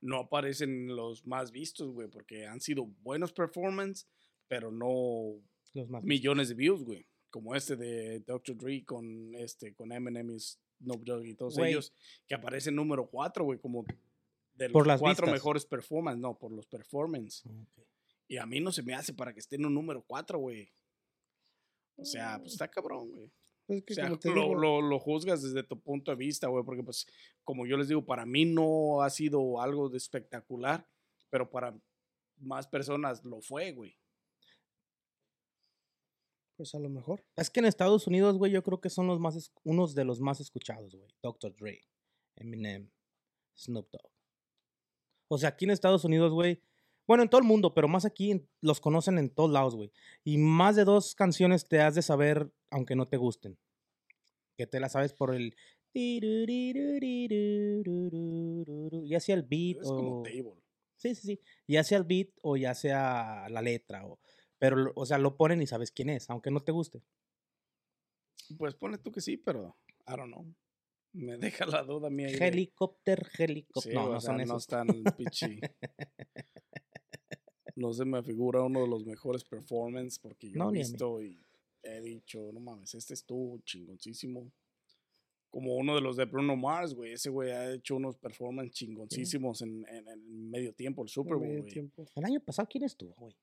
no 0.00 0.18
aparecen 0.20 0.88
los 0.94 1.26
más 1.26 1.50
vistos, 1.50 1.92
güey, 1.92 2.08
porque 2.08 2.46
han 2.46 2.60
sido 2.60 2.86
buenos 3.02 3.32
performances, 3.32 4.06
pero 4.48 4.70
no 4.70 5.40
Los 5.74 5.88
más. 5.88 6.04
millones 6.04 6.48
de 6.48 6.54
views, 6.54 6.82
güey. 6.84 7.06
Como 7.30 7.54
este 7.54 7.76
de 7.76 8.20
Dr. 8.20 8.56
Dre 8.56 8.84
con 8.84 9.34
este 9.34 9.74
con 9.74 9.92
Eminem 9.92 10.30
y 10.30 10.38
Snoop 10.40 11.04
Dogg 11.04 11.26
y 11.26 11.34
todos 11.34 11.58
ellos 11.58 11.92
que 12.26 12.34
aparecen 12.34 12.74
número 12.76 13.08
4, 13.08 13.44
güey, 13.44 13.58
como 13.58 13.84
de 14.54 14.66
los 14.68 14.72
Por 14.72 14.86
las 14.86 15.00
cuatro 15.00 15.26
vistas. 15.26 15.32
mejores 15.34 15.66
performances, 15.66 16.20
no, 16.20 16.38
por 16.38 16.52
los 16.52 16.66
performances. 16.66 17.44
Ok. 17.46 17.84
Y 18.28 18.38
a 18.38 18.46
mí 18.46 18.60
no 18.60 18.72
se 18.72 18.82
me 18.82 18.94
hace 18.94 19.12
para 19.12 19.32
que 19.34 19.40
esté 19.40 19.56
en 19.56 19.66
un 19.66 19.74
número 19.74 20.02
4, 20.06 20.38
güey. 20.38 20.72
O 21.96 22.04
sea, 22.04 22.38
pues 22.38 22.52
está 22.52 22.68
cabrón, 22.68 23.10
güey. 23.10 23.30
Pues 23.66 23.82
que 23.84 23.92
O 23.94 23.96
sea, 23.96 24.04
como 24.04 24.18
te 24.20 24.30
lo, 24.30 24.54
lo- 24.54 24.80
lo 24.82 24.98
juzgas 24.98 25.42
desde 25.42 25.62
tu 25.62 25.80
punto 25.80 26.10
de 26.10 26.16
vista, 26.16 26.48
güey, 26.48 26.64
porque 26.64 26.82
pues, 26.82 27.06
como 27.44 27.66
yo 27.66 27.76
les 27.76 27.88
digo, 27.88 28.04
para 28.04 28.24
mí 28.26 28.44
no 28.44 29.02
ha 29.02 29.10
sido 29.10 29.60
algo 29.60 29.88
de 29.88 29.96
espectacular, 29.98 30.86
pero 31.30 31.50
para 31.50 31.76
más 32.38 32.66
personas 32.68 33.24
lo 33.24 33.40
fue, 33.40 33.72
güey. 33.72 33.96
pues 36.56 36.74
a 36.74 36.78
lo 36.78 36.88
mejor. 36.88 37.22
Es 37.36 37.50
que 37.50 37.60
en 37.60 37.66
Estados 37.66 38.06
Unidos, 38.06 38.38
güey, 38.38 38.50
yo 38.50 38.62
creo 38.62 38.80
que 38.80 38.88
son 38.88 39.06
los 39.06 39.20
más, 39.20 39.52
unos 39.64 39.94
de 39.94 40.04
los 40.04 40.20
más 40.20 40.40
escuchados, 40.40 40.94
güey. 40.94 41.08
Dr. 41.22 41.54
Dre, 41.54 41.82
Eminem, 42.36 42.90
Snoop 43.58 43.90
Dogg. 43.90 44.10
O 45.28 45.36
sea, 45.36 45.50
aquí 45.50 45.66
en 45.66 45.72
Estados 45.72 46.04
Unidos, 46.06 46.32
güey, 46.32 46.62
bueno, 47.06 47.22
en 47.22 47.28
todo 47.28 47.40
el 47.42 47.46
mundo, 47.46 47.74
pero 47.74 47.88
más 47.88 48.06
aquí 48.06 48.48
los 48.62 48.80
conocen 48.80 49.18
en 49.18 49.28
todos 49.28 49.50
lados, 49.50 49.76
güey. 49.76 49.92
Y 50.24 50.38
más 50.38 50.76
de 50.76 50.84
dos 50.84 51.14
canciones 51.14 51.68
te 51.68 51.80
has 51.80 51.94
de 51.94 52.00
saber, 52.02 52.50
aunque 52.70 52.96
no 52.96 53.08
te 53.08 53.16
gusten. 53.16 53.58
Que 54.56 54.66
te 54.66 54.80
las 54.80 54.92
sabes 54.92 55.12
por 55.12 55.34
el... 55.34 55.54
Ya 59.04 59.20
sea 59.20 59.34
el 59.34 59.42
beat 59.42 59.78
Es 59.80 59.88
como 59.88 60.22
table. 60.22 60.62
Sí, 60.96 61.14
sí, 61.14 61.22
sí. 61.26 61.40
Ya 61.66 61.84
sea 61.84 61.98
el 61.98 62.04
beat 62.04 62.28
o 62.42 62.56
ya 62.56 62.74
sea 62.74 63.48
la 63.50 63.62
letra. 63.62 64.06
O, 64.06 64.18
pero, 64.58 64.92
o 64.94 65.06
sea, 65.06 65.18
lo 65.18 65.36
ponen 65.36 65.62
y 65.62 65.66
sabes 65.66 65.90
quién 65.90 66.10
es, 66.10 66.28
aunque 66.30 66.50
no 66.50 66.62
te 66.62 66.72
guste. 66.72 67.02
Pues 68.58 68.74
pone 68.74 68.98
tú 68.98 69.10
que 69.10 69.20
sí, 69.20 69.36
pero 69.36 69.76
I 70.06 70.16
don't 70.16 70.32
know. 70.32 70.46
Me 71.12 71.36
deja 71.38 71.66
la 71.66 71.82
duda 71.82 72.10
mía. 72.10 72.28
Helicóptero, 72.28 73.26
helicóptero. 73.38 73.90
Sí, 73.90 73.94
no, 73.94 74.10
o 74.10 74.12
no 74.14 74.20
sea, 74.20 74.36
son 74.38 74.48
no 74.48 74.56
están 74.56 74.86
pichi. 75.16 75.60
No 77.74 77.92
se 77.92 78.04
me 78.04 78.22
figura 78.22 78.62
uno 78.62 78.80
de 78.82 78.88
los 78.88 79.04
mejores 79.04 79.44
performances 79.44 80.18
porque 80.18 80.50
yo 80.50 80.58
No, 80.58 80.70
he 80.70 80.74
visto 80.74 81.22
y 81.22 81.38
he 81.86 82.00
dicho, 82.00 82.50
no 82.52 82.60
mames, 82.60 82.94
este 82.94 83.14
estuvo 83.14 83.58
chingoncísimo. 83.60 84.52
Como 85.50 85.76
uno 85.76 85.94
de 85.94 86.00
los 86.00 86.16
de 86.16 86.26
Bruno 86.26 86.56
Mars, 86.56 86.92
güey. 86.92 87.12
Ese 87.12 87.30
güey 87.30 87.50
ha 87.50 87.72
hecho 87.72 87.96
unos 87.96 88.18
performances 88.18 88.74
chingoncísimos 88.74 89.62
en, 89.62 89.86
en, 89.88 90.08
en 90.08 90.50
medio 90.50 90.74
tiempo, 90.74 91.02
el 91.02 91.08
Super 91.08 91.36
Bowl. 91.36 91.66
El 92.14 92.24
año 92.24 92.40
pasado, 92.40 92.68
¿quién 92.70 92.84
estuvo, 92.84 93.14
güey? 93.14 93.34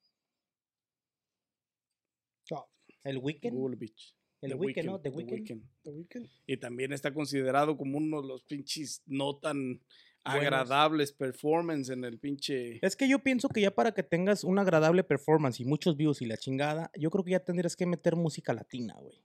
Ah, 2.52 2.66
¿El 3.04 3.18
Weekend? 3.18 3.56
Google 3.56 3.78
Beach. 3.78 4.16
El 4.42 4.52
The 4.52 4.56
Weeknd, 4.58 4.86
¿no? 4.86 5.00
The. 5.00 5.10
Weeknd. 5.10 5.64
The 5.84 5.90
Weeknd. 5.90 6.30
Y 6.46 6.58
también 6.58 6.92
está 6.92 7.14
considerado 7.14 7.78
como 7.78 7.98
uno 7.98 8.22
de 8.22 8.28
los 8.28 8.44
pinches 8.44 9.02
no 9.06 9.38
tan 9.38 9.82
agradables 10.24 11.12
performance 11.12 11.90
en 11.90 12.04
el 12.06 12.20
pinche... 12.20 12.80
Es 12.82 12.96
que 12.96 13.08
yo 13.08 13.20
pienso 13.20 13.50
que 13.50 13.62
ya 13.62 13.72
para 13.72 13.94
que 13.94 14.04
tengas 14.04 14.44
una 14.44 14.62
agradable 14.62 15.04
performance 15.04 15.60
y 15.60 15.66
muchos 15.66 15.98
views 15.98 16.22
y 16.22 16.26
la 16.26 16.38
chingada, 16.38 16.92
yo 16.98 17.10
creo 17.10 17.24
que 17.24 17.32
ya 17.32 17.40
tendrías 17.40 17.76
que 17.76 17.86
meter 17.86 18.16
música 18.16 18.54
latina, 18.54 18.96
güey. 19.00 19.24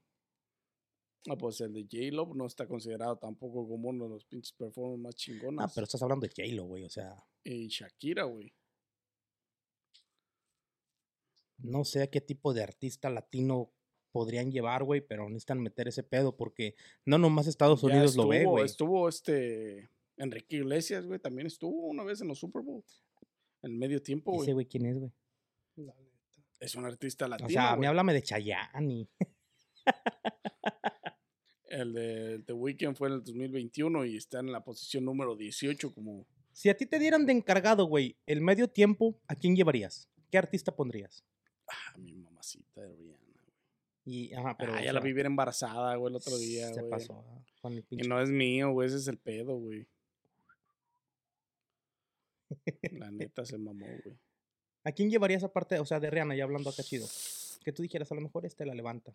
Ah, 1.29 1.37
pues 1.37 1.61
el 1.61 1.73
de 1.73 1.83
J-Lo 1.83 2.33
no 2.35 2.47
está 2.47 2.67
considerado 2.67 3.17
tampoco 3.17 3.69
como 3.69 3.89
uno 3.89 4.05
de 4.05 4.11
los 4.11 4.25
pinches 4.25 4.53
performances 4.53 5.03
más 5.03 5.15
chingones. 5.15 5.61
Ah, 5.63 5.71
pero 5.75 5.85
estás 5.85 6.03
hablando 6.03 6.27
de 6.27 6.33
J-Lo, 6.35 6.65
güey. 6.65 6.85
O 6.85 6.91
sea, 6.91 7.17
Y 7.45 7.69
Shakira, 7.69 8.25
güey. 8.25 8.53
no 11.59 11.85
sé 11.85 12.03
a 12.03 12.07
qué 12.07 12.21
tipo 12.21 12.55
de 12.55 12.63
artista 12.63 13.11
latino 13.11 13.73
podrían 14.13 14.51
llevar, 14.51 14.85
güey, 14.85 15.01
pero 15.01 15.29
necesitan 15.29 15.61
meter 15.61 15.89
ese 15.89 16.03
pedo 16.03 16.37
porque 16.37 16.75
no 17.05 17.19
nomás 17.19 17.47
Estados 17.47 17.83
Ya 17.83 17.89
Unidos 17.89 18.17
lo 18.17 18.29
ve, 18.29 18.45
güey. 18.45 18.65
Estuvo 18.65 19.09
este 19.09 19.91
Enrique 20.19 20.57
Iglesias, 20.57 21.07
güey, 21.07 21.19
también 21.21 21.47
estuvo 21.47 21.87
una 21.87 22.03
vez 22.05 22.21
en 22.21 22.29
los 22.29 22.39
Super 22.39 22.63
Bowl. 22.63 22.85
En 23.63 23.79
medio 23.79 24.03
tiempo, 24.03 24.33
Ese 24.35 24.53
güey. 24.53 24.53
güey, 24.55 24.67
¿quién 24.67 24.87
es, 24.87 24.99
güey? 24.99 25.13
La 25.77 25.95
neta. 25.95 26.19
Es 26.61 26.75
un 26.75 26.85
artista 26.85 27.27
latino. 27.29 27.47
O 27.47 27.51
sea, 27.51 27.75
güey. 27.77 27.87
háblame 27.89 28.13
de 28.15 28.23
Chayanne. 28.23 28.93
y- 28.93 29.09
El 31.65 31.93
de 31.93 32.39
The 32.47 32.53
Weeknd 32.55 32.97
fue 32.97 33.09
en 33.09 33.15
el 33.15 33.23
2021 33.25 34.07
y 34.07 34.17
está 34.17 34.41
en 34.41 34.51
la 34.51 34.65
posición 34.65 35.05
número 35.05 35.37
18 35.37 35.93
como... 35.95 36.27
Si 36.53 36.71
a 36.71 36.77
ti 36.77 36.87
te 36.87 36.99
dieran 36.99 37.27
de 37.27 37.33
encargado, 37.33 37.85
güey, 37.85 38.17
el 38.27 38.41
medio 38.41 38.69
tiempo, 38.69 39.21
¿a 39.29 39.35
quién 39.37 39.55
llevarías? 39.55 40.09
¿Qué 40.31 40.39
artista 40.39 40.75
pondrías? 40.75 41.25
Ah, 41.69 41.97
mi 41.99 42.15
mamacita 42.15 42.81
de 42.81 42.97
Rihanna, 42.97 43.19
güey. 43.45 43.55
Y, 44.07 44.33
ajá, 44.35 44.57
pero. 44.59 44.75
ah, 44.75 44.83
ya 44.83 44.93
la 44.95 45.01
vi 45.01 45.13
bien 45.13 45.27
embarazada, 45.27 45.95
güey, 45.97 46.11
el 46.11 46.17
otro 46.17 46.37
día, 46.39 46.67
Se 46.73 46.81
güey. 46.81 46.91
pasó 46.91 47.23
con 47.61 47.75
el 47.75 47.85
Y 47.91 48.09
no 48.09 48.21
es 48.21 48.31
mío, 48.31 48.73
güey, 48.73 48.89
ese 48.89 48.97
es 48.97 49.07
el 49.07 49.19
pedo, 49.19 49.57
güey. 49.59 49.87
La 52.93 53.11
neta 53.11 53.45
se 53.45 53.59
mamó, 53.59 53.87
güey. 54.05 54.19
¿A 54.85 54.93
quién 54.93 55.11
llevarías 55.11 55.45
aparte, 55.45 55.79
o 55.79 55.85
sea, 55.85 56.01
de 56.01 56.11
Rihanna, 56.11 56.37
ya 56.37 56.45
hablando 56.45 56.71
acá 56.71 56.83
chido? 56.83 57.07
Que 57.65 57.73
tú 57.73 57.83
dijeras, 57.83 58.11
a 58.11 58.15
lo 58.15 58.21
mejor 58.21 58.47
este 58.47 58.65
la 58.65 58.75
levanta. 58.75 59.15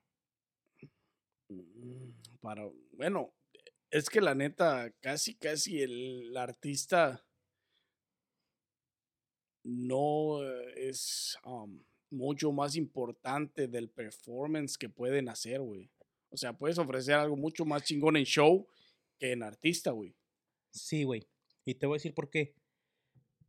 Mm, 1.50 2.12
Para, 2.42 2.70
bueno, 2.92 3.34
es 3.90 4.10
que 4.10 4.22
la 4.22 4.36
neta, 4.36 4.92
casi, 5.00 5.36
casi 5.36 5.82
el 5.82 6.36
artista 6.36 7.26
no 9.64 10.44
es 10.76 11.38
um, 11.46 11.84
mucho 12.10 12.52
más 12.52 12.76
importante 12.76 13.68
del 13.68 13.90
performance 13.90 14.78
que 14.78 14.90
pueden 14.90 15.30
hacer, 15.30 15.62
güey. 15.62 15.90
O 16.30 16.38
sea, 16.38 16.54
puedes 16.54 16.78
ofrecer 16.78 17.16
algo 17.16 17.36
mucho 17.36 17.66
más 17.66 17.84
chingón 17.84 18.18
en 18.18 18.26
show 18.26 18.68
que 19.20 19.32
en 19.32 19.44
artista, 19.44 19.92
güey. 19.92 20.16
Sí, 20.72 21.04
güey. 21.04 21.28
Y 21.66 21.76
te 21.76 21.86
voy 21.86 21.96
a 21.96 21.98
decir 22.00 22.14
por 22.14 22.30
qué. 22.30 22.56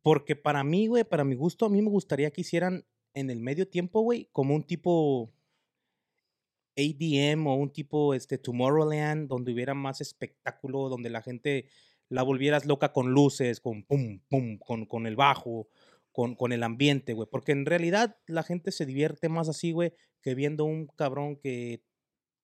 Porque 0.04 0.36
para 0.36 0.64
mí, 0.64 0.86
güey, 0.86 1.02
para 1.02 1.24
mi 1.24 1.34
gusto, 1.34 1.64
a 1.64 1.70
mí 1.70 1.80
me 1.80 1.88
gustaría 1.88 2.30
que 2.30 2.42
hicieran 2.42 2.84
en 3.14 3.30
el 3.30 3.40
medio 3.40 3.66
tiempo, 3.66 4.02
güey, 4.02 4.28
como 4.32 4.54
un 4.54 4.62
tipo 4.62 5.32
ADM 6.76 7.46
o 7.46 7.54
un 7.54 7.72
tipo 7.72 8.12
este 8.12 8.36
Tomorrowland, 8.36 9.28
donde 9.28 9.54
hubiera 9.54 9.72
más 9.72 10.02
espectáculo, 10.02 10.90
donde 10.90 11.08
la 11.08 11.22
gente 11.22 11.70
la 12.10 12.22
volvieras 12.22 12.66
loca 12.66 12.92
con 12.92 13.12
luces, 13.12 13.60
con 13.60 13.82
pum, 13.84 14.20
pum, 14.28 14.58
con, 14.58 14.84
con 14.84 15.06
el 15.06 15.16
bajo, 15.16 15.68
con, 16.12 16.34
con 16.34 16.52
el 16.52 16.64
ambiente, 16.64 17.14
güey. 17.14 17.26
Porque 17.30 17.52
en 17.52 17.64
realidad 17.64 18.18
la 18.26 18.42
gente 18.42 18.72
se 18.72 18.84
divierte 18.84 19.30
más 19.30 19.48
así, 19.48 19.72
güey, 19.72 19.94
que 20.20 20.34
viendo 20.34 20.66
un 20.66 20.86
cabrón 20.86 21.36
que, 21.36 21.82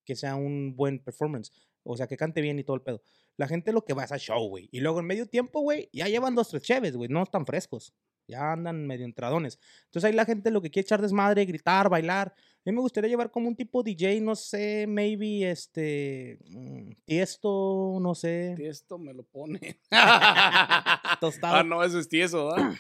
que 0.07 0.16
sea 0.16 0.35
un 0.35 0.77
buen 0.77 0.99
performance. 0.99 1.53
O 1.83 1.99
sea, 1.99 2.07
que 2.07 2.16
cante 2.16 2.40
bien 2.40 2.59
y 2.59 2.64
todo 2.64 2.77
el 2.77 2.83
pedo. 2.83 3.03
La 3.40 3.48
gente 3.48 3.72
lo 3.72 3.83
que 3.87 3.94
va 3.94 4.05
es 4.05 4.12
a 4.12 4.18
show, 4.18 4.46
güey. 4.48 4.68
Y 4.70 4.81
luego 4.81 5.00
en 5.00 5.07
medio 5.07 5.26
tiempo, 5.26 5.61
güey, 5.62 5.88
ya 5.94 6.07
llevan 6.09 6.35
dos, 6.35 6.50
tres 6.50 6.62
cheves, 6.62 6.94
güey. 6.94 7.09
No 7.09 7.22
están 7.22 7.46
frescos. 7.46 7.94
Ya 8.29 8.53
andan 8.53 8.87
medio 8.87 9.07
entradones. 9.07 9.59
Entonces 9.87 10.05
ahí 10.09 10.12
la 10.14 10.26
gente 10.26 10.50
lo 10.50 10.61
que 10.61 10.70
quiere 10.70 10.85
echar 10.85 11.00
desmadre, 11.00 11.46
gritar, 11.46 11.88
bailar. 11.88 12.35
A 12.37 12.61
mí 12.66 12.72
me 12.72 12.83
gustaría 12.83 13.09
llevar 13.09 13.31
como 13.31 13.48
un 13.48 13.57
tipo 13.57 13.83
DJ, 13.83 14.20
no 14.20 14.37
sé, 14.37 14.85
maybe 14.87 15.50
este. 15.50 16.38
mm, 16.50 16.90
Tiesto, 17.07 17.98
no 18.00 18.14
sé. 18.14 18.57
Esto 18.59 18.98
me 18.98 19.14
lo 19.14 19.22
pone. 19.24 19.81
Tostado. 21.20 21.55
ah, 21.57 21.64
no, 21.64 21.83
eso 21.83 21.98
es 21.98 22.09
tieso, 22.09 22.48
¿verdad? 22.48 22.74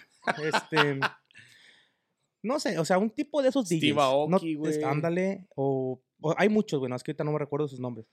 Este. 0.44 1.00
No 2.42 2.60
sé, 2.60 2.78
o 2.78 2.84
sea, 2.84 2.98
un 2.98 3.10
tipo 3.10 3.42
de 3.42 3.48
esos 3.48 3.66
Steve 3.66 3.80
DJs. 3.92 3.96
no- 3.96 4.02
Aoki, 4.02 4.54
güey. 4.54 4.82
ándale, 4.84 5.46
o, 5.56 6.00
o 6.20 6.34
hay 6.38 6.48
muchos, 6.48 6.78
güey, 6.78 6.88
no, 6.90 6.96
es 6.96 7.02
que 7.02 7.10
ahorita 7.12 7.24
no 7.24 7.32
me 7.32 7.38
recuerdo 7.38 7.66
sus 7.68 7.80
nombres. 7.80 8.06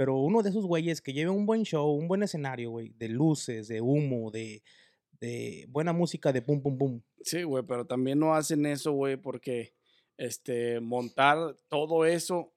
Pero 0.00 0.16
uno 0.16 0.42
de 0.42 0.48
esos 0.48 0.64
güeyes 0.64 1.02
que 1.02 1.12
lleve 1.12 1.28
un 1.30 1.44
buen 1.44 1.62
show, 1.62 1.90
un 1.92 2.08
buen 2.08 2.22
escenario, 2.22 2.70
güey, 2.70 2.88
de 2.96 3.06
luces, 3.10 3.68
de 3.68 3.82
humo, 3.82 4.30
de, 4.30 4.62
de 5.20 5.66
buena 5.68 5.92
música, 5.92 6.32
de 6.32 6.40
pum, 6.40 6.62
pum, 6.62 6.78
pum. 6.78 7.02
Sí, 7.20 7.42
güey, 7.42 7.62
pero 7.66 7.86
también 7.86 8.18
no 8.18 8.34
hacen 8.34 8.64
eso, 8.64 8.92
güey, 8.92 9.18
porque 9.18 9.74
este, 10.16 10.80
montar 10.80 11.54
todo 11.68 12.06
eso 12.06 12.50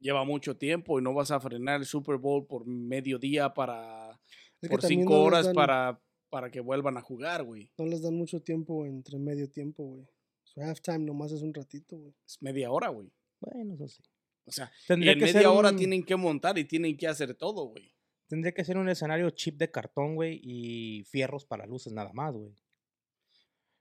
lleva 0.00 0.24
mucho 0.24 0.56
tiempo 0.56 0.98
y 0.98 1.02
no 1.04 1.14
vas 1.14 1.30
a 1.30 1.38
frenar 1.38 1.78
el 1.78 1.86
Super 1.86 2.16
Bowl 2.16 2.44
por 2.48 2.66
medio 2.66 3.16
día 3.20 3.54
para, 3.54 4.20
Es 4.60 4.68
que 4.68 4.68
por 4.68 4.82
cinco 4.82 5.12
no 5.12 5.22
horas 5.22 5.46
dan- 5.46 5.54
para, 5.54 6.02
para 6.30 6.50
que 6.50 6.58
vuelvan 6.58 6.96
a 6.96 7.00
jugar, 7.00 7.44
güey. 7.44 7.70
No 7.78 7.86
les 7.86 8.02
dan 8.02 8.16
mucho 8.16 8.42
tiempo 8.42 8.86
entre 8.86 9.20
medio 9.20 9.48
tiempo, 9.48 9.84
güey. 9.84 10.08
Su 10.42 10.60
halftime 10.62 10.98
nomás 11.04 11.30
es 11.30 11.42
un 11.42 11.54
ratito, 11.54 11.96
güey. 11.96 12.12
Es 12.26 12.42
media 12.42 12.72
hora, 12.72 12.88
güey. 12.88 13.08
Bueno, 13.40 13.74
eso 13.74 13.86
sí. 13.86 14.02
O 14.48 14.52
sea, 14.52 14.70
Tendría 14.86 15.12
en 15.12 15.18
que 15.18 15.26
ser 15.26 15.34
media 15.36 15.50
hora 15.52 15.70
un- 15.70 15.76
tienen 15.76 16.02
que 16.02 16.16
montar 16.16 16.58
y 16.58 16.64
tienen 16.64 16.96
que 16.96 17.06
hacer 17.06 17.34
todo, 17.34 17.66
güey. 17.66 17.92
Tendría 18.26 18.52
que 18.52 18.64
ser 18.64 18.76
un 18.76 18.88
escenario 18.88 19.30
chip 19.30 19.56
de 19.56 19.70
cartón, 19.70 20.14
güey, 20.14 20.40
y 20.42 21.04
fierros 21.04 21.44
para 21.44 21.66
luces 21.66 21.92
nada 21.92 22.12
más, 22.12 22.34
güey. 22.34 22.52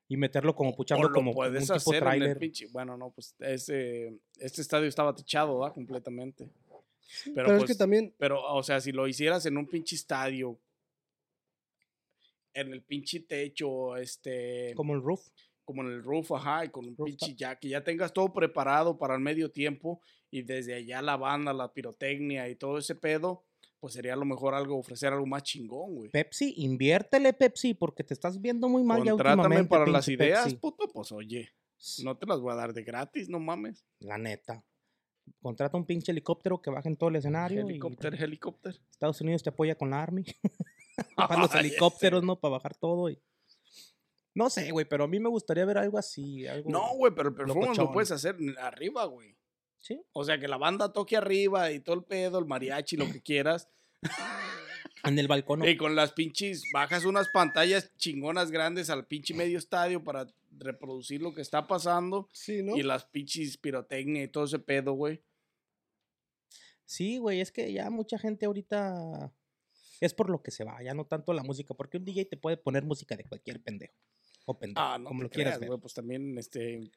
Y 0.10 0.16
meterlo 0.16 0.56
como 0.56 0.74
puchando 0.76 1.12
como 1.12 1.32
un 1.32 1.36
puedes 1.36 1.64
tipo 1.64 1.74
hacer 1.74 1.96
en 1.96 2.04
el 2.04 2.10
trailer. 2.20 2.38
pinche. 2.40 2.68
Bueno, 2.68 2.96
no, 2.96 3.12
pues 3.12 3.36
ese, 3.40 4.18
este 4.40 4.62
estadio 4.62 4.88
estaba 4.88 5.14
techado, 5.14 5.60
¿verdad? 5.60 5.74
Completamente. 5.74 6.50
Pero, 7.26 7.34
Pero, 7.36 7.52
es 7.54 7.58
pues, 7.60 7.72
que 7.72 7.76
también, 7.78 8.14
Pero, 8.18 8.42
o 8.42 8.64
sea, 8.64 8.80
si 8.80 8.92
lo 8.94 9.06
hicieras 9.08 9.46
en 9.46 9.58
un 9.58 9.68
pinche 9.68 9.96
estadio, 9.98 10.58
en 12.54 12.72
el 12.74 12.82
pinche 12.84 13.20
techo, 13.22 13.98
este, 13.98 14.74
Como 14.76 14.94
el 14.94 15.02
roof. 15.02 15.28
En 15.76 15.88
el 15.88 16.04
roof, 16.04 16.32
ajá, 16.32 16.66
y 16.66 16.70
con 16.70 16.86
un 16.86 16.96
pinche 16.96 17.36
ya, 17.36 17.56
que 17.58 17.70
ya 17.70 17.84
tengas 17.84 18.14
todo 18.14 18.32
preparado 18.34 18.98
para 18.98 19.16
el 19.16 19.22
medio 19.22 19.52
tiempo 19.52 20.02
y 20.32 20.42
desde 20.44 20.76
allá 20.76 21.02
la 21.02 21.18
banda, 21.18 21.54
la 21.54 21.74
pirotecnia 21.74 22.48
y 22.50 22.56
todo 22.56 22.78
ese 22.78 22.96
pedo, 22.96 23.46
pues 23.80 23.94
sería 23.94 24.14
a 24.14 24.18
lo 24.18 24.26
mejor 24.26 24.54
algo, 24.56 24.78
ofrecer 24.78 25.14
algo 25.14 25.26
más 25.26 25.44
chingón, 25.44 25.96
güey. 25.96 26.10
Pepsi, 26.10 26.54
inviértele, 26.58 27.34
Pepsi, 27.34 27.74
porque 27.74 28.04
te 28.04 28.14
estás 28.14 28.42
viendo 28.42 28.68
muy 28.70 28.84
mal 28.84 29.04
ya 29.04 29.12
Contrátame 29.12 29.42
últimamente, 29.44 29.70
para 29.70 29.88
las 29.88 30.08
ideas, 30.08 30.44
Pepsi. 30.44 30.58
puto, 30.58 30.88
pues 30.94 31.12
oye, 31.12 31.50
no 32.04 32.18
te 32.18 32.26
las 32.26 32.40
voy 32.40 32.54
a 32.54 32.56
dar 32.56 32.74
de 32.74 32.84
gratis, 32.84 33.30
no 33.30 33.40
mames. 33.40 33.86
La 34.00 34.18
neta. 34.18 34.64
Contrata 35.42 35.78
un 35.78 35.86
pinche 35.86 36.12
helicóptero 36.12 36.62
que 36.62 36.70
baje 36.70 36.88
en 36.88 36.96
todo 36.96 37.10
el 37.10 37.18
escenario. 37.18 37.60
y 37.62 37.70
Helicóptero, 37.70 38.16
helicóptero. 38.16 38.78
Estados 38.90 39.20
Unidos 39.22 39.44
te 39.44 39.50
apoya 39.50 39.76
con 39.76 39.90
la 39.90 40.02
Army. 40.02 40.24
para 41.16 41.38
los 41.38 41.54
helicópteros. 41.54 42.24
¿no? 42.24 42.40
Para 42.40 42.54
bajar 42.54 42.76
todo. 42.76 43.10
y- 43.10 43.20
No 44.38 44.52
sé, 44.52 44.70
güey, 44.70 44.86
pero 44.86 45.06
a 45.06 45.08
mí 45.08 45.20
me 45.20 45.30
gustaría 45.30 45.66
ver 45.66 45.80
algo 45.80 45.98
así. 45.98 46.46
Algo... 46.46 46.70
No, 46.70 46.96
güey, 46.96 47.12
pero 47.16 47.30
el 47.30 47.36
performance 47.36 47.70
lo 47.70 47.74
locochón. 47.74 47.92
puedes 47.92 48.12
hacer 48.12 48.38
arriba, 48.60 49.06
güey. 49.06 49.36
Sí. 49.80 50.00
O 50.14 50.24
sea, 50.24 50.40
que 50.40 50.48
la 50.48 50.58
banda 50.58 50.94
toque 50.94 51.18
arriba 51.18 51.72
y 51.72 51.80
todo 51.80 51.96
el 51.96 52.04
pedo, 52.04 52.38
el 52.38 52.46
mariachi, 52.46 52.98
lo 52.98 53.12
que 53.12 53.22
quieras. 53.22 53.68
En 55.04 55.18
el 55.20 55.28
balcón. 55.28 55.60
no. 55.60 55.68
Y 55.68 55.78
con 55.78 55.96
las 55.96 56.12
pinches, 56.12 56.64
bajas 56.74 57.06
unas 57.06 57.30
pantallas 57.30 57.96
chingonas 57.98 58.52
grandes 58.52 58.90
al 58.90 59.06
pinche 59.06 59.34
medio 59.34 59.58
estadio 59.58 60.04
para 60.04 60.28
reproducir 60.52 61.22
lo 61.22 61.34
que 61.34 61.42
está 61.42 61.68
pasando. 61.68 62.28
Sí, 62.34 62.64
¿no? 62.64 62.76
Y 62.76 62.84
las 62.84 63.06
pinches 63.06 63.58
pirotecnia 63.58 64.24
y 64.24 64.28
todo 64.28 64.46
ese 64.46 64.60
pedo, 64.60 64.94
güey. 64.94 65.22
Sí, 66.86 67.18
güey, 67.18 67.42
es 67.42 67.52
que 67.52 67.72
ya 67.72 67.90
mucha 67.90 68.18
gente 68.18 68.48
ahorita 68.48 69.32
es 70.00 70.14
por 70.14 70.30
lo 70.30 70.42
que 70.42 70.52
se 70.52 70.64
va, 70.64 70.82
ya 70.84 70.94
no 70.94 71.06
tanto 71.06 71.32
la 71.34 71.44
música, 71.44 71.74
porque 71.74 71.98
un 71.98 72.06
DJ 72.06 72.26
te 72.26 72.38
puede 72.38 72.58
poner 72.58 72.84
música 72.84 73.16
de 73.16 73.24
cualquier 73.24 73.62
pendejo. 73.62 73.96
O 74.50 74.58
pendejo, 74.58 74.80
Ah, 74.86 74.98
no 74.98 75.06
como 75.10 75.24
lo 75.24 75.30
quieras 75.30 75.60
ver. 75.60 75.68
güey, 75.68 75.80
pues 75.82 75.94
también 75.94 76.38
este, 76.38 76.76
en- 76.76 76.92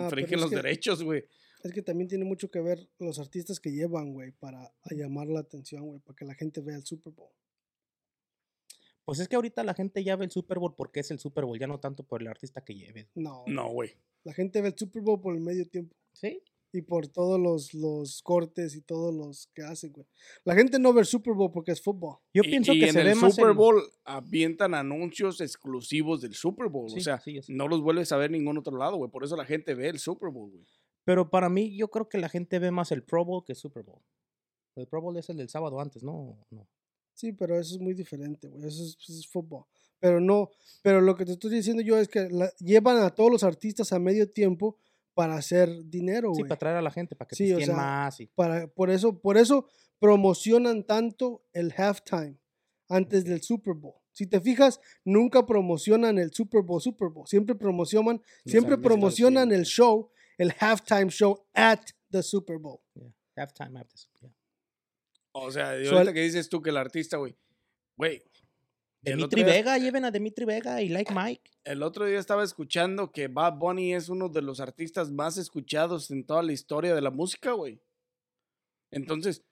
infringen 0.00 0.40
los 0.40 0.48
que- 0.50 0.56
derechos, 0.56 1.02
güey. 1.02 1.24
Es 1.62 1.72
que 1.72 1.82
también 1.82 2.08
tiene 2.08 2.24
mucho 2.24 2.50
que 2.50 2.60
ver 2.60 2.88
los 2.98 3.18
artistas 3.18 3.60
que 3.60 3.70
llevan, 3.72 4.12
güey, 4.14 4.32
para 4.32 4.64
a 4.64 4.94
llamar 4.94 5.26
la 5.28 5.40
atención, 5.40 5.84
güey, 5.86 6.00
para 6.00 6.16
que 6.16 6.24
la 6.24 6.34
gente 6.34 6.60
vea 6.60 6.76
el 6.76 6.84
Super 6.84 7.12
Bowl. 7.12 7.32
Pues 9.04 9.20
es 9.20 9.28
que 9.28 9.36
ahorita 9.36 9.62
la 9.62 9.74
gente 9.74 10.02
ya 10.02 10.16
ve 10.16 10.24
el 10.24 10.30
Super 10.30 10.58
Bowl 10.58 10.74
porque 10.74 11.00
es 11.00 11.10
el 11.10 11.18
Super 11.18 11.44
Bowl, 11.44 11.58
ya 11.58 11.66
no 11.66 11.78
tanto 11.78 12.02
por 12.02 12.22
el 12.22 12.28
artista 12.28 12.64
que 12.64 12.74
lleve. 12.74 13.08
No. 13.14 13.44
No, 13.46 13.68
güey. 13.70 13.90
La 14.24 14.32
gente 14.32 14.60
ve 14.62 14.68
el 14.68 14.76
Super 14.78 15.02
Bowl 15.02 15.20
por 15.20 15.34
el 15.34 15.40
medio 15.40 15.68
tiempo. 15.68 15.94
Sí. 16.12 16.42
Y 16.76 16.82
por 16.82 17.08
todos 17.08 17.40
los, 17.40 17.72
los 17.74 18.20
cortes 18.22 18.74
y 18.76 18.82
todos 18.82 19.14
los 19.14 19.48
que 19.54 19.62
hacen, 19.62 19.92
güey. 19.92 20.06
La 20.44 20.54
gente 20.54 20.78
no 20.78 20.92
ve 20.92 21.00
el 21.00 21.06
Super 21.06 21.32
Bowl 21.34 21.50
porque 21.50 21.72
es 21.72 21.80
fútbol. 21.82 22.18
Yo 22.34 22.42
Y- 22.44 22.48
pienso 22.50 22.72
y 22.72 22.80
que 22.80 22.86
en 22.88 22.92
se 22.92 23.00
el 23.00 23.06
ve 23.06 23.14
más 23.14 23.34
Super 23.34 23.50
en- 23.52 23.56
Bowl 23.56 23.82
avientan 24.04 24.74
anuncios 24.74 25.40
exclusivos 25.40 26.20
del 26.20 26.34
Super 26.34 26.68
Bowl. 26.68 26.90
Sí, 26.90 26.98
o 26.98 27.00
sea, 27.00 27.18
sí, 27.20 27.40
no 27.48 27.66
los 27.68 27.80
vuelves 27.80 28.12
a 28.12 28.16
ver 28.16 28.26
en 28.26 28.38
ningún 28.38 28.58
otro 28.58 28.76
lado, 28.76 28.96
güey. 28.96 29.10
Por 29.10 29.24
eso 29.24 29.36
la 29.36 29.44
gente 29.44 29.74
ve 29.74 29.88
el 29.88 29.98
Super 29.98 30.30
Bowl, 30.30 30.50
güey. 30.50 30.64
Pero 31.04 31.30
para 31.30 31.48
mí, 31.48 31.76
yo 31.76 31.88
creo 31.88 32.08
que 32.08 32.18
la 32.18 32.28
gente 32.28 32.58
ve 32.58 32.70
más 32.70 32.92
el 32.92 33.02
Pro 33.02 33.24
Bowl 33.24 33.44
que 33.44 33.52
el 33.52 33.56
Super 33.56 33.82
Bowl. 33.84 34.02
El 34.74 34.86
Pro 34.86 35.00
Bowl 35.00 35.16
es 35.16 35.30
el 35.30 35.36
del 35.38 35.48
sábado 35.48 35.80
antes, 35.80 36.02
¿no? 36.02 36.36
no. 36.50 36.68
Sí, 37.14 37.32
pero 37.32 37.58
eso 37.58 37.74
es 37.76 37.80
muy 37.80 37.94
diferente, 37.94 38.48
güey. 38.48 38.66
Eso 38.66 38.82
es, 38.84 38.96
es 39.08 39.26
fútbol. 39.26 39.64
Pero 39.98 40.20
no, 40.20 40.50
pero 40.82 41.00
lo 41.00 41.14
que 41.16 41.24
te 41.24 41.32
estoy 41.32 41.50
diciendo 41.50 41.80
yo 41.82 41.96
es 41.98 42.08
que 42.08 42.28
la- 42.28 42.52
llevan 42.58 42.98
a 42.98 43.08
todos 43.14 43.30
los 43.30 43.42
artistas 43.42 43.92
a 43.94 43.98
medio 43.98 44.30
tiempo 44.30 44.76
para 45.16 45.36
hacer 45.36 45.70
dinero, 45.86 46.34
Sí, 46.34 46.42
para 46.42 46.58
traer 46.58 46.76
a 46.76 46.82
la 46.82 46.90
gente, 46.90 47.16
para 47.16 47.26
que 47.26 47.36
Sí, 47.36 47.50
o 47.50 47.56
pisteen 47.56 47.74
sea, 47.74 47.84
más. 47.84 48.20
Y... 48.20 48.26
para, 48.26 48.66
por 48.66 48.90
eso, 48.90 49.18
por 49.18 49.38
eso 49.38 49.66
promocionan 49.98 50.84
tanto 50.84 51.42
el 51.54 51.72
halftime 51.74 52.36
antes 52.90 53.24
del 53.24 53.40
Super 53.40 53.72
Bowl. 53.72 53.94
Si 54.12 54.26
te 54.26 54.40
fijas, 54.42 54.78
nunca 55.04 55.46
promocionan 55.46 56.18
el 56.18 56.34
Super 56.34 56.60
Bowl, 56.60 56.82
Super 56.82 57.08
Bowl. 57.08 57.26
Siempre 57.26 57.54
promocionan, 57.54 58.20
siempre 58.44 58.76
promocionan 58.76 59.48
sí. 59.48 59.54
el 59.54 59.64
show, 59.64 60.10
el 60.36 60.52
halftime 60.60 61.08
show 61.08 61.46
at 61.54 61.80
the 62.10 62.22
Super 62.22 62.58
Bowl. 62.58 62.80
Yeah. 62.94 63.10
Halftime 63.36 63.80
after 63.80 63.98
Super 63.98 64.20
Bowl. 64.20 64.34
O 65.32 65.50
sea, 65.50 65.72
So, 65.82 65.92
ahorita 65.94 66.10
el- 66.10 66.14
que 66.14 66.20
dices 66.20 66.48
tú 66.50 66.60
que 66.60 66.68
el 66.70 66.76
artista, 66.76 67.16
güey. 67.16 67.34
Güey, 67.96 68.22
Dimitri 69.14 69.44
día- 69.44 69.52
Vega, 69.54 69.78
lleven 69.78 70.04
a 70.04 70.10
Dimitri 70.10 70.44
Vega 70.44 70.82
y 70.82 70.88
Like 70.88 71.14
Mike. 71.14 71.50
El 71.64 71.82
otro 71.82 72.04
día 72.06 72.18
estaba 72.18 72.42
escuchando 72.42 73.12
que 73.12 73.28
Bad 73.28 73.54
Bunny 73.58 73.94
es 73.94 74.08
uno 74.08 74.28
de 74.28 74.42
los 74.42 74.60
artistas 74.60 75.10
más 75.10 75.36
escuchados 75.38 76.10
en 76.10 76.24
toda 76.24 76.42
la 76.42 76.52
historia 76.52 76.94
de 76.94 77.02
la 77.02 77.10
música, 77.10 77.52
güey. 77.52 77.80
Entonces, 78.90 79.44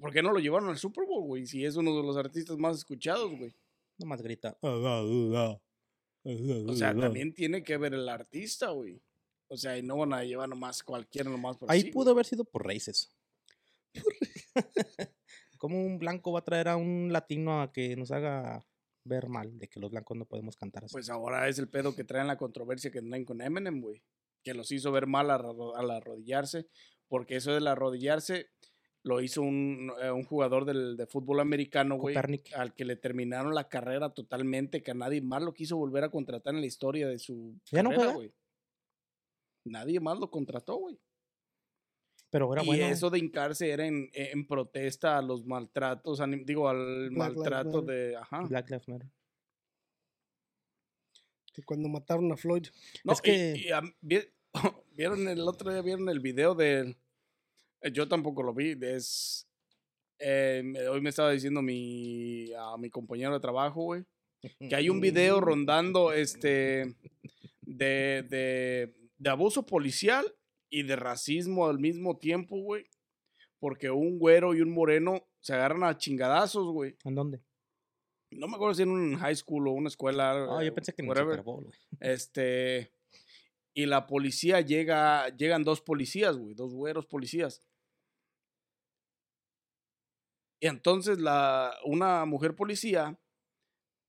¿por 0.00 0.12
qué 0.12 0.22
no 0.22 0.32
lo 0.32 0.38
llevaron 0.38 0.68
al 0.68 0.78
Super 0.78 1.04
Bowl, 1.06 1.26
güey? 1.26 1.46
Si 1.46 1.64
es 1.64 1.76
uno 1.76 1.96
de 1.96 2.02
los 2.02 2.16
artistas 2.16 2.56
más 2.58 2.76
escuchados, 2.78 3.30
güey. 3.36 3.54
Nomás 3.98 4.22
grita. 4.22 4.56
O 4.62 5.60
sea, 6.74 6.94
también 6.94 7.34
tiene 7.34 7.62
que 7.62 7.76
ver 7.76 7.94
el 7.94 8.08
artista, 8.08 8.70
güey. 8.70 9.02
O 9.48 9.56
sea, 9.56 9.76
y 9.76 9.82
no 9.82 9.96
van 9.96 10.12
a 10.12 10.24
llevar 10.24 10.48
nomás 10.48 10.82
cualquiera 10.82 11.28
nomás 11.28 11.56
por 11.56 11.70
Ahí 11.70 11.90
pudo 11.90 12.04
güey. 12.04 12.12
haber 12.14 12.26
sido 12.26 12.44
por 12.44 12.66
races. 12.66 13.12
¿Cómo 15.60 15.84
un 15.84 15.98
blanco 15.98 16.32
va 16.32 16.38
a 16.38 16.44
traer 16.44 16.68
a 16.68 16.76
un 16.78 17.12
latino 17.12 17.60
a 17.60 17.70
que 17.70 17.94
nos 17.94 18.10
haga 18.12 18.64
ver 19.04 19.28
mal 19.28 19.58
de 19.58 19.68
que 19.68 19.78
los 19.78 19.90
blancos 19.90 20.16
no 20.16 20.24
podemos 20.24 20.56
cantar 20.56 20.84
así? 20.84 20.92
Pues 20.92 21.10
ahora 21.10 21.48
es 21.48 21.58
el 21.58 21.68
pedo 21.68 21.94
que 21.94 22.02
traen 22.02 22.28
la 22.28 22.38
controversia 22.38 22.90
que 22.90 23.02
traen 23.02 23.26
con 23.26 23.42
Eminem, 23.42 23.82
güey. 23.82 24.02
Que 24.42 24.54
los 24.54 24.72
hizo 24.72 24.90
ver 24.90 25.06
mal 25.06 25.30
al 25.30 25.42
arro- 25.42 25.76
al 25.76 25.90
arrodillarse. 25.90 26.66
Porque 27.08 27.36
eso 27.36 27.52
del 27.52 27.66
arrodillarse 27.66 28.46
lo 29.02 29.20
hizo 29.20 29.42
un, 29.42 29.92
eh, 30.02 30.10
un 30.10 30.24
jugador 30.24 30.64
del, 30.64 30.96
de 30.96 31.06
fútbol 31.06 31.40
americano, 31.40 31.96
güey. 31.96 32.14
Al 32.54 32.74
que 32.74 32.86
le 32.86 32.96
terminaron 32.96 33.54
la 33.54 33.68
carrera 33.68 34.14
totalmente. 34.14 34.82
Que 34.82 34.92
a 34.92 34.94
nadie 34.94 35.20
más 35.20 35.42
lo 35.42 35.52
quiso 35.52 35.76
volver 35.76 36.04
a 36.04 36.10
contratar 36.10 36.54
en 36.54 36.60
la 36.62 36.66
historia 36.66 37.06
de 37.06 37.18
su 37.18 37.60
¿Ya 37.70 37.82
carrera, 37.82 38.12
güey. 38.14 38.32
Nadie 39.66 40.00
más 40.00 40.18
lo 40.18 40.30
contrató, 40.30 40.76
güey. 40.76 40.98
Pero 42.30 42.44
ahora 42.46 42.62
y 42.62 42.66
bueno. 42.66 42.86
eso 42.86 43.10
de 43.10 43.18
hincarse 43.18 43.70
era 43.70 43.86
en, 43.86 44.08
en 44.12 44.46
protesta 44.46 45.18
a 45.18 45.22
los 45.22 45.44
maltratos, 45.44 46.20
digo, 46.44 46.68
al 46.68 47.10
Black 47.10 47.18
maltrato 47.34 47.82
Matter. 47.82 47.94
de... 48.10 48.16
Ajá. 48.16 48.42
Black 48.42 48.70
Lives 48.70 48.88
Matter. 48.88 49.08
Que 51.52 51.62
cuando 51.62 51.88
mataron 51.88 52.30
a 52.32 52.36
Floyd. 52.36 52.66
No, 53.04 53.12
Es 53.12 53.20
que- 53.20 53.54
y 53.56 53.70
a- 53.70 53.82
vi- 54.00 54.28
vieron 54.92 55.26
el 55.28 55.40
otro 55.40 55.72
día, 55.72 55.82
vieron 55.82 56.08
el 56.08 56.20
video 56.20 56.54
del... 56.54 56.96
eh, 57.80 57.90
Yo 57.92 58.06
tampoco 58.06 58.42
lo 58.44 58.54
vi, 58.54 58.76
es... 58.80 59.48
eh, 60.20 60.62
hoy 60.88 61.00
me 61.00 61.10
estaba 61.10 61.32
diciendo 61.32 61.62
mi, 61.62 62.52
a 62.56 62.76
mi 62.78 62.90
compañero 62.90 63.34
de 63.34 63.40
trabajo, 63.40 63.82
güey, 63.82 64.04
que 64.68 64.74
hay 64.76 64.88
un 64.88 65.00
video 65.00 65.40
rondando 65.40 66.12
este 66.12 66.94
de, 67.62 68.24
de, 68.28 68.94
de 69.18 69.30
abuso 69.30 69.66
policial 69.66 70.32
y 70.70 70.84
de 70.84 70.96
racismo 70.96 71.66
al 71.66 71.78
mismo 71.78 72.16
tiempo, 72.16 72.56
güey. 72.56 72.86
Porque 73.58 73.90
un 73.90 74.18
güero 74.18 74.54
y 74.54 74.62
un 74.62 74.72
moreno 74.72 75.26
se 75.40 75.52
agarran 75.52 75.84
a 75.84 75.98
chingadazos, 75.98 76.72
güey. 76.72 76.96
¿En 77.04 77.14
dónde? 77.14 77.42
No 78.30 78.46
me 78.46 78.54
acuerdo 78.54 78.74
si 78.74 78.82
en 78.82 78.90
un 78.90 79.16
high 79.16 79.34
school 79.36 79.68
o 79.68 79.72
una 79.72 79.88
escuela. 79.88 80.58
Ah, 80.58 80.64
yo 80.64 80.72
pensé 80.72 80.94
que 80.94 81.02
en 81.02 81.10
el 81.10 81.42
güey. 81.42 81.66
Este. 81.98 82.92
Y 83.74 83.86
la 83.86 84.06
policía 84.06 84.60
llega. 84.60 85.28
Llegan 85.36 85.64
dos 85.64 85.80
policías, 85.80 86.38
güey. 86.38 86.54
Dos 86.54 86.72
güeros 86.72 87.06
policías. 87.06 87.60
Y 90.60 90.66
entonces 90.66 91.18
la, 91.18 91.74
una 91.84 92.24
mujer 92.26 92.54
policía 92.54 93.18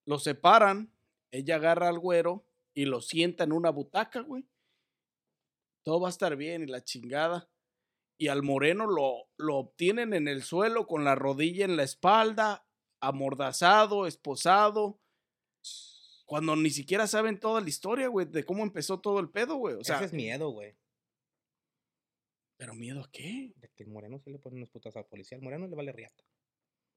los 0.06 0.24
separan. 0.24 0.94
Ella 1.32 1.56
agarra 1.56 1.88
al 1.88 1.98
güero 1.98 2.46
y 2.74 2.86
lo 2.86 3.02
sienta 3.02 3.46
en 3.46 3.54
una 3.54 3.70
butaca, 3.70 4.20
güey. 4.22 4.46
Todo 5.84 6.02
va 6.02 6.08
a 6.08 6.12
estar 6.12 6.36
bien 6.36 6.64
y 6.64 6.68
la 6.68 6.84
chingada. 6.84 7.50
Y 8.20 8.28
al 8.28 8.44
moreno 8.44 8.86
lo, 8.88 9.30
lo 9.38 9.58
obtienen 9.58 10.14
en 10.14 10.28
el 10.28 10.44
suelo 10.44 10.86
con 10.86 11.04
la 11.04 11.16
rodilla 11.16 11.66
en 11.66 11.76
la 11.76 11.84
espalda, 11.84 12.68
amordazado, 13.02 14.06
esposado 14.06 15.00
cuando 16.26 16.56
ni 16.56 16.70
siquiera 16.70 17.08
saben 17.08 17.40
toda 17.42 17.60
la 17.60 17.68
historia, 17.68 18.08
güey, 18.08 18.26
de 18.26 18.46
cómo 18.46 18.64
empezó 18.64 19.02
todo 19.02 19.20
el 19.20 19.30
pedo, 19.30 19.56
güey. 19.56 19.76
O 19.76 19.84
sea, 19.84 19.98
Ese 19.98 20.06
es 20.06 20.14
miedo, 20.14 20.50
güey. 20.52 20.78
¿pero 22.58 22.74
miedo 22.76 23.02
a 23.02 23.10
qué? 23.12 23.54
De 23.58 23.70
que 23.76 23.84
el 23.84 23.90
moreno 23.90 24.20
sí 24.20 24.30
le 24.30 24.40
pone 24.40 24.58
unos 24.58 24.70
putas 24.70 24.96
al 24.96 25.06
policía. 25.08 25.36
Al 25.38 25.44
moreno 25.44 25.68
le 25.68 25.76
vale 25.76 25.92
riata. 25.92 26.24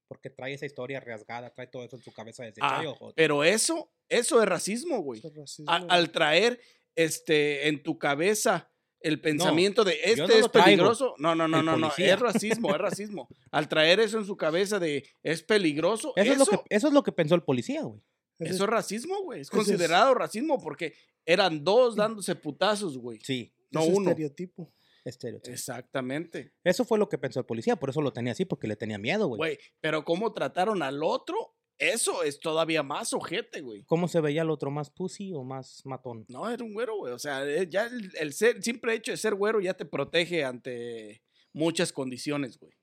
Porque 0.07 0.29
trae 0.29 0.53
esa 0.53 0.67
historia 0.67 0.99
arriesgada, 0.99 1.51
trae 1.53 1.67
todo 1.67 1.83
eso 1.83 1.95
en 1.95 2.03
su 2.03 2.13
cabeza 2.13 2.43
desde 2.43 2.61
Ah, 2.61 2.77
chayo, 2.77 2.95
pero 3.15 3.43
eso, 3.43 3.91
eso 4.07 4.41
es 4.41 4.47
racismo, 4.47 4.99
güey. 4.99 5.19
Eso 5.19 5.29
es 5.29 5.35
racismo, 5.35 5.71
A- 5.71 5.79
güey. 5.79 5.89
al 5.91 6.11
traer 6.11 6.61
este 6.95 7.67
en 7.67 7.81
tu 7.81 7.97
cabeza 7.97 8.71
el 9.01 9.21
pensamiento 9.21 9.83
de 9.83 9.99
este 10.03 10.21
no 10.27 10.33
es 10.33 10.49
peligroso. 10.49 11.15
No, 11.17 11.35
no, 11.35 11.47
no, 11.47 11.59
el 11.59 11.65
no, 11.65 11.77
no, 11.77 11.89
policía. 11.89 12.13
es 12.15 12.19
racismo, 12.19 12.71
es 12.73 12.77
racismo. 12.81 13.27
Al 13.51 13.67
traer 13.69 13.99
eso 13.99 14.17
en 14.17 14.25
su 14.25 14.35
cabeza 14.37 14.79
de 14.79 15.07
es 15.23 15.43
peligroso, 15.43 16.13
Eso, 16.15 16.31
eso, 16.31 16.31
es 16.33 16.37
lo 16.39 16.45
que, 16.45 16.75
eso 16.75 16.87
es 16.87 16.93
lo 16.93 17.03
que 17.03 17.11
pensó 17.11 17.35
el 17.35 17.43
policía, 17.43 17.83
güey. 17.83 18.01
Eso 18.39 18.63
es 18.65 18.69
racismo, 18.69 19.21
güey. 19.23 19.41
Es 19.41 19.47
es- 19.47 19.51
considerado 19.51 20.13
racismo 20.13 20.59
porque 20.61 20.93
eran 21.25 21.63
dos 21.63 21.95
dándose 21.95 22.35
putazos, 22.35 22.97
güey. 22.97 23.19
Sí, 23.23 23.53
No 23.71 23.81
ese 23.81 23.91
uno. 23.93 24.09
estereotipo. 24.09 24.73
estereotipo. 25.05 25.53
Exactamente. 25.53 26.53
Eso 26.63 26.83
fue 26.83 26.97
lo 26.97 27.07
que 27.07 27.17
pensó 27.17 27.39
el 27.39 27.45
policía, 27.45 27.75
por 27.75 27.89
eso 27.91 28.01
lo 28.01 28.11
tenía 28.11 28.31
así, 28.33 28.43
porque 28.45 28.67
le 28.67 28.75
tenía 28.75 28.97
miedo, 28.97 29.27
güey. 29.27 29.37
Güey, 29.37 29.59
pero 29.79 30.03
cómo 30.03 30.33
trataron 30.33 30.81
al 30.83 31.03
otro, 31.03 31.54
eso 31.77 32.23
es 32.23 32.39
todavía 32.39 32.83
más 32.83 33.13
ojete, 33.13 33.61
güey. 33.61 33.83
¿Cómo 33.83 34.07
se 34.07 34.21
veía 34.21 34.43
el 34.43 34.49
otro 34.49 34.71
más 34.71 34.89
pussy 34.89 35.33
o 35.33 35.43
más 35.43 35.85
matón? 35.85 36.25
No, 36.29 36.49
era 36.49 36.63
un 36.63 36.73
güero, 36.73 36.97
güey. 36.97 37.13
O 37.13 37.19
sea, 37.19 37.45
eh, 37.45 37.67
ya 37.69 37.85
el, 37.85 38.11
el 38.17 38.33
ser, 38.33 38.61
simple 38.63 38.93
hecho 38.93 39.11
de 39.11 39.17
ser 39.17 39.35
güero 39.35 39.59
ya 39.59 39.73
te 39.73 39.85
protege 39.85 40.43
ante 40.45 41.21
muchas 41.53 41.91
condiciones, 41.91 42.57
güey. 42.59 42.73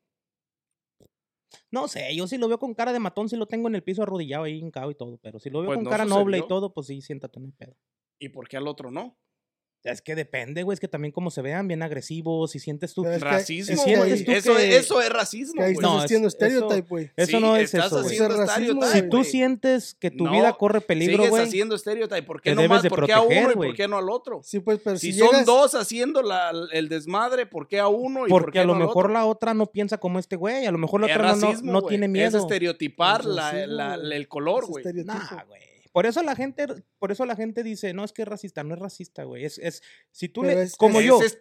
No 1.70 1.88
sé, 1.88 2.14
yo 2.14 2.26
si 2.26 2.38
lo 2.38 2.48
veo 2.48 2.58
con 2.58 2.74
cara 2.74 2.92
de 2.92 2.98
matón, 2.98 3.28
si 3.28 3.36
lo 3.36 3.46
tengo 3.46 3.68
en 3.68 3.74
el 3.74 3.82
piso 3.82 4.02
arrodillado 4.02 4.44
ahí 4.44 4.58
hincado 4.58 4.90
y 4.90 4.94
todo, 4.94 5.18
pero 5.18 5.38
si 5.38 5.50
lo 5.50 5.60
veo 5.60 5.68
Pues 5.68 5.76
con 5.76 5.84
no 5.84 5.90
cara 5.90 6.04
noble 6.04 6.38
y 6.38 6.46
todo, 6.46 6.72
pues 6.72 6.86
sí, 6.86 7.00
siéntate 7.00 7.38
en 7.38 7.46
el 7.46 7.52
pedo. 7.52 7.76
¿Y 8.18 8.28
por 8.30 8.48
qué 8.48 8.56
al 8.56 8.68
otro 8.68 8.90
no? 8.90 9.18
Es 9.84 10.00
que 10.00 10.14
depende, 10.14 10.62
güey. 10.62 10.74
Es 10.74 10.80
que 10.80 10.86
también 10.86 11.10
como 11.10 11.32
se 11.32 11.42
vean 11.42 11.66
bien 11.66 11.82
agresivos, 11.82 12.52
si 12.52 12.60
sientes 12.60 12.94
tú. 12.94 13.04
Es 13.04 13.18
que- 13.18 13.24
Racismo, 13.24 13.74
es 13.74 13.80
que 13.84 13.96
güey. 13.96 14.12
ahí- 14.12 14.24
Eso, 14.28 14.54
que- 14.54 14.76
eso 14.76 15.00
es 15.02 15.08
racismo, 15.10 15.60
güey. 15.60 15.72
estás 15.72 15.82
No, 15.90 15.98
es- 15.98 16.04
haciendo 16.04 16.28
eso- 16.28 16.36
stereotype, 16.36 16.88
güey. 16.88 17.10
Eso 17.16 17.30
Sí, 17.32 17.40
no 17.42 17.56
es 17.56 17.64
estás 17.74 17.86
eso, 17.86 17.94
güey. 17.96 18.06
haciendo 18.06 18.34
Eso 18.34 18.42
es 18.44 18.48
racismo, 18.48 18.82
Si 18.86 19.02
tú 19.02 19.16
güey. 19.18 19.24
sientes 19.24 19.96
que 19.98 20.10
tu 20.12 20.24
No, 20.24 20.30
vida 20.30 20.52
corre 20.52 20.80
peligro, 20.82 21.16
Sigues 21.16 21.30
güey. 21.30 21.42
haciendo 21.42 21.76
stereotype. 21.76 22.22
¿Por 22.22 22.40
qué 22.40 22.50
no 22.54 22.60
debes 22.62 22.68
más? 22.76 22.82
de 22.84 22.90
¿Por 22.90 23.06
qué 23.06 23.12
a 23.12 23.20
uno 23.22 23.26
proteger, 23.28 23.50
y 23.50 23.54
güey. 23.54 23.68
por 23.70 23.76
qué 23.76 23.88
no 23.88 23.96
al 23.98 24.08
otro? 24.08 24.40
Sí, 24.44 24.60
pues, 24.60 24.78
pero 24.84 24.96
Si, 24.98 25.12
si, 25.12 25.18
son 25.18 25.30
llegas, 25.30 25.46
dos 25.46 25.74
haciendo 25.74 26.22
la- 26.22 26.52
el 26.72 26.88
desmadre, 26.88 27.46
¿por 27.46 27.66
qué 27.66 27.80
a 27.80 27.88
uno 27.88 28.26
y 28.26 28.30
por 28.30 28.42
Porque 28.42 28.58
qué 28.58 28.60
a 28.60 28.64
lo 28.64 28.74
no 28.74 28.80
mejor 28.86 29.06
otro? 29.06 29.14
la 29.14 29.26
otra 29.26 29.52
no 29.52 29.66
piensa 29.66 29.98
como 29.98 30.20
este 30.20 30.36
güey. 30.36 30.64
A 30.64 30.70
lo 30.70 30.78
mejor 30.78 31.00
la 31.00 31.08
Es 31.08 31.16
otra 31.16 31.30
no- 31.32 31.36
no, 31.38 31.46
racismo, 31.48 31.72
no 31.72 31.80
güey. 31.80 31.88
tiene 31.90 32.06
Es 32.06 32.12
miedo. 32.12 32.38
estereotipar 32.38 33.22
Es 33.22 33.26
güey. 33.26 34.12
el 34.14 34.28
color, 34.28 34.62
Es 34.62 34.68
güey. 34.70 34.84
Nah, 35.04 35.44
güey. 35.48 35.60
Por 35.92 36.06
eso 36.06 36.22
la 36.22 36.34
gente, 36.34 36.66
por 36.98 37.12
eso 37.12 37.26
la 37.26 37.36
gente 37.36 37.62
dice, 37.62 37.92
no, 37.92 38.02
es 38.02 38.12
que 38.12 38.22
es 38.22 38.28
racista, 38.28 38.64
no 38.64 38.72
es 38.74 38.80
racista, 38.80 39.24
güey. 39.24 39.44
Es, 39.44 39.58
es, 39.58 39.82
si 40.10 40.28
tú 40.30 40.40
Pero 40.40 40.54
le, 40.54 40.62
es- 40.62 40.76
como 40.76 41.00
es 41.00 41.06
yo, 41.06 41.16
Es 41.16 41.18
si 41.20 41.28
yo, 41.28 41.34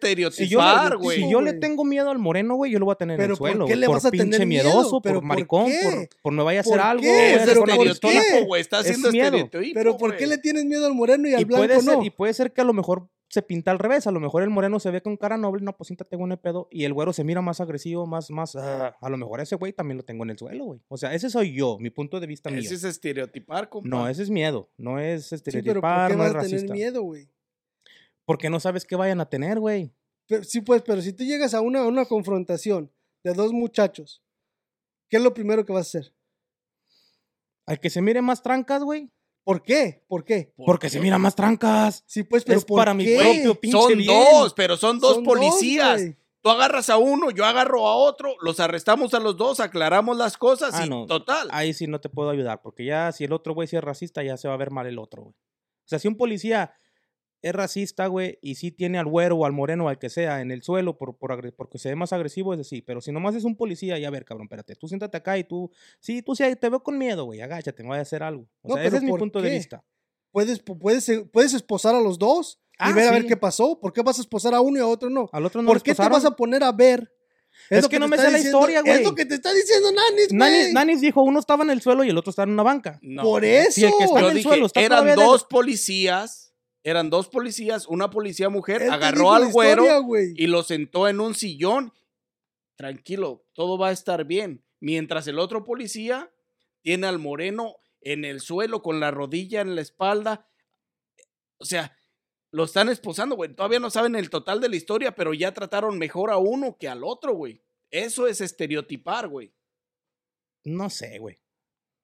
estereotipar, 0.60 0.96
güey. 0.98 1.22
si 1.22 1.30
yo 1.30 1.40
le 1.40 1.54
tengo 1.54 1.84
miedo 1.84 2.10
al 2.10 2.18
moreno, 2.18 2.54
güey, 2.56 2.70
yo 2.70 2.78
lo 2.78 2.84
voy 2.84 2.92
a 2.92 2.96
tener 2.96 3.18
en 3.18 3.22
el 3.22 3.28
¿por 3.30 3.38
suelo. 3.38 3.66
qué 3.66 3.76
le 3.76 3.86
por 3.86 3.96
vas 3.96 4.04
a 4.04 4.10
tener 4.10 4.26
pinche 4.26 4.44
miedo? 4.46 4.64
miedoso, 4.68 5.00
¿Pero 5.00 5.14
por 5.16 5.20
por 5.22 5.28
maricón, 5.28 5.66
qué? 5.66 5.80
por, 5.82 6.08
por 6.22 6.32
no 6.34 6.44
vaya 6.44 6.58
a 6.58 6.60
hacer 6.60 6.72
¿Por 6.72 6.80
algo. 6.80 7.02
Es 7.04 7.36
hacer 7.36 7.48
¿Pero 7.48 7.62
una 7.62 7.76
por 7.76 7.86
estereotipo, 7.86 8.46
güey. 8.46 8.60
Está 8.60 8.80
Es 8.80 8.86
haciendo 8.90 9.08
estereotipo, 9.08 9.74
Pero 9.74 9.96
¿por 9.96 10.16
qué 10.18 10.26
le 10.26 10.36
tienes 10.38 10.64
miedo 10.66 10.84
al 10.86 10.94
moreno 10.94 11.26
y 11.28 11.34
al 11.34 11.44
blanco 11.46 11.82
no? 11.82 12.02
y 12.04 12.10
puede 12.10 12.34
ser 12.34 12.52
que 12.52 12.60
a 12.60 12.64
lo 12.64 12.74
mejor 12.74 13.08
se 13.32 13.40
pinta 13.40 13.70
al 13.70 13.78
revés. 13.78 14.06
A 14.06 14.10
lo 14.12 14.20
mejor 14.20 14.42
el 14.42 14.50
moreno 14.50 14.78
se 14.78 14.90
ve 14.90 15.00
con 15.00 15.16
cara 15.16 15.38
noble, 15.38 15.64
no, 15.64 15.74
pues 15.74 15.86
siéntate 15.88 16.18
con 16.18 16.30
el 16.32 16.38
pedo. 16.38 16.68
Y 16.70 16.84
el 16.84 16.92
güero 16.92 17.14
se 17.14 17.24
mira 17.24 17.40
más 17.40 17.60
agresivo, 17.62 18.06
más, 18.06 18.30
más. 18.30 18.54
ah, 18.56 18.94
a 19.00 19.08
lo 19.08 19.16
mejor 19.16 19.40
ese 19.40 19.56
güey 19.56 19.72
también 19.72 19.96
lo 19.96 20.04
tengo 20.04 20.22
en 20.24 20.30
el 20.30 20.38
suelo, 20.38 20.66
güey. 20.66 20.80
O 20.88 20.98
sea, 20.98 21.14
ese 21.14 21.30
soy 21.30 21.54
yo, 21.54 21.78
mi 21.80 21.88
punto 21.88 22.20
de 22.20 22.26
vista 22.26 22.50
mío. 22.50 22.60
Ese 22.60 22.74
es 22.74 22.84
estereotipar, 22.84 23.70
compa. 23.70 23.88
No, 23.88 24.06
ese 24.08 24.22
es 24.22 24.28
miedo. 24.30 24.70
No 24.76 24.98
es 25.00 25.28
Sí, 25.28 25.36
pero 25.36 25.40
¿por 25.42 25.56
estereotipar, 25.58 26.10
qué 26.10 26.16
no 26.18 26.26
es 26.26 26.32
vas 26.34 26.44
a 26.44 26.46
tener 26.46 26.56
racista. 26.60 26.74
miedo, 26.74 27.02
güey? 27.02 27.28
Porque 28.26 28.50
no 28.50 28.60
sabes 28.60 28.84
qué 28.84 28.96
vayan 28.96 29.20
a 29.22 29.28
tener, 29.30 29.58
güey. 29.58 29.90
Pero- 30.28 30.44
Sí, 30.44 30.60
pues, 30.60 30.82
pero 30.82 31.00
si 31.00 31.12
tú 31.14 31.24
llegas 31.24 31.54
a 31.54 31.62
una, 31.62 31.80
a 31.80 31.86
una 31.88 32.04
confrontación 32.04 32.92
de 33.24 33.32
dos 33.32 33.52
muchachos, 33.52 34.22
¿qué 35.08 35.16
es 35.16 35.22
lo 35.22 35.32
primero 35.32 35.64
que 35.64 35.72
vas 35.72 35.86
a 35.94 35.98
hacer? 35.98 36.14
Al 37.66 37.80
que 37.80 37.88
se 37.90 38.02
mire 38.02 38.20
más 38.20 38.42
trancas, 38.42 38.82
güey. 38.84 39.10
¿Por 39.44 39.62
qué? 39.62 40.04
¿Por 40.08 40.24
qué? 40.24 40.52
¿Por 40.56 40.66
Porque 40.66 40.86
qué? 40.86 40.90
se 40.92 41.00
mira 41.00 41.18
más 41.18 41.34
trancas. 41.34 42.04
Sí, 42.06 42.22
pues, 42.22 42.44
pero 42.44 42.58
es 42.58 42.64
¿por 42.64 42.78
para 42.78 42.94
mi 42.94 43.04
propio 43.16 43.54
pinche 43.60 43.78
Son 43.78 43.96
bien. 43.96 44.06
dos, 44.06 44.54
pero 44.54 44.76
son 44.76 44.98
dos 45.00 45.16
Son 45.16 45.24
policías. 45.24 46.02
Tú 46.42 46.50
agarras 46.50 46.90
a 46.90 46.96
uno, 46.96 47.30
yo 47.30 47.44
agarro 47.44 47.86
a 47.86 47.94
otro, 47.94 48.34
los 48.40 48.58
arrestamos 48.58 49.14
a 49.14 49.20
los 49.20 49.36
dos, 49.36 49.60
aclaramos 49.60 50.16
las 50.16 50.36
cosas 50.36 50.74
Ah, 50.74 50.86
y 50.86 50.88
no. 50.88 51.06
total. 51.06 51.48
Ahí 51.52 51.72
sí 51.72 51.86
no 51.86 52.00
te 52.00 52.08
puedo 52.08 52.30
ayudar, 52.30 52.60
porque 52.62 52.84
ya 52.84 53.12
si 53.12 53.22
el 53.24 53.32
otro 53.32 53.54
güey 53.54 53.68
sí 53.68 53.76
es 53.76 53.82
racista, 53.84 54.22
ya 54.24 54.36
se 54.36 54.48
va 54.48 54.54
a 54.54 54.56
ver 54.56 54.70
mal 54.72 54.86
el 54.88 54.98
otro, 54.98 55.22
güey. 55.22 55.34
O 55.34 55.88
sea, 55.88 55.98
si 56.00 56.08
un 56.08 56.16
policía 56.16 56.72
es 57.42 57.52
racista, 57.52 58.06
güey, 58.06 58.38
y 58.40 58.54
sí 58.54 58.70
tiene 58.70 58.98
al 58.98 59.06
güero 59.06 59.36
o 59.36 59.44
al 59.46 59.52
moreno 59.52 59.86
o 59.86 59.88
al 59.88 59.98
que 59.98 60.08
sea 60.08 60.40
en 60.40 60.50
el 60.50 60.62
suelo 60.62 60.96
por, 60.96 61.16
por 61.18 61.54
porque 61.54 61.78
se 61.78 61.88
ve 61.88 61.96
más 61.96 62.12
agresivo, 62.12 62.54
es 62.54 62.58
decir, 62.58 62.84
pero 62.86 63.00
si 63.00 63.10
nomás 63.12 63.34
es 63.34 63.44
un 63.44 63.56
policía, 63.56 63.98
ya 63.98 64.08
a 64.08 64.10
ver, 64.12 64.24
cabrón, 64.24 64.46
espérate, 64.46 64.76
tú 64.76 64.86
siéntate 64.88 65.16
acá 65.16 65.36
y 65.38 65.44
tú, 65.44 65.70
sí, 66.00 66.22
tú 66.22 66.34
sí, 66.36 66.44
te 66.56 66.68
veo 66.68 66.82
con 66.82 66.96
miedo, 66.96 67.24
güey, 67.24 67.40
agáchate, 67.40 67.82
me 67.82 67.90
voy 67.90 67.98
a 67.98 68.02
hacer 68.02 68.22
algo. 68.22 68.46
O 68.62 68.68
No, 68.68 68.74
sea, 68.76 68.84
ese 68.84 68.96
es 68.98 69.02
mi 69.02 69.10
¿por 69.10 69.18
punto 69.20 69.42
de 69.42 69.50
vista. 69.50 69.84
¿Puedes, 70.30 70.60
puedes, 70.60 71.10
puedes 71.32 71.52
esposar 71.52 71.94
a 71.94 72.00
los 72.00 72.18
dos 72.18 72.60
y 72.72 72.76
Ah, 72.78 72.92
ver 72.92 73.08
a 73.08 73.12
ver 73.12 73.26
qué 73.26 73.36
pasó. 73.36 73.78
¿Por 73.78 73.92
qué 73.92 74.02
vas 74.02 74.18
a 74.18 74.22
esposar 74.22 74.54
a 74.54 74.60
uno 74.60 74.78
y 74.78 74.80
a 74.80 74.86
otro 74.86 75.10
no? 75.10 75.28
Al 75.32 75.44
otro 75.44 75.60
no 75.60 75.68
¿Por 75.68 75.82
qué 75.82 75.94
te 75.94 76.08
vas 76.08 76.24
a 76.24 76.34
poner 76.34 76.64
a 76.64 76.72
ver? 76.72 77.12
Es 77.68 77.86
que 77.86 77.98
no 77.98 78.08
me 78.08 78.16
sé 78.16 78.30
la 78.30 78.38
historia, 78.38 78.80
güey. 78.80 78.94
Es 78.94 79.02
lo 79.04 79.14
que 79.14 79.26
te 79.26 79.34
está 79.34 79.52
diciendo 79.52 79.90
Nanis, 79.92 80.32
Nanis, 80.32 80.58
güey. 80.62 80.72
Nanis 80.72 81.00
dijo, 81.00 81.22
uno 81.22 81.38
estaba 81.38 81.64
en 81.64 81.70
el 81.70 81.82
suelo 81.82 82.02
y 82.02 82.08
el 82.08 82.16
otro 82.18 82.30
estaba 82.30 82.44
en 82.46 82.52
una 82.54 82.62
banca. 82.62 82.98
No. 83.02 83.22
Por 83.22 83.42
Sí, 83.42 83.48
el 83.50 83.56
eso. 83.88 83.98
que 83.98 84.04
está 84.04 84.18
en 84.18 84.24
Yo 84.24 84.28
el 84.30 84.34
dije, 84.36 84.48
suelo 84.48 84.66
está 84.66 84.80
eran 84.80 85.14
dos 85.14 85.44
policías, 85.44 86.51
eran 86.84 87.10
dos 87.10 87.28
policías, 87.28 87.86
una 87.86 88.10
policía 88.10 88.48
mujer, 88.48 88.82
Él 88.82 88.90
agarró 88.90 89.32
al 89.32 89.50
güero 89.52 89.84
historia, 89.84 90.32
y 90.36 90.46
lo 90.48 90.62
sentó 90.62 91.08
en 91.08 91.20
un 91.20 91.34
sillón. 91.34 91.92
Tranquilo, 92.76 93.44
todo 93.52 93.78
va 93.78 93.88
a 93.88 93.92
estar 93.92 94.24
bien. 94.24 94.64
Mientras 94.80 95.26
el 95.28 95.38
otro 95.38 95.64
policía 95.64 96.32
tiene 96.82 97.06
al 97.06 97.18
moreno 97.18 97.76
en 98.00 98.24
el 98.24 98.40
suelo 98.40 98.82
con 98.82 98.98
la 98.98 99.10
rodilla 99.12 99.60
en 99.60 99.76
la 99.76 99.80
espalda. 99.80 100.48
O 101.58 101.64
sea, 101.64 101.96
lo 102.50 102.64
están 102.64 102.88
esposando, 102.88 103.36
güey. 103.36 103.54
Todavía 103.54 103.78
no 103.78 103.90
saben 103.90 104.16
el 104.16 104.28
total 104.30 104.60
de 104.60 104.68
la 104.68 104.76
historia, 104.76 105.14
pero 105.14 105.32
ya 105.34 105.54
trataron 105.54 105.98
mejor 105.98 106.30
a 106.32 106.38
uno 106.38 106.76
que 106.78 106.88
al 106.88 107.04
otro, 107.04 107.34
güey. 107.34 107.62
Eso 107.90 108.26
es 108.26 108.40
estereotipar, 108.40 109.28
güey. 109.28 109.52
No 110.64 110.90
sé, 110.90 111.18
güey. 111.18 111.38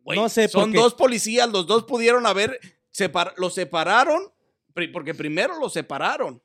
No 0.04 0.28
sé, 0.28 0.46
Son 0.48 0.64
porque- 0.70 0.78
dos 0.78 0.94
policías, 0.94 1.48
los 1.50 1.66
dos 1.66 1.84
pudieron 1.84 2.26
haber. 2.26 2.60
separ- 2.90 3.34
los 3.36 3.54
separaron, 3.54 4.32
porque 4.92 5.14
primero 5.14 5.58
los 5.58 5.72
separaron. 5.72 6.42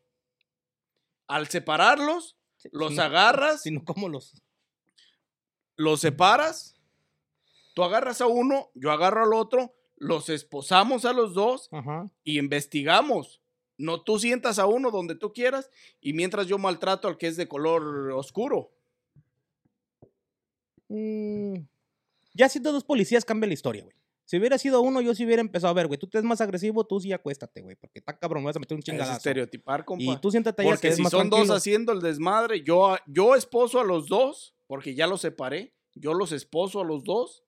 Al 1.27 1.47
separarlos, 1.47 2.35
los 2.71 2.97
agarras, 2.99 3.63
Sino 3.63 3.83
como 3.83 4.09
los... 4.09 4.33
los 5.75 6.01
separas. 6.01 6.75
Tú 7.73 7.83
agarras 7.83 8.21
a 8.21 8.27
uno, 8.27 8.69
yo 8.75 8.91
agarro 8.91 9.23
al 9.23 9.33
otro, 9.33 9.73
los 9.95 10.29
esposamos 10.29 11.05
a 11.05 11.13
los 11.13 11.33
dos 11.33 11.69
Ajá. 11.71 12.09
y 12.23 12.37
investigamos. 12.37 13.41
No 13.77 14.03
tú 14.03 14.19
sientas 14.19 14.59
a 14.59 14.67
uno 14.67 14.91
donde 14.91 15.15
tú 15.15 15.33
quieras 15.33 15.69
y 15.99 16.13
mientras 16.13 16.45
yo 16.47 16.57
maltrato 16.59 17.07
al 17.07 17.17
que 17.17 17.27
es 17.27 17.35
de 17.35 17.47
color 17.47 18.11
oscuro. 18.11 18.71
Mm, 20.89 21.55
ya 22.33 22.49
siendo 22.49 22.71
dos 22.71 22.83
policías 22.83 23.25
cambia 23.25 23.47
la 23.47 23.53
historia, 23.55 23.83
güey. 23.83 23.95
Si 24.25 24.37
hubiera 24.37 24.57
sido 24.57 24.81
uno, 24.81 25.01
yo 25.01 25.13
sí 25.13 25.25
hubiera 25.25 25.41
empezado 25.41 25.71
a 25.71 25.73
ver, 25.73 25.87
güey. 25.87 25.99
Tú 25.99 26.07
te 26.07 26.17
es 26.17 26.23
más 26.23 26.39
agresivo, 26.39 26.85
tú 26.85 26.99
sí 26.99 27.11
acuéstate, 27.11 27.61
güey. 27.61 27.75
Porque 27.75 27.99
está 27.99 28.17
cabrón, 28.17 28.43
me 28.43 28.47
vas 28.47 28.55
a 28.55 28.59
meter 28.59 28.75
un 28.75 28.79
Es 28.79 28.85
chingadazo. 28.85 29.17
estereotipar, 29.17 29.83
compa. 29.83 30.03
Y 30.03 30.17
tú 30.17 30.31
siéntate 30.31 30.61
allá 30.61 30.71
que 30.71 30.75
Porque 30.75 30.87
es 30.89 30.95
si 30.95 31.01
más 31.01 31.11
son 31.11 31.29
dos 31.29 31.49
haciendo 31.49 31.91
el 31.91 31.99
desmadre, 31.99 32.63
yo, 32.63 32.95
yo 33.07 33.35
esposo 33.35 33.79
a 33.79 33.83
los 33.83 34.07
dos, 34.07 34.55
porque 34.67 34.95
ya 34.95 35.07
los 35.07 35.21
separé, 35.21 35.75
yo 35.93 36.13
los 36.13 36.31
esposo 36.31 36.81
a 36.81 36.85
los 36.85 37.03
dos 37.03 37.43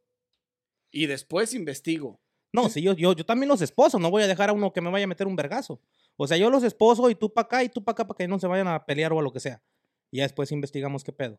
y 0.92 1.08
después 1.08 1.54
investigo. 1.54 2.22
No, 2.52 2.70
si 2.70 2.82
yo, 2.82 2.94
yo, 2.94 3.14
yo 3.14 3.26
también 3.26 3.50
los 3.50 3.62
esposo, 3.62 4.00
no 4.00 4.10
voy 4.10 4.24
a 4.24 4.28
dejar 4.28 4.50
a 4.50 4.54
uno 4.54 4.72
que 4.72 4.80
me 4.82 4.90
vaya 4.90 5.04
a 5.04 5.08
meter 5.08 5.28
un 5.28 5.36
vergazo. 5.36 5.82
O 6.16 6.28
sea, 6.28 6.38
yo 6.38 6.50
los 6.50 6.64
esposo 6.64 7.10
y 7.10 7.16
tú 7.16 7.34
para 7.34 7.46
acá 7.46 7.64
y 7.64 7.70
tú 7.70 7.84
para 7.84 7.94
acá 7.94 8.08
para 8.08 8.18
que 8.18 8.28
no 8.28 8.40
se 8.40 8.48
vayan 8.48 8.68
a 8.68 8.86
pelear 8.86 9.12
o 9.12 9.20
a 9.20 9.22
lo 9.22 9.34
que 9.34 9.40
sea. 9.40 9.62
Y 10.10 10.18
ya 10.18 10.24
después 10.24 10.52
investigamos 10.52 11.04
qué 11.04 11.12
pedo. 11.12 11.38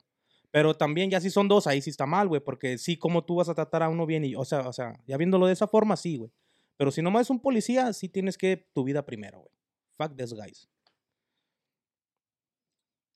Pero 0.57 0.72
también 0.72 1.11
ya 1.11 1.20
si 1.20 1.28
son 1.28 1.48
dos, 1.48 1.66
ahí 1.66 1.82
sí 1.82 1.90
está 1.90 2.07
mal, 2.07 2.28
güey, 2.28 2.40
porque 2.40 2.78
sí, 2.78 2.96
como 2.96 3.22
tú 3.26 3.34
vas 3.34 3.50
a 3.50 3.54
tratar 3.54 3.82
a 3.82 3.90
uno 3.90 4.07
bien 4.07 4.24
y, 4.24 4.34
o 4.34 4.42
sea, 4.46 4.61
o 4.66 4.72
sea, 4.72 4.94
ya 5.07 5.18
viéndolo 5.18 5.46
de 5.46 5.52
esa 5.52 5.66
forma, 5.66 5.98
sí, 5.98 6.16
güey. 6.16 6.30
Pero 6.78 6.90
si 6.90 7.02
nomás 7.02 7.26
es 7.26 7.30
un 7.30 7.40
policía, 7.40 7.92
sí 7.92 8.09
tienes 8.09 8.38
que 8.38 8.66
tu 8.72 8.82
vida 8.82 9.04
primero, 9.04 9.40
güey. 9.40 9.52
Fuck 9.98 10.16
this 10.16 10.32
guys. 10.32 10.66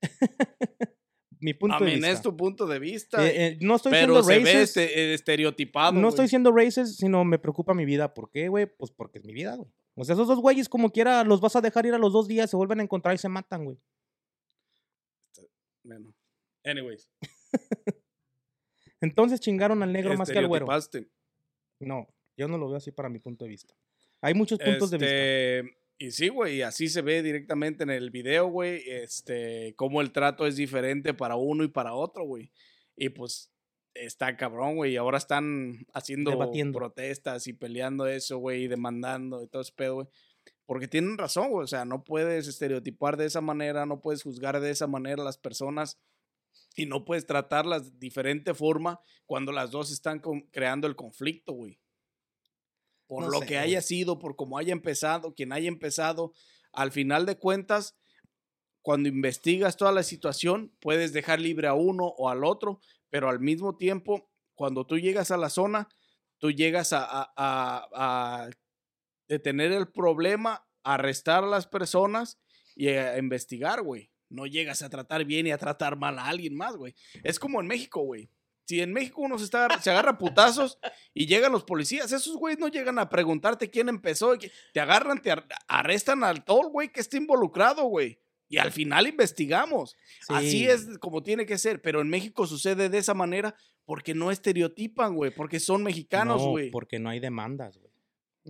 Mi 1.40 1.54
punto 1.54 1.82
de 1.82 1.92
vista. 1.94 2.10
es 2.10 2.20
tu 2.20 2.36
punto 2.36 2.66
de 2.66 2.78
vista. 2.78 3.26
Eh, 3.26 3.46
eh, 3.46 3.58
no 3.62 3.76
estoy 3.76 3.92
pero 3.92 4.20
siendo 4.20 4.22
se 4.22 4.38
ve 4.38 4.44
racist. 4.44 4.76
este- 4.76 5.00
eh, 5.00 5.14
estereotipado. 5.14 5.92
No 5.98 6.10
estoy 6.10 6.28
siendo 6.28 6.52
racist, 6.52 7.00
sino 7.00 7.24
me 7.24 7.38
preocupa 7.38 7.72
mi 7.72 7.86
vida. 7.86 8.12
¿Por 8.12 8.30
qué, 8.30 8.48
güey? 8.48 8.66
Pues 8.66 8.90
porque 8.90 9.18
es 9.18 9.24
mi 9.24 9.32
vida, 9.32 9.56
güey. 9.56 9.70
O 9.94 10.04
sea, 10.04 10.12
esos 10.12 10.28
dos 10.28 10.40
güeyes, 10.40 10.68
como 10.68 10.90
quiera, 10.90 11.24
los 11.24 11.40
vas 11.40 11.56
a 11.56 11.62
dejar 11.62 11.86
ir 11.86 11.94
a 11.94 11.98
los 11.98 12.12
dos 12.12 12.28
días, 12.28 12.50
se 12.50 12.56
vuelven 12.58 12.80
a 12.80 12.82
encontrar 12.82 13.14
y 13.14 13.18
se 13.18 13.30
matan, 13.30 13.64
güey. 13.64 13.78
Bueno. 15.82 16.12
Anyways. 16.64 17.10
Entonces 19.00 19.40
chingaron 19.40 19.82
al 19.82 19.92
negro 19.92 20.16
más 20.16 20.30
que 20.30 20.38
al 20.38 20.46
güero. 20.46 20.66
No, 21.78 22.06
yo 22.36 22.48
no 22.48 22.58
lo 22.58 22.68
veo 22.68 22.76
así 22.76 22.92
para 22.92 23.08
mi 23.08 23.18
punto 23.18 23.44
de 23.44 23.50
vista. 23.50 23.74
Hay 24.20 24.34
muchos 24.34 24.58
puntos 24.58 24.90
de 24.90 24.98
vista. 24.98 25.14
Este, 25.14 25.80
Y 25.98 26.10
sí, 26.10 26.28
güey, 26.28 26.62
así 26.62 26.88
se 26.88 27.02
ve 27.02 27.22
directamente 27.22 27.82
en 27.82 27.90
el 27.90 28.10
video, 28.10 28.48
güey, 28.48 28.82
este, 28.86 29.74
cómo 29.76 30.00
el 30.00 30.12
trato 30.12 30.46
es 30.46 30.56
diferente 30.56 31.14
para 31.14 31.36
uno 31.36 31.64
y 31.64 31.68
para 31.68 31.94
otro, 31.94 32.24
güey. 32.24 32.50
Y 32.96 33.10
pues 33.10 33.50
está 33.94 34.36
cabrón, 34.36 34.76
güey, 34.76 34.92
y 34.92 34.96
ahora 34.96 35.18
están 35.18 35.86
haciendo 35.92 36.30
Debatiendo. 36.30 36.78
protestas 36.78 37.46
y 37.46 37.52
peleando 37.52 38.06
eso, 38.06 38.38
güey, 38.38 38.64
y 38.64 38.68
demandando 38.68 39.42
y 39.42 39.46
todo 39.48 39.62
ese 39.62 39.72
pedo, 39.74 39.94
güey. 39.94 40.06
Porque 40.66 40.88
tienen 40.88 41.18
razón, 41.18 41.50
güey, 41.50 41.64
o 41.64 41.66
sea, 41.66 41.84
no 41.84 42.04
puedes 42.04 42.46
estereotipar 42.46 43.16
de 43.16 43.26
esa 43.26 43.40
manera, 43.40 43.86
no 43.86 44.00
puedes 44.00 44.22
juzgar 44.22 44.60
de 44.60 44.70
esa 44.70 44.86
manera 44.86 45.22
a 45.22 45.24
las 45.24 45.38
personas 45.38 45.98
y 46.76 46.86
no 46.86 47.04
puedes 47.04 47.26
tratarlas 47.26 47.92
de 47.92 47.98
diferente 47.98 48.54
forma 48.54 49.00
cuando 49.26 49.52
las 49.52 49.70
dos 49.70 49.90
están 49.90 50.20
creando 50.50 50.86
el 50.86 50.96
conflicto, 50.96 51.52
güey. 51.52 51.80
Por 53.06 53.24
No 53.24 53.30
lo 53.30 53.40
sé, 53.40 53.46
que 53.46 53.54
güey. 53.54 53.64
haya 53.66 53.82
sido, 53.82 54.18
por 54.18 54.36
cómo 54.36 54.56
haya 54.58 54.72
empezado, 54.72 55.34
quien 55.34 55.52
haya 55.52 55.68
empezado, 55.68 56.32
al 56.72 56.92
final 56.92 57.26
de 57.26 57.36
cuentas, 57.38 57.96
cuando 58.82 59.08
investigas 59.08 59.76
toda 59.76 59.92
la 59.92 60.02
situación, 60.04 60.74
puedes 60.80 61.12
dejar 61.12 61.40
libre 61.40 61.66
a 61.66 61.74
uno 61.74 62.06
o 62.06 62.28
al 62.30 62.44
otro, 62.44 62.80
pero 63.10 63.28
al 63.28 63.40
mismo 63.40 63.76
tiempo, 63.76 64.30
cuando 64.54 64.86
tú 64.86 64.98
llegas 64.98 65.30
a 65.32 65.36
la 65.36 65.50
zona, 65.50 65.88
tú 66.38 66.50
llegas 66.52 66.92
a, 66.92 67.04
a- 67.04 67.32
a- 67.36 67.88
a 68.44 68.50
detener 69.28 69.72
el 69.72 69.88
problema, 69.90 70.66
arrestar 70.82 71.44
a 71.44 71.48
las 71.48 71.66
personas 71.66 72.40
y 72.74 72.88
a 72.88 73.18
investigar, 73.18 73.82
güey. 73.82 74.09
No 74.30 74.46
llegas 74.46 74.80
a 74.82 74.88
tratar 74.88 75.24
bien 75.26 75.46
y 75.46 75.50
a 75.52 75.58
tratar 75.58 75.96
mal 75.96 76.18
a 76.18 76.26
alguien 76.26 76.56
más, 76.56 76.76
güey. 76.76 76.94
Es 77.22 77.38
como 77.38 77.60
en 77.60 77.66
México, 77.66 78.00
güey. 78.00 78.30
Si 78.66 78.80
en 78.80 78.92
México 78.92 79.20
uno 79.22 79.36
se, 79.36 79.44
está, 79.44 79.82
se 79.82 79.90
agarra 79.90 80.16
putazos 80.16 80.78
y 81.12 81.26
llegan 81.26 81.50
los 81.50 81.64
policías, 81.64 82.12
esos 82.12 82.36
güeyes 82.36 82.60
no 82.60 82.68
llegan 82.68 83.00
a 83.00 83.08
preguntarte 83.10 83.68
quién 83.68 83.88
empezó. 83.88 84.36
y 84.36 84.38
Te 84.72 84.78
agarran, 84.80 85.20
te 85.20 85.32
ar- 85.32 85.46
arrestan 85.66 86.22
al 86.22 86.44
todo 86.44 86.68
güey 86.70 86.88
que 86.92 87.00
esté 87.00 87.16
involucrado, 87.16 87.82
güey. 87.84 88.20
Y 88.48 88.58
al 88.58 88.70
final 88.72 89.06
investigamos. 89.08 89.96
Así 90.28 90.50
Sí. 90.50 90.66
es 90.66 90.98
como 90.98 91.22
tiene 91.22 91.46
que 91.46 91.58
ser. 91.58 91.82
Pero 91.82 92.00
en 92.00 92.08
México 92.08 92.46
sucede 92.46 92.88
de 92.88 92.98
esa 92.98 93.14
manera 93.14 93.54
porque 93.84 94.14
no 94.14 94.30
estereotipan, 94.30 95.14
güey. 95.16 95.32
Porque 95.34 95.58
son 95.58 95.82
mexicanos, 95.82 96.40
No, 96.42 96.50
güey. 96.50 96.70
porque 96.70 96.98
no 97.00 97.10
hay 97.10 97.18
demandas, 97.20 97.76
güey. 97.78 97.89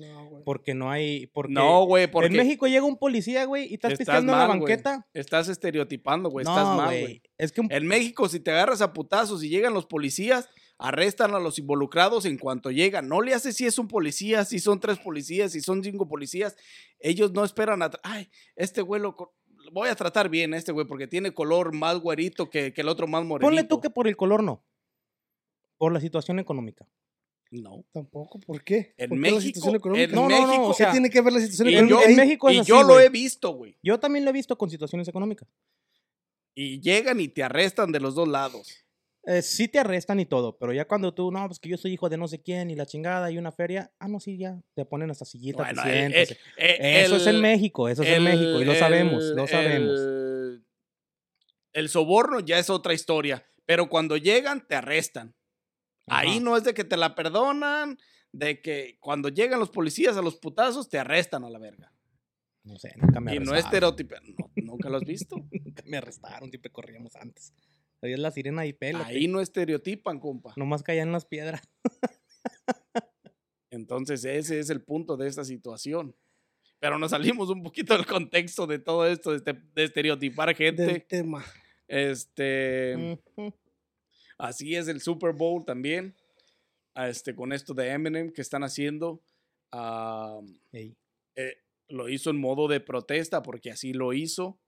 No, 0.01 0.28
güey. 0.28 0.44
Porque 0.44 0.74
no 0.74 0.90
hay. 0.90 1.26
Porque 1.28 1.53
No, 1.53 1.84
güey, 1.84 2.11
porque 2.11 2.28
en 2.28 2.36
México 2.36 2.66
llega 2.66 2.84
un 2.84 2.98
policía, 2.98 3.44
güey, 3.44 3.68
y 3.70 3.74
estás 3.74 3.92
Estás 3.92 4.07
pisteando 4.07 4.32
en 4.32 4.38
la 4.38 4.48
mal, 4.48 4.59
güey. 4.59 4.72
banqueta. 4.72 5.07
estás 5.14 5.48
estereotipando, 5.48 6.30
güey. 6.30 6.44
estás 6.44 6.64
no, 6.64 6.76
mal, 6.76 7.01
güey. 7.01 7.22
Es 7.38 7.53
que 7.53 7.61
un 7.61 7.70
En 7.70 7.86
México, 7.86 8.28
si 8.28 8.40
te 8.40 8.51
agarras 8.51 8.80
a 8.80 8.92
putazos 8.92 9.44
y 9.44 9.48
llegan 9.48 9.74
los 9.74 9.86
policías, 9.86 10.48
arrestan 10.78 11.34
a 11.34 11.38
los 11.38 11.59
involucrados 11.59 12.24
en 12.24 12.38
cuanto 12.38 12.70
llegan. 12.70 13.07
No 13.07 13.20
le 13.20 13.34
hace 13.34 13.53
si 13.53 13.66
es 13.66 13.78
un 13.78 13.86
policía, 13.86 14.44
si 14.44 14.59
son 14.59 14.80
tres 14.80 14.98
policías, 14.98 15.53
si 15.53 15.61
son 15.61 15.84
cinco 15.84 16.09
policías. 16.09 16.57
Ellos 16.98 17.32
no 17.32 17.44
esperan 17.44 17.82
a... 17.82 17.90
Ay, 18.03 18.30
este 18.57 18.82
güey 18.82 19.01
lo... 19.01 19.16
Voy 19.72 19.90
a 19.90 19.94
tratar 19.94 20.30
bien 20.30 20.55
a 20.55 20.57
este 20.57 20.72
güey 20.72 20.86
porque 20.86 21.07
tiene 21.07 21.32
color 21.34 21.74
más 21.74 21.98
güerito 21.98 22.48
que, 22.48 22.72
que 22.72 22.80
el 22.80 22.88
otro 22.88 23.07
más 23.07 23.24
morenito. 23.24 23.46
Ponle 23.46 23.64
tú 23.64 23.80
que 23.80 23.90
por 23.90 24.09
el 24.09 24.16
color 24.16 24.42
no. 24.42 24.64
Por 25.76 25.92
la 25.92 26.01
situación 26.01 26.38
económica. 26.38 26.86
No. 27.51 27.84
Tampoco, 27.92 28.38
¿por 28.40 28.62
qué? 28.62 28.94
En 28.96 29.09
¿Por 29.11 29.18
qué 29.20 29.30
la 29.30 29.36
México- 29.36 29.40
situación 29.42 29.74
económica? 29.76 30.05
en 30.05 30.14
No, 30.14 30.28
no, 30.28 30.40
no, 30.40 30.46
México- 30.46 30.66
o 30.68 30.74
sea, 30.74 30.86
¿Qué 30.86 30.92
tiene 30.92 31.11
que 31.11 31.20
ver 31.20 31.32
la 31.32 31.40
situación 31.40 31.68
Y 31.68 31.74
económica 31.74 32.01
yo- 32.05 32.09
en 32.11 32.16
México 32.16 32.48
es 32.48 32.55
Y 32.57 32.59
así, 32.61 32.68
yo 32.68 32.82
lo 32.82 32.94
güey. 32.94 33.07
he 33.07 33.09
visto, 33.09 33.51
güey. 33.51 33.76
Yo 33.82 33.98
también 33.98 34.24
lo 34.24 34.30
he 34.30 34.34
visto 34.34 34.57
con 34.57 34.70
situaciones 34.70 35.09
económicas. 35.09 35.48
Y 36.55 36.80
llegan 36.80 37.20
y 37.20 37.28
te 37.28 37.42
arrestan 37.42 37.90
de 37.92 38.01
los 38.01 38.14
dos 38.14 38.28
lados. 38.28 38.84
Eh, 39.26 39.42
sí 39.42 39.68
te 39.68 39.78
arrestan 39.78 40.18
y 40.18 40.26
todo, 40.26 40.57
pero 40.59 40.72
ya 40.72 40.86
cuando 40.86 41.12
tú, 41.12 41.30
no, 41.30 41.46
pues 41.46 41.59
que 41.61 41.68
yo 41.68 41.76
soy 41.76 41.92
hijo 41.92 42.09
de 42.09 42.16
no 42.16 42.26
sé 42.26 42.40
quién 42.40 42.70
y 42.70 42.74
la 42.74 42.86
chingada 42.86 43.30
y 43.30 43.36
una 43.36 43.53
feria, 43.53 43.92
ah, 43.98 44.09
no, 44.09 44.18
sí, 44.18 44.38
ya, 44.38 44.59
te 44.74 44.84
ponen 44.86 45.11
hasta 45.11 45.26
sillita, 45.26 45.59
Bueno, 45.64 45.82
te 45.82 45.88
eh, 45.90 46.09
sientas. 46.11 46.30
eh, 46.30 46.36
eh, 46.57 47.03
eso 47.05 47.16
es 47.16 47.26
en 47.26 47.34
el- 47.36 47.42
México, 47.42 47.88
eso 47.88 48.03
es 48.03 48.09
en 48.09 48.14
el- 48.14 48.22
México 48.24 48.62
y 48.62 48.64
lo 48.64 48.74
sabemos, 48.74 49.22
lo 49.24 49.42
el- 49.42 49.48
sabemos. 49.48 50.01
El, 50.01 50.64
el 51.74 51.88
soborno 51.90 52.40
ya 52.40 52.59
es 52.59 52.70
otra 52.70 52.94
historia, 52.94 53.44
pero 53.66 53.88
cuando 53.90 54.16
llegan 54.16 54.66
te 54.66 54.74
arrestan. 54.74 55.34
Ahí 56.11 56.41
no 56.41 56.57
es 56.57 56.65
de 56.65 56.75
que 56.75 56.85
te 56.85 56.97
la 56.97 57.15
perdonan, 57.15 57.99
de 58.33 58.61
que 58.61 58.97
cuando 59.01 59.29
llegan 59.29 59.61
los 59.61 59.71
policías 59.71 60.17
a 60.17 60.23
los 60.23 60.37
putazos 60.37 60.89
te 60.89 60.99
arrestan 60.99 61.45
a 61.45 61.51
la 61.51 61.59
verga. 61.59 61.93
No 62.63 62.77
sé, 62.79 62.93
nunca 62.97 63.21
me 63.21 63.35
y 63.35 63.39
no 63.39 63.53
arrestaron. 63.53 63.59
es 63.59 63.65
estereotipo. 63.65 64.15
no, 64.57 64.73
nunca 64.73 64.89
lo 64.91 64.97
has 64.99 65.05
visto. 65.07 65.37
Nunca 65.51 65.83
me 65.87 65.97
arrestaron, 65.97 66.51
siempre 66.51 66.71
corríamos 66.71 67.17
antes. 67.17 67.55
Ahí 68.03 68.13
es 68.13 68.19
la 68.19 68.31
sirena 68.31 68.65
y 68.67 68.73
pelo. 68.73 69.03
Ahí 69.05 69.29
no 69.29 69.41
estereotipan, 69.41 70.21
compa. 70.21 70.53
Nomás 70.57 70.83
caían 70.83 71.13
las 71.13 71.25
piedras. 71.27 71.63
Entonces 73.71 74.25
ese 74.25 74.59
es 74.59 74.71
el 74.71 74.83
punto 74.83 75.17
de 75.17 75.29
esta 75.29 75.45
situación. 75.45 76.17
Pero 76.81 76.99
nos 76.99 77.11
salimos 77.11 77.51
un 77.51 77.63
poquito 77.63 77.95
del 77.95 78.07
contexto 78.07 78.67
de 78.67 78.79
todo 78.79 79.07
esto, 79.07 79.31
de, 79.33 79.37
este- 79.37 79.63
de 79.75 79.85
estereotipar 79.85 80.55
gente. 80.57 80.83
Del 80.87 81.05
tema. 81.07 81.45
Este. 81.87 83.19
Así 84.41 84.74
es 84.74 84.88
el 84.88 85.01
Super 85.01 85.32
Bowl 85.32 85.64
también. 85.64 86.14
Este, 86.95 87.34
con 87.34 87.53
esto 87.53 87.74
de 87.74 87.91
Eminem 87.91 88.32
que 88.32 88.43
están 88.43 88.64
haciendo. 88.64 89.22
eh, 91.36 91.59
lo 91.88 92.09
hizo 92.09 92.30
en 92.30 92.41
modo 92.41 92.68
de 92.68 92.80
protesta 92.80 93.43
porque 93.43 93.70
así 93.70 93.93
lo 93.93 94.12
hizo. 94.12 94.59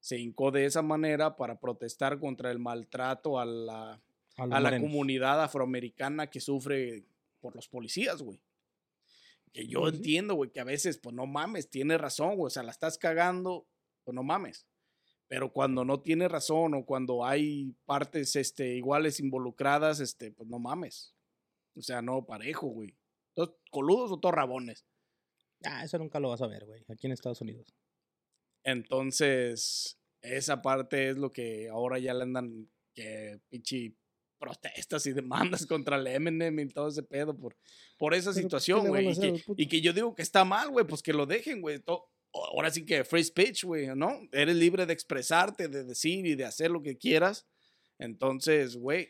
Se 0.00 0.18
hincó 0.18 0.50
de 0.50 0.64
esa 0.64 0.82
manera 0.82 1.36
para 1.36 1.60
protestar 1.60 2.18
contra 2.18 2.50
el 2.50 2.58
maltrato 2.58 3.38
a 3.38 3.44
la, 3.44 4.02
a 4.36 4.60
la 4.60 4.80
comunidad 4.80 5.42
afroamericana 5.42 6.28
que 6.28 6.40
sufre 6.40 7.04
por 7.40 7.54
los 7.54 7.68
policías, 7.68 8.22
güey. 8.22 8.40
Que 9.52 9.66
yo 9.66 9.86
entiendo, 9.86 10.34
güey, 10.34 10.50
que 10.50 10.60
a 10.60 10.64
veces, 10.64 10.98
pues 10.98 11.14
no 11.14 11.26
mames, 11.26 11.68
tiene 11.68 11.98
razón, 11.98 12.36
güey. 12.36 12.46
O 12.46 12.50
sea, 12.50 12.62
la 12.62 12.72
estás 12.72 12.98
cagando, 12.98 13.66
pues 14.02 14.14
no 14.14 14.22
mames. 14.22 14.66
Pero 15.32 15.50
cuando 15.50 15.82
no 15.82 16.02
tiene 16.02 16.28
razón 16.28 16.74
o 16.74 16.84
cuando 16.84 17.24
hay 17.24 17.74
partes 17.86 18.36
este, 18.36 18.76
iguales 18.76 19.18
involucradas, 19.18 19.98
este, 19.98 20.30
pues 20.30 20.46
no 20.46 20.58
mames. 20.58 21.14
O 21.74 21.80
sea, 21.80 22.02
no 22.02 22.26
parejo, 22.26 22.66
güey. 22.66 22.94
¿Todos 23.32 23.54
coludos 23.70 24.12
o 24.12 24.20
todos 24.20 24.34
rabones? 24.34 24.84
Ah, 25.64 25.84
eso 25.84 25.96
nunca 25.96 26.20
lo 26.20 26.28
vas 26.28 26.42
a 26.42 26.46
ver, 26.46 26.66
güey, 26.66 26.84
aquí 26.86 27.06
en 27.06 27.14
Estados 27.14 27.40
Unidos. 27.40 27.74
Entonces, 28.62 29.98
esa 30.20 30.60
parte 30.60 31.08
es 31.08 31.16
lo 31.16 31.32
que 31.32 31.70
ahora 31.70 31.98
ya 31.98 32.12
le 32.12 32.24
andan 32.24 32.70
que 32.94 33.40
pinche 33.48 33.96
protestas 34.38 35.06
y 35.06 35.14
demandas 35.14 35.64
contra 35.66 35.96
el 35.96 36.08
Eminem 36.08 36.60
y 36.60 36.68
todo 36.68 36.88
ese 36.88 37.04
pedo 37.04 37.34
por, 37.34 37.56
por 37.96 38.12
esa 38.12 38.34
Pero, 38.34 38.34
pues, 38.34 38.36
¿qué 38.36 38.42
situación, 38.42 38.86
güey. 38.86 39.08
Y, 39.08 39.62
y 39.62 39.66
que 39.66 39.80
yo 39.80 39.94
digo 39.94 40.14
que 40.14 40.20
está 40.20 40.44
mal, 40.44 40.68
güey, 40.68 40.86
pues 40.86 41.02
que 41.02 41.14
lo 41.14 41.24
dejen, 41.24 41.62
güey. 41.62 41.80
Ahora 42.34 42.70
sí 42.70 42.84
que 42.86 43.04
free 43.04 43.22
speech, 43.24 43.64
güey, 43.64 43.88
¿no? 43.94 44.20
Eres 44.32 44.56
libre 44.56 44.86
de 44.86 44.92
expresarte, 44.92 45.68
de 45.68 45.84
decir 45.84 46.26
y 46.26 46.34
de 46.34 46.44
hacer 46.44 46.70
lo 46.70 46.82
que 46.82 46.96
quieras. 46.96 47.46
Entonces, 47.98 48.76
güey, 48.76 49.08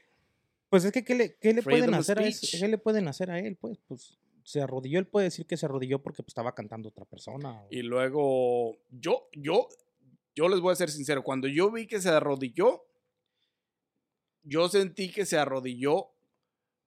Pues 0.69 0.85
es 0.85 0.93
que, 0.93 1.05
¿qué 1.05 1.15
le, 1.15 1.37
qué 1.37 1.53
le 1.53 1.63
pueden 1.63 1.95
hacer 1.95 2.19
a 2.19 2.31
speech. 2.33 2.61
¿Qué 2.61 2.69
le 2.69 2.79
pueden 2.79 3.07
hacer 3.09 3.31
a 3.31 3.39
él? 3.39 3.57
Pues, 3.57 3.79
pues 3.87 4.19
se 4.45 4.61
arrodilló, 4.61 4.99
él 4.99 5.07
puede 5.07 5.25
decir 5.25 5.47
que 5.47 5.57
se 5.57 5.67
arrodilló 5.67 6.03
porque 6.03 6.23
pues, 6.23 6.31
estaba 6.31 6.55
cantando 6.55 6.89
otra 6.89 7.05
persona. 7.05 7.63
o- 7.63 7.69
Y 7.71 7.83
luego, 7.83 8.77
yo, 8.91 9.29
yo, 9.35 9.69
yo 10.35 10.49
les 10.49 10.59
voy 10.61 10.73
a 10.73 10.77
ser 10.77 10.91
sincero, 10.91 11.23
cuando 11.23 11.47
yo 11.47 11.71
vi 11.71 11.87
que 11.87 12.01
se 12.01 12.09
arrodilló, 12.09 12.83
yo 14.43 14.69
sentí 14.69 15.11
que 15.13 15.25
se 15.27 15.37
arrodilló 15.39 16.09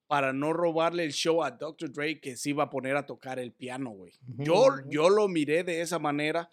para 0.08 0.34
no 0.34 0.54
robarle 0.54 1.04
el 1.04 1.12
show 1.14 1.44
a 1.44 1.52
Dr. 1.52 1.92
Dre 1.92 2.20
que 2.20 2.36
se 2.38 2.52
iba 2.52 2.64
a 2.66 2.70
poner 2.70 2.96
a 2.96 3.06
tocar 3.06 3.40
el 3.40 3.52
piano, 3.54 3.90
güey. 3.92 4.14
Yo, 4.38 4.68
yo 4.90 5.10
lo 5.10 5.28
miré 5.28 5.64
de 5.64 5.82
esa 5.82 5.98
manera 6.00 6.50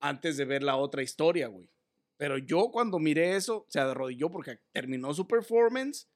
antes 0.00 0.36
de 0.36 0.44
ver 0.44 0.62
la 0.62 0.76
otra 0.76 1.02
historia, 1.02 1.48
güey. 1.48 1.70
Pero 2.16 2.38
yo 2.38 2.70
cuando 2.70 2.98
miré 2.98 3.34
eso, 3.36 3.64
se 3.68 3.80
arrodilló 3.80 4.30
porque 4.30 4.58
terminó 4.72 5.12
su 5.14 5.26
performance. 5.26 6.08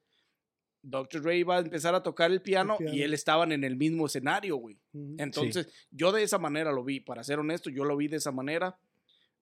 Dr. 0.81 1.21
Dre 1.21 1.37
iba 1.37 1.57
a 1.57 1.59
empezar 1.59 1.93
a 1.93 2.01
tocar 2.03 2.31
el 2.31 2.41
piano, 2.41 2.75
y 2.79 2.83
piano. 2.83 3.03
él 3.03 3.13
estaban 3.13 3.51
en 3.51 3.63
el 3.65 3.75
mismo 3.75 4.05
escenario, 4.05 4.55
güey. 4.55 4.79
Entonces, 5.17 5.67
yo 5.91 6.11
de 6.13 6.23
esa 6.23 6.37
manera 6.37 6.71
lo 6.71 6.83
vi, 6.85 6.99
para 7.01 7.23
ser 7.23 7.39
honesto, 7.39 7.69
yo 7.69 7.83
lo 7.83 7.97
vi 7.97 8.07
de 8.07 8.17
esa 8.17 8.31
manera. 8.31 8.79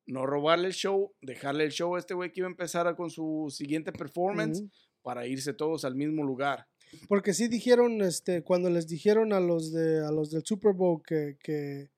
No 0.07 0.25
robarle 0.25 0.67
el 0.67 0.73
show, 0.73 1.13
dejarle 1.21 1.65
el 1.65 1.71
show 1.71 1.95
a 1.95 1.99
este 1.99 2.13
güey 2.15 2.31
que 2.31 2.39
iba 2.39 2.47
a 2.47 2.51
empezar 2.51 2.87
a- 2.87 2.95
con 2.95 3.09
su 3.11 3.47
siguiente 3.51 3.91
performance 3.91 4.63
para 5.03 5.27
irse 5.27 5.53
todos 5.53 5.85
al 5.85 5.95
mismo 5.95 6.23
lugar. 6.23 6.65
Porque 7.07 7.33
sí 7.33 7.47
dijeron, 7.47 8.01
este, 8.01 8.43
cuando 8.43 8.69
les 8.69 8.87
dijeron 8.87 9.33
a 9.33 9.39
los 9.39 9.71
de 9.73 10.05
a 10.05 10.11
los 10.11 10.31
del 10.31 10.43
Super 10.45 10.73
Bowl 10.73 11.01
que, 11.05 11.37
que, 11.43 11.89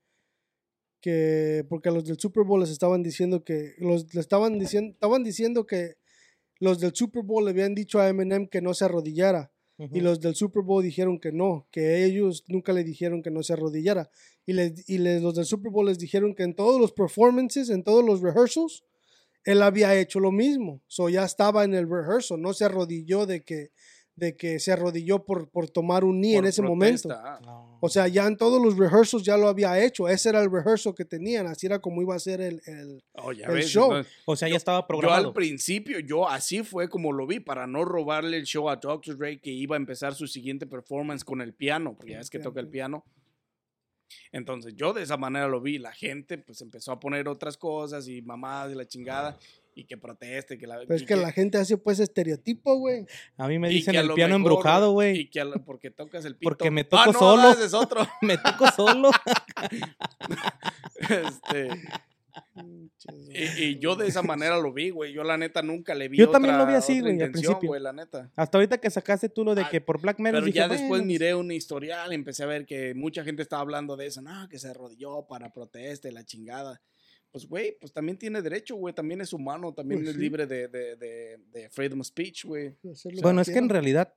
que 1.01 1.65
porque 1.69 1.89
a 1.89 1.91
los 1.91 2.05
del 2.05 2.19
Super 2.19 2.43
Bowl 2.43 2.59
les 2.59 2.69
estaban 2.69 3.01
diciendo 3.03 3.43
que 3.43 3.73
los 3.79 4.13
le 4.13 4.19
estaban 4.21 4.59
diciendo, 4.59 4.91
estaban 4.91 5.23
diciendo 5.23 5.65
que 5.65 5.95
los 6.59 6.79
del 6.79 6.93
Super 6.93 7.23
Bowl 7.23 7.45
le 7.45 7.51
habían 7.51 7.73
dicho 7.73 7.99
a 7.99 8.09
Eminem 8.09 8.47
que 8.47 8.61
no 8.61 8.73
se 8.73 8.85
arrodillara. 8.85 9.51
Y 9.77 9.83
Ujú. 9.85 10.01
los 10.01 10.19
del 10.19 10.35
Super 10.35 10.61
Bowl 10.61 10.83
dijeron 10.83 11.19
que 11.21 11.31
no, 11.31 11.65
que 11.71 12.03
ellos 12.03 12.43
nunca 12.49 12.73
le 12.73 12.83
dijeron 12.83 13.21
que 13.23 13.31
no 13.31 13.43
se 13.43 13.53
arrodillara. 13.53 14.09
Y, 14.45 14.51
les, 14.51 14.89
y 14.89 14.97
les- 14.97 15.21
los 15.21 15.35
del 15.35 15.45
Super 15.45 15.71
Bowl 15.71 15.85
les 15.85 15.97
dijeron 15.97 16.35
que 16.35 16.43
en 16.43 16.53
todos 16.53 16.81
los 16.81 16.91
performances, 16.91 17.69
en 17.69 17.83
todos 17.83 18.03
los 18.03 18.19
rehearsals, 18.19 18.83
él 19.45 19.61
había 19.61 19.97
hecho 19.97 20.19
lo 20.19 20.33
mismo. 20.33 20.81
So 20.87 21.07
ya 21.07 21.23
estaba 21.23 21.63
en 21.63 21.73
el 21.75 21.89
rehearsal, 21.89 22.41
no 22.41 22.51
se 22.53 22.65
arrodilló 22.65 23.25
de 23.25 23.41
que, 23.45 23.71
de 24.19 24.35
que 24.35 24.59
se 24.59 24.71
arrodilló 24.71 25.23
por, 25.25 25.49
por 25.49 25.69
tomar 25.69 26.03
un 26.03 26.19
knee 26.21 26.35
en 26.35 26.45
ese 26.45 26.61
momento. 26.61 27.07
protesta, 27.09 27.39
ah. 27.45 27.77
O 27.81 27.87
sea, 27.89 28.07
ya 28.07 28.27
en 28.27 28.35
todos 28.37 28.61
los 28.61 28.77
rehearsals 28.77 29.23
ya 29.23 29.37
lo 29.37 29.47
había 29.47 29.81
hecho. 29.83 30.07
Ese 30.09 30.29
era 30.29 30.41
el 30.41 30.51
rehearsal 30.51 30.93
que 30.93 31.05
tenían. 31.05 31.47
Así 31.47 31.65
era 31.65 31.79
como 31.79 32.01
iba 32.01 32.13
a 32.15 32.19
ser 32.19 32.41
el... 32.41 32.61
el- 32.65 33.01
Oh, 33.21 33.31
ya 33.31 33.47
el 33.47 33.53
ves, 33.55 33.67
show. 33.69 33.85
entonces, 33.85 34.13
o 34.25 34.35
sea, 34.35 34.47
ya 34.49 34.55
estaba 34.57 34.81
yo 34.81 34.87
programado. 34.87 35.27
al 35.29 35.33
principio, 35.33 35.99
yo 35.99 36.27
así 36.29 36.63
fue 36.63 36.87
como 36.89 37.11
lo 37.11 37.25
vi, 37.27 37.39
para 37.39 37.67
no 37.67 37.83
robarle 37.85 38.37
el 38.37 38.43
show 38.45 38.69
a 38.69 38.75
Dr. 38.77 39.17
Dre 39.17 39.39
que 39.39 39.49
iba 39.51 39.75
a 39.75 39.79
empezar 39.79 40.13
su 40.15 40.27
siguiente 40.27 40.67
performance 40.67 41.23
con 41.23 41.41
el 41.41 41.53
piano, 41.53 41.95
porque 41.95 42.11
ya 42.13 42.19
es 42.19 42.29
que 42.29 42.39
toca 42.39 42.59
el 42.59 42.67
piano. 42.69 43.03
Entonces 44.31 44.73
yo 44.75 44.93
de 44.93 45.03
esa 45.03 45.17
manera 45.17 45.47
lo 45.47 45.61
vi, 45.61 45.77
la 45.77 45.91
gente 45.91 46.37
pues 46.37 46.61
empezó 46.61 46.91
a 46.91 46.99
poner 46.99 47.27
otras 47.27 47.57
cosas 47.57 48.07
y 48.07 48.21
mamadas 48.21 48.71
y 48.71 48.75
la 48.75 48.87
chingada 48.87 49.37
y 49.75 49.85
que 49.85 49.95
proteste, 49.97 50.57
que 50.57 50.67
la... 50.67 50.77
Pero 50.79 50.95
es 50.95 51.03
y 51.03 51.05
que 51.05 51.15
la 51.15 51.31
gente 51.31 51.57
hace 51.57 51.77
pues 51.77 51.99
estereotipo, 51.99 52.75
güey. 52.77 53.05
A 53.37 53.47
mí 53.47 53.59
me 53.59 53.71
y 53.71 53.75
dicen 53.75 53.93
que 53.93 53.99
el 53.99 54.13
piano 54.13 54.37
mejor, 54.37 54.51
embrujado, 54.51 54.89
Y 54.89 54.93
güey. 54.93 55.29
que 55.29 55.39
a 55.39 55.45
lo- 55.45 55.63
porque 55.63 55.89
tocas 55.89 56.25
el 56.25 56.35
pito. 56.35 56.49
Porque 56.49 56.69
me 56.71 56.81
Ah, 56.81 56.87
toco 56.89 57.13
no, 57.13 57.19
solo. 57.19 57.51
ese 57.51 57.65
es 57.65 57.73
otro. 57.73 58.05
Me 58.21 58.37
toco 58.37 58.67
solo. 58.75 59.09
Este, 60.99 61.69
y, 63.33 63.63
y 63.63 63.79
yo 63.79 63.95
de 63.95 64.07
esa 64.07 64.21
manera 64.21 64.57
lo 64.57 64.73
vi, 64.73 64.89
güey. 64.89 65.13
Yo 65.13 65.23
la 65.23 65.37
neta 65.37 65.61
nunca 65.61 65.95
le 65.95 66.09
vi 66.09 66.17
Yo 66.17 66.29
también 66.29 66.57
lo 66.57 66.65
vi 66.65 66.73
así, 66.73 66.99
güey, 66.99 67.21
al 67.21 67.31
principio. 67.31 67.79
la 67.79 67.93
neta. 67.93 68.31
Hasta 68.35 68.57
ahorita 68.57 68.77
que 68.79 68.89
sacaste 68.89 69.29
tú 69.29 69.43
lo 69.45 69.55
de 69.55 69.61
Ah, 69.63 69.69
que 69.69 69.79
por 69.81 70.01
Black 70.01 70.19
Metal 70.19 70.41
Pero 70.41 70.45
dije, 70.45 70.57
ya 70.57 70.67
después 70.67 70.89
bueno, 70.89 71.05
miré 71.05 71.33
un 71.35 71.51
historial 71.51 72.11
y 72.11 72.15
empecé 72.15 72.43
a 72.43 72.47
ver 72.47 72.65
que 72.65 72.93
mucha 72.93 73.23
gente 73.23 73.41
estaba 73.41 73.61
hablando 73.61 73.95
de 73.95 74.07
eso, 74.07 74.21
no, 74.21 74.47
que 74.49 74.59
se 74.59 74.67
arrodilló 74.69 75.25
para 75.27 75.51
protesta 75.53 76.09
y 76.09 76.11
la 76.11 76.25
chingada. 76.25 76.81
pues, 77.31 77.45
güey, 77.47 77.77
pues 77.79 77.93
también 77.93 78.17
tiene 78.17 78.41
derecho, 78.41 78.75
güey. 78.75 78.93
También 78.93 79.21
es 79.21 79.31
humano, 79.33 79.73
también 79.73 80.01
Pues 80.01 80.09
es 80.09 80.15
sí. 80.15 80.21
libre 80.21 80.45
de, 80.47 80.67
de, 80.67 80.95
de, 80.95 81.37
de 81.51 81.69
freedom 81.69 82.01
of 82.01 82.07
speech, 82.07 82.45
güey. 82.45 82.75
Bueno, 83.21 83.41
es 83.41 83.49
que 83.49 83.59
en 83.59 83.69
realidad 83.69 84.13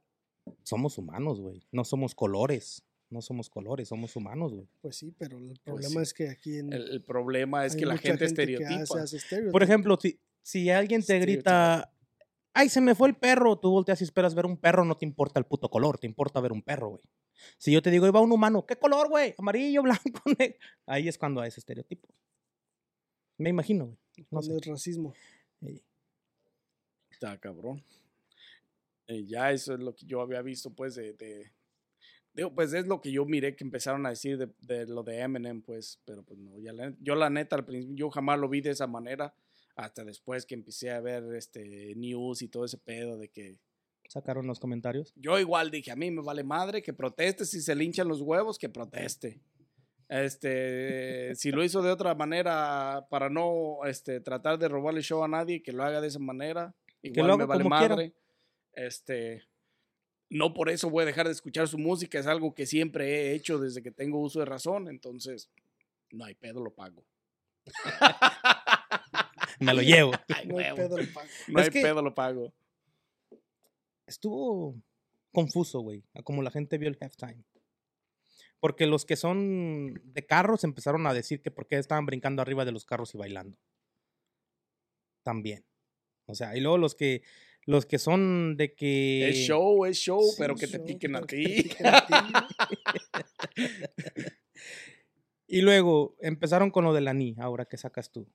somos 0.64 0.98
humanos, 0.98 1.40
güey. 1.40 1.62
No 1.70 1.84
somos 1.84 2.14
colores. 2.14 2.82
No 3.12 3.20
somos 3.20 3.50
colores, 3.50 3.88
somos 3.88 4.16
humanos, 4.16 4.54
güey. 4.54 4.66
Pues 4.80 4.96
sí, 4.96 5.14
pero 5.18 5.36
el 5.36 5.48
Pues 5.48 5.60
problema 5.60 5.90
sí. 5.90 5.98
es 6.02 6.14
que 6.14 6.28
aquí 6.30 6.58
en. 6.58 6.72
El, 6.72 6.88
el 6.92 7.02
problema 7.02 7.66
es 7.66 7.76
que 7.76 7.84
la 7.84 7.98
gente 7.98 8.20
que 8.20 8.24
estereotipa. 8.24 8.82
hace- 9.02 9.18
hace 9.18 9.42
Por 9.50 9.62
ejemplo, 9.62 9.98
si, 10.00 10.18
si 10.40 10.70
alguien 10.70 11.02
te 11.04 11.18
grita, 11.18 11.92
ay, 12.54 12.70
se 12.70 12.80
me 12.80 12.94
fue 12.94 13.08
el 13.08 13.14
perro, 13.16 13.58
tú 13.58 13.70
volteas 13.70 14.00
y 14.00 14.04
esperas 14.04 14.34
ver 14.34 14.46
un 14.46 14.56
perro, 14.56 14.86
no 14.86 14.96
te 14.96 15.04
importa 15.04 15.38
el 15.38 15.44
puto 15.44 15.68
color, 15.68 15.98
te 15.98 16.06
importa 16.06 16.40
ver 16.40 16.52
un 16.52 16.62
perro, 16.62 16.88
güey. 16.88 17.02
Si 17.58 17.70
yo 17.70 17.82
te 17.82 17.90
digo, 17.90 18.10
va 18.10 18.20
un 18.22 18.32
humano, 18.32 18.64
¿qué 18.64 18.76
color, 18.76 19.08
güey? 19.10 19.34
Amarillo, 19.36 19.82
blanco, 19.82 20.22
negro. 20.38 20.56
Ahí 20.86 21.06
es 21.06 21.18
cuando 21.18 21.42
hay 21.42 21.48
ese 21.48 21.60
estereotipo. 21.60 22.08
Me 23.36 23.50
imagino, 23.50 23.86
güey. 23.86 23.98
No 24.16 24.24
cuando 24.30 24.52
sé. 24.54 24.56
es 24.56 24.66
racismo. 24.66 25.12
Eh, 25.60 25.82
Está 27.10 27.38
cabrón. 27.38 27.82
Eh, 29.06 29.24
ya 29.26 29.50
eso 29.52 29.74
es 29.74 29.80
lo 29.80 29.94
que 29.94 30.06
yo 30.06 30.22
había 30.22 30.40
visto, 30.40 30.70
pues, 30.70 30.94
de, 30.94 31.12
de- 31.12 31.50
Digo, 32.34 32.54
pues 32.54 32.72
es 32.72 32.86
lo 32.86 33.00
que 33.00 33.12
yo 33.12 33.24
miré 33.26 33.54
que 33.56 33.64
empezaron 33.64 34.06
a 34.06 34.10
decir 34.10 34.38
de, 34.38 34.48
de 34.60 34.86
lo 34.86 35.02
de 35.02 35.18
Eminem, 35.20 35.60
pues, 35.62 36.00
pero 36.06 36.22
pues 36.22 36.38
no, 36.38 36.58
ya 36.58 36.72
la- 36.72 36.94
yo 37.00 37.14
la 37.14 37.28
neta 37.28 37.56
al 37.56 37.64
principio, 37.66 37.94
yo 37.96 38.10
jamás 38.10 38.38
lo 38.38 38.48
vi 38.48 38.60
de 38.62 38.70
esa 38.70 38.86
manera, 38.86 39.34
hasta 39.76 40.04
después 40.04 40.46
que 40.46 40.54
empecé 40.54 40.90
a 40.90 41.00
ver 41.00 41.22
este 41.34 41.94
news 41.96 42.40
y 42.42 42.48
todo 42.48 42.64
ese 42.64 42.78
pedo 42.78 43.18
de 43.18 43.28
que 43.28 43.58
Sacaron 44.08 44.46
los 44.46 44.60
comentarios. 44.60 45.12
yo 45.16 45.38
igual 45.38 45.70
dije, 45.70 45.90
a 45.90 45.96
mí 45.96 46.10
me 46.10 46.22
vale 46.22 46.42
madre 46.44 46.82
que 46.82 46.92
proteste, 46.92 47.44
si 47.46 47.60
se 47.62 47.74
le 47.74 47.84
hinchan 47.84 48.08
los 48.08 48.20
huevos, 48.20 48.58
que 48.58 48.68
proteste. 48.68 49.40
Este, 50.08 51.34
si 51.36 51.50
lo 51.50 51.64
hizo 51.64 51.82
de 51.82 51.90
otra 51.90 52.14
manera 52.14 53.06
para 53.10 53.30
no 53.30 53.78
este, 53.86 54.20
tratar 54.20 54.58
de 54.58 54.68
robarle 54.68 55.00
show 55.02 55.24
a 55.24 55.28
nadie, 55.28 55.62
que 55.62 55.72
lo 55.72 55.82
haga 55.82 56.00
de 56.00 56.08
esa 56.08 56.18
manera. 56.18 56.74
Igual 57.02 57.28
lo 57.28 57.38
me 57.38 57.44
vale 57.46 57.62
como 57.64 57.76
quiera. 57.78 57.94
madre. 57.96 58.12
Este, 58.74 59.42
no 60.32 60.54
por 60.54 60.70
eso 60.70 60.88
voy 60.88 61.02
a 61.02 61.06
dejar 61.06 61.26
de 61.26 61.32
escuchar 61.32 61.68
su 61.68 61.76
música, 61.78 62.18
es 62.18 62.26
algo 62.26 62.54
que 62.54 62.64
siempre 62.66 63.06
he 63.10 63.34
hecho 63.34 63.58
desde 63.58 63.82
que 63.82 63.90
tengo 63.90 64.18
uso 64.18 64.38
de 64.40 64.46
razón, 64.46 64.88
entonces 64.88 65.50
no 66.10 66.24
hay 66.24 66.34
pedo, 66.34 66.62
lo 66.64 66.72
pago. 66.74 67.04
Me 69.60 69.74
lo 69.74 69.82
llevo. 69.82 70.12
Ay, 70.34 70.46
No 70.46 70.58
hay 70.58 70.74
pedo, 70.74 70.96
lo 70.98 71.12
pago. 71.12 71.28
No 71.48 71.60
Es 71.60 71.66
hay 71.66 71.72
que- 71.72 71.82
pedo, 71.82 72.02
lo 72.02 72.14
pago. 72.14 72.52
Estuvo 74.06 74.74
confuso, 75.32 75.80
güey, 75.80 76.02
a 76.14 76.22
como 76.22 76.42
la 76.42 76.50
gente 76.50 76.78
vio 76.78 76.88
el 76.88 76.98
halftime. 77.00 77.44
Porque 78.60 78.86
los 78.86 79.04
que 79.04 79.16
son 79.16 80.00
de 80.04 80.24
carros 80.26 80.64
empezaron 80.64 81.06
a 81.06 81.14
decir 81.14 81.42
que 81.42 81.50
por 81.50 81.66
qué 81.66 81.76
estaban 81.78 82.06
brincando 82.06 82.42
arriba 82.42 82.64
de 82.64 82.72
los 82.72 82.84
carros 82.84 83.14
y 83.14 83.18
bailando. 83.18 83.58
También. 85.22 85.64
O 86.26 86.34
sea, 86.34 86.56
y 86.56 86.60
luego 86.60 86.78
los 86.78 86.94
que 86.94 87.22
los 87.66 87.86
que 87.86 87.98
son 87.98 88.56
de 88.56 88.74
que 88.74 89.28
Es 89.28 89.36
show, 89.36 89.84
es 89.84 89.98
show, 89.98 90.22
Sí, 90.22 90.36
pero 90.38 90.54
que 90.54 90.66
te 90.66 90.78
show, 90.78 90.86
piquen 90.86 91.16
a 91.16 91.22
ti. 91.22 91.44
te 91.44 91.62
piquen 91.62 91.86
a 91.86 92.06
ti. 92.06 92.14
Y 95.46 95.60
luego 95.60 96.16
empezaron 96.20 96.70
con 96.70 96.84
lo 96.84 96.94
de 96.94 97.02
la 97.02 97.12
ni, 97.12 97.34
ahora 97.38 97.66
que 97.66 97.76
sacas 97.76 98.10
tú. 98.10 98.26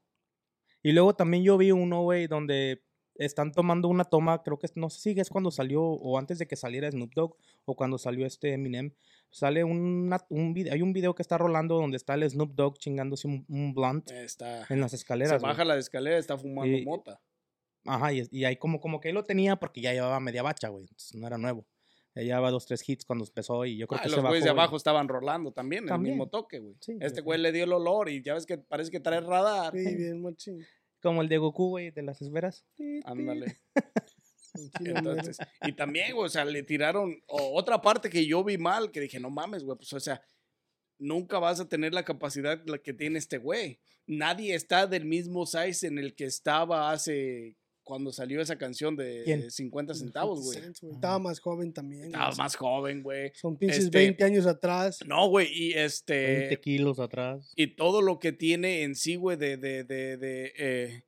Y 0.84 0.92
luego 0.92 1.16
también 1.16 1.44
yo 1.44 1.58
vi 1.58 1.72
uno, 1.72 2.04
güey, 2.04 2.28
donde 2.28 2.84
están 3.16 3.52
tomando 3.52 3.88
una 3.88 4.06
toma, 4.06 4.44
creo 4.44 4.60
que 4.60 4.68
no 4.76 4.92
sé 4.92 5.14
si 5.16 5.20
es 5.20 5.30
cuando 5.30 5.50
salió 5.50 5.82
o 5.82 6.20
antes 6.20 6.38
de 6.38 6.48
que 6.48 6.56
saliera 6.56 6.92
Snoop 6.92 7.14
Dogg 7.16 7.36
o 7.66 7.76
cuando 7.76 7.98
salió 7.98 8.28
este 8.28 8.54
Eminem. 8.54 8.94
Sale 9.32 9.64
una- 9.64 10.24
un 10.30 10.54
video, 10.54 10.74
hay 10.74 10.84
un 10.84 10.94
video 10.94 11.16
que 11.16 11.24
está 11.24 11.40
rolando 11.40 11.76
donde 11.78 11.98
está 11.98 12.14
el 12.14 12.30
Snoop 12.30 12.54
Dogg 12.54 12.78
chingándose 12.78 13.28
un, 13.28 13.44
un 13.50 13.74
blunt 13.74 14.12
Está. 14.12 14.68
en 14.70 14.80
las 14.82 14.92
Se 14.92 14.98
escaleras. 14.98 15.42
güey. 15.42 15.52
baja 15.52 15.66
la 15.66 15.78
escalera, 15.78 16.20
está 16.20 16.38
fumando 16.38 16.78
Y- 16.78 16.86
mota. 16.86 17.20
Ajá, 17.88 18.14
y, 18.14 18.28
y 18.32 18.46
ahí 18.46 18.58
como, 18.58 18.80
como 18.80 19.00
que 19.00 19.10
él 19.10 19.16
lo 19.16 19.26
tenía 19.26 19.56
porque 19.58 19.82
ya 19.82 19.94
llevaba 19.94 20.20
media 20.20 20.44
bacha, 20.44 20.68
güey. 20.70 20.84
entonces 20.84 21.16
no 21.16 21.26
era 21.28 21.38
nuevo. 21.38 21.66
Ya 22.16 22.24
llevaba 22.24 22.50
dos, 22.50 22.66
tres 22.66 22.88
hits 22.88 23.06
cuando 23.06 23.26
empezó 23.26 23.64
y 23.66 23.78
yo 23.78 23.86
creo 23.88 24.00
Ah, 24.00 24.04
que 24.04 24.10
los 24.10 24.16
se 24.16 24.22
bajó. 24.22 24.30
güeyes 24.30 24.44
de 24.46 24.50
abajo 24.50 24.76
estaban 24.76 25.08
rolando 25.08 25.52
también, 25.52 25.84
el 25.84 25.90
También. 25.90 26.16
mismo 26.16 26.30
toque, 26.30 26.58
güey. 26.60 26.76
Sí, 26.82 26.94
este 27.00 27.22
güey, 27.22 27.38
güey 27.38 27.42
le 27.42 27.52
dio 27.52 27.64
el 27.66 27.74
olor 27.74 28.10
y 28.10 28.24
ya 28.24 28.34
ves 28.34 28.46
que 28.48 28.58
parece 28.58 28.90
que 28.90 29.00
trae 29.00 29.22
radar. 29.22 29.72
Sí, 29.74 29.96
bien, 29.96 30.22
machín. 30.24 30.66
Como 31.00 31.22
el 31.22 31.30
de 31.30 31.38
Goku, 31.38 31.70
güey, 31.70 31.92
de 31.92 32.02
las 32.02 32.20
esferas. 32.22 32.66
Ándale. 33.06 33.58
Entonces, 34.80 35.38
y 35.62 35.74
también, 35.74 36.14
güey, 36.16 36.26
o 36.26 36.30
sea, 36.30 36.44
le 36.46 36.64
tiraron 36.64 37.22
o- 37.28 37.54
otra 37.56 37.80
parte 37.82 38.10
que 38.10 38.26
yo 38.26 38.44
vi 38.44 38.58
mal, 38.58 38.92
que 38.92 39.00
dije, 39.02 39.20
no 39.20 39.30
mames, 39.30 39.64
güey, 39.64 39.78
pues, 39.78 39.94
o 39.94 40.00
sea, 40.00 40.22
nunca 40.98 41.38
vas 41.38 41.60
a 41.60 41.70
tener 41.70 41.94
la 41.94 42.04
capacidad 42.04 42.60
la 42.66 42.80
que 42.80 42.94
tiene 42.94 43.20
este 43.20 43.38
güey. 43.38 43.80
Nadie 44.08 44.56
está 44.56 44.88
del 44.88 45.06
mismo 45.06 45.46
size 45.46 45.86
en 45.86 46.00
el 46.00 46.16
que 46.16 46.26
estaba 46.26 46.92
hace 46.92 47.56
cuando 47.88 48.12
salió 48.12 48.42
esa 48.42 48.58
canción 48.58 48.96
de 48.98 49.22
¿Quién? 49.24 49.50
50 49.50 49.94
centavos, 49.94 50.44
güey. 50.44 50.60
Cents, 50.60 50.82
güey. 50.82 50.94
Estaba 50.96 51.18
más 51.20 51.40
joven 51.40 51.72
también. 51.72 52.08
Estaba 52.08 52.36
más 52.36 52.56
joven, 52.56 53.02
güey. 53.02 53.32
Son 53.34 53.58
pinches 53.58 53.86
este- 53.86 53.98
20 53.98 54.24
años 54.26 54.46
atrás. 54.46 55.00
No, 55.08 55.30
güey, 55.30 55.48
y 55.52 55.74
20 55.74 55.86
este... 55.86 56.60
kilos 56.62 57.00
atrás. 57.00 57.54
Y 57.56 57.76
todo 57.76 58.02
lo 58.02 58.20
que 58.20 58.34
tiene 58.34 58.84
en 58.84 58.96
sí, 58.96 59.16
güey, 59.16 59.38
de, 59.38 59.56
de, 59.56 59.86
de, 59.86 60.18
de, 60.18 60.54
eh, 60.58 61.04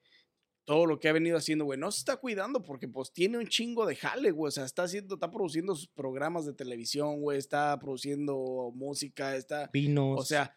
todo 0.63 0.85
lo 0.85 0.99
que 0.99 1.09
ha 1.09 1.13
venido 1.13 1.37
haciendo, 1.37 1.65
güey, 1.65 1.77
no 1.77 1.91
se 1.91 1.99
está 1.99 2.15
cuidando 2.15 2.63
porque 2.63 2.87
pues 2.87 3.11
tiene 3.11 3.37
un 3.37 3.47
chingo 3.47 3.85
de 3.85 3.95
jale, 3.95 4.31
güey, 4.31 4.47
o 4.47 4.51
sea, 4.51 4.65
está 4.65 4.83
haciendo, 4.83 5.15
está 5.15 5.29
produciendo 5.31 5.75
sus 5.75 5.89
programas 5.89 6.45
de 6.45 6.53
televisión, 6.53 7.19
güey, 7.21 7.37
está 7.37 7.77
produciendo 7.79 8.71
música, 8.73 9.35
está, 9.35 9.69
Vinos. 9.73 10.21
o 10.21 10.23
sea, 10.23 10.55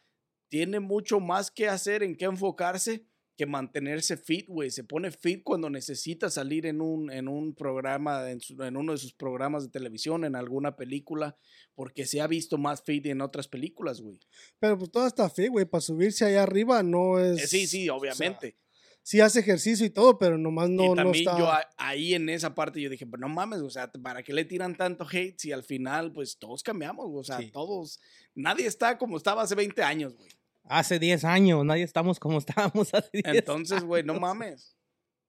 tiene 0.48 0.80
mucho 0.80 1.18
más 1.18 1.50
que 1.50 1.66
hacer, 1.66 2.02
en 2.02 2.14
qué 2.14 2.26
enfocarse 2.26 3.06
que 3.36 3.46
mantenerse 3.46 4.16
fit, 4.16 4.46
güey, 4.48 4.70
se 4.70 4.84
pone 4.84 5.10
fit 5.10 5.42
cuando 5.42 5.70
necesita 5.70 6.28
salir 6.30 6.66
en 6.66 6.80
un, 6.80 7.10
en 7.10 7.28
un 7.28 7.54
programa, 7.54 8.30
en, 8.30 8.40
su- 8.40 8.62
en 8.62 8.76
uno 8.76 8.92
de 8.92 8.98
sus 8.98 9.14
programas 9.14 9.64
de 9.64 9.70
televisión, 9.70 10.24
en 10.24 10.36
alguna 10.36 10.76
película, 10.76 11.36
porque 11.74 12.04
se 12.04 12.20
ha 12.20 12.26
visto 12.26 12.58
más 12.58 12.82
fit 12.82 13.06
en 13.06 13.20
otras 13.22 13.48
películas, 13.48 14.00
güey. 14.00 14.20
Pero 14.58 14.76
pues 14.78 14.90
todo 14.90 15.06
está 15.06 15.30
fe, 15.30 15.48
güey. 15.48 15.64
Para 15.64 15.80
subirse 15.80 16.24
allá 16.26 16.42
arriba 16.42 16.82
no 16.82 17.18
es. 17.18 17.42
Eh, 17.42 17.46
sí, 17.46 17.66
sí, 17.66 17.88
o 17.88 17.92
sea, 17.92 17.94
obviamente. 18.00 18.58
sí 19.02 19.20
hace 19.20 19.40
ejercicio 19.40 19.86
y 19.86 19.90
todo, 19.90 20.18
pero 20.18 20.36
nomás 20.36 20.68
no, 20.68 20.84
y 20.84 20.88
no 20.90 20.94
también 20.94 21.26
está. 21.28 21.38
yo 21.38 21.50
ahí 21.78 22.12
en 22.14 22.28
esa 22.28 22.54
parte 22.54 22.80
yo 22.82 22.90
dije, 22.90 23.06
pero 23.06 23.20
no 23.22 23.28
mames, 23.34 23.60
o 23.62 23.70
sea, 23.70 23.90
¿para 23.90 24.22
qué 24.22 24.32
le 24.34 24.44
tiran 24.44 24.76
tanto 24.76 25.06
hate 25.10 25.38
si 25.38 25.52
al 25.52 25.64
final 25.64 26.12
pues 26.12 26.38
todos 26.38 26.62
cambiamos, 26.62 27.06
o 27.10 27.24
sea, 27.24 27.38
Sí. 27.38 27.50
todos, 27.50 27.98
nadie 28.34 28.66
está 28.66 28.98
como 28.98 29.16
estaba 29.16 29.42
hace 29.42 29.54
20 29.54 29.82
años, 29.82 30.14
güey. 30.14 30.30
Hace 30.64 30.98
10 30.98 31.24
años, 31.24 31.64
nadie 31.64 31.82
estamos 31.82 32.18
como 32.18 32.38
estábamos 32.46 32.94
hace 32.94 33.10
10 33.12 33.26
Entonces, 33.26 33.82
güey, 33.84 34.02
no 34.02 34.18
mames. 34.18 34.76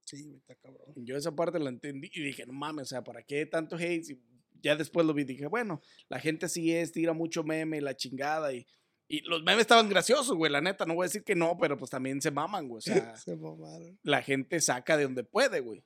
Sí, 0.04 0.22
güey, 0.22 0.36
está 0.36 0.54
cabrón. 0.56 0.92
Yo 0.96 1.16
esa 1.16 1.34
parte 1.34 1.58
la 1.58 1.70
entendí 1.70 2.10
y 2.12 2.22
dije, 2.22 2.46
no 2.46 2.52
mames, 2.52 2.84
o 2.84 2.86
sea, 2.86 3.02
¿para 3.04 3.22
qué 3.22 3.46
tanto 3.46 3.76
hate? 3.76 4.10
Y 4.10 4.20
ya 4.62 4.76
después 4.76 5.06
lo 5.06 5.14
vi 5.14 5.22
y 5.22 5.26
dije, 5.26 5.46
bueno, 5.46 5.80
la 6.08 6.18
gente 6.20 6.48
sí 6.48 6.72
es, 6.74 6.92
tira 6.92 7.12
mucho 7.12 7.42
meme 7.42 7.78
y 7.78 7.80
la 7.80 7.96
chingada 7.96 8.52
y, 8.52 8.66
y 9.08 9.20
los 9.22 9.42
memes 9.42 9.62
estaban 9.62 9.88
graciosos, 9.88 10.36
güey, 10.36 10.50
la 10.50 10.60
neta, 10.60 10.86
no 10.86 10.94
voy 10.94 11.04
a 11.04 11.08
decir 11.08 11.24
que 11.24 11.34
no, 11.34 11.56
pero 11.58 11.76
pues 11.76 11.90
también 11.90 12.20
se 12.22 12.30
maman, 12.30 12.68
güey, 12.68 12.78
o 12.78 12.80
sea, 12.80 13.16
Se 13.16 13.36
mamaron. 13.36 13.98
la 14.02 14.22
gente 14.22 14.60
saca 14.60 14.96
de 14.96 15.04
donde 15.04 15.24
puede, 15.24 15.60
güey. 15.60 15.84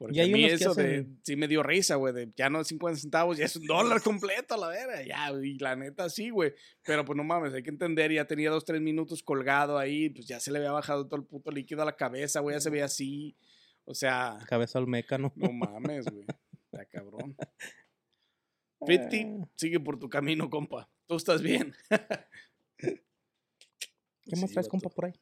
Porque 0.00 0.16
Y 0.16 0.20
hay 0.20 0.30
a 0.30 0.32
mí 0.32 0.44
eso 0.46 0.72
de, 0.72 1.06
sí 1.22 1.36
me 1.36 1.46
dio 1.46 1.62
risa, 1.62 1.96
güey, 1.96 2.14
de 2.14 2.32
ya 2.34 2.48
no 2.48 2.62
es 2.62 2.68
50 2.68 2.98
centavos, 2.98 3.36
ya 3.36 3.44
es 3.44 3.54
un 3.56 3.66
dólar 3.66 4.00
completo, 4.00 4.56
la 4.56 4.68
vera, 4.68 5.04
ya, 5.04 5.30
y 5.30 5.58
la 5.58 5.76
neta 5.76 6.08
sí, 6.08 6.30
güey. 6.30 6.54
Pero 6.86 7.04
pues 7.04 7.18
no 7.18 7.22
mames, 7.22 7.52
hay 7.52 7.62
que 7.62 7.68
entender, 7.68 8.10
ya 8.10 8.24
tenía 8.24 8.48
dos, 8.48 8.64
tres 8.64 8.80
minutos 8.80 9.22
colgado 9.22 9.76
ahí, 9.76 10.08
pues 10.08 10.26
ya 10.26 10.40
se 10.40 10.50
le 10.52 10.56
había 10.56 10.72
bajado 10.72 11.06
todo 11.06 11.20
el 11.20 11.26
puto 11.26 11.50
líquido 11.50 11.82
a 11.82 11.84
la 11.84 11.96
cabeza, 11.96 12.40
güey, 12.40 12.56
ya 12.56 12.60
se 12.60 12.70
veía 12.70 12.86
así. 12.86 13.36
O 13.84 13.92
sea, 13.94 14.38
Cabeza 14.46 14.78
al 14.78 14.86
mecano. 14.86 15.34
no 15.36 15.52
mames, 15.52 16.06
güey. 16.06 16.24
Está 16.64 16.86
cabrón. 16.86 17.36
50, 18.86 19.50
sigue 19.56 19.80
por 19.80 19.98
tu 19.98 20.08
camino, 20.08 20.48
compa. 20.48 20.88
Tú 21.06 21.16
estás 21.16 21.42
bien. 21.42 21.74
¿Qué 22.78 24.36
más 24.36 24.48
Sí, 24.48 24.54
traes, 24.54 24.68
compa, 24.68 24.88
por 24.88 25.04
ahí? 25.04 25.12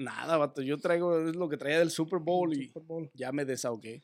Nada, 0.00 0.38
vato, 0.38 0.62
yo 0.62 0.78
traigo, 0.78 1.28
es 1.28 1.36
lo 1.36 1.50
que 1.50 1.58
traía 1.58 1.78
del 1.78 1.90
Super 1.90 2.20
Bowl 2.20 2.54
y 2.54 2.68
Super 2.68 2.82
Bowl. 2.84 3.10
ya 3.12 3.32
me 3.32 3.44
desahogué. 3.44 4.02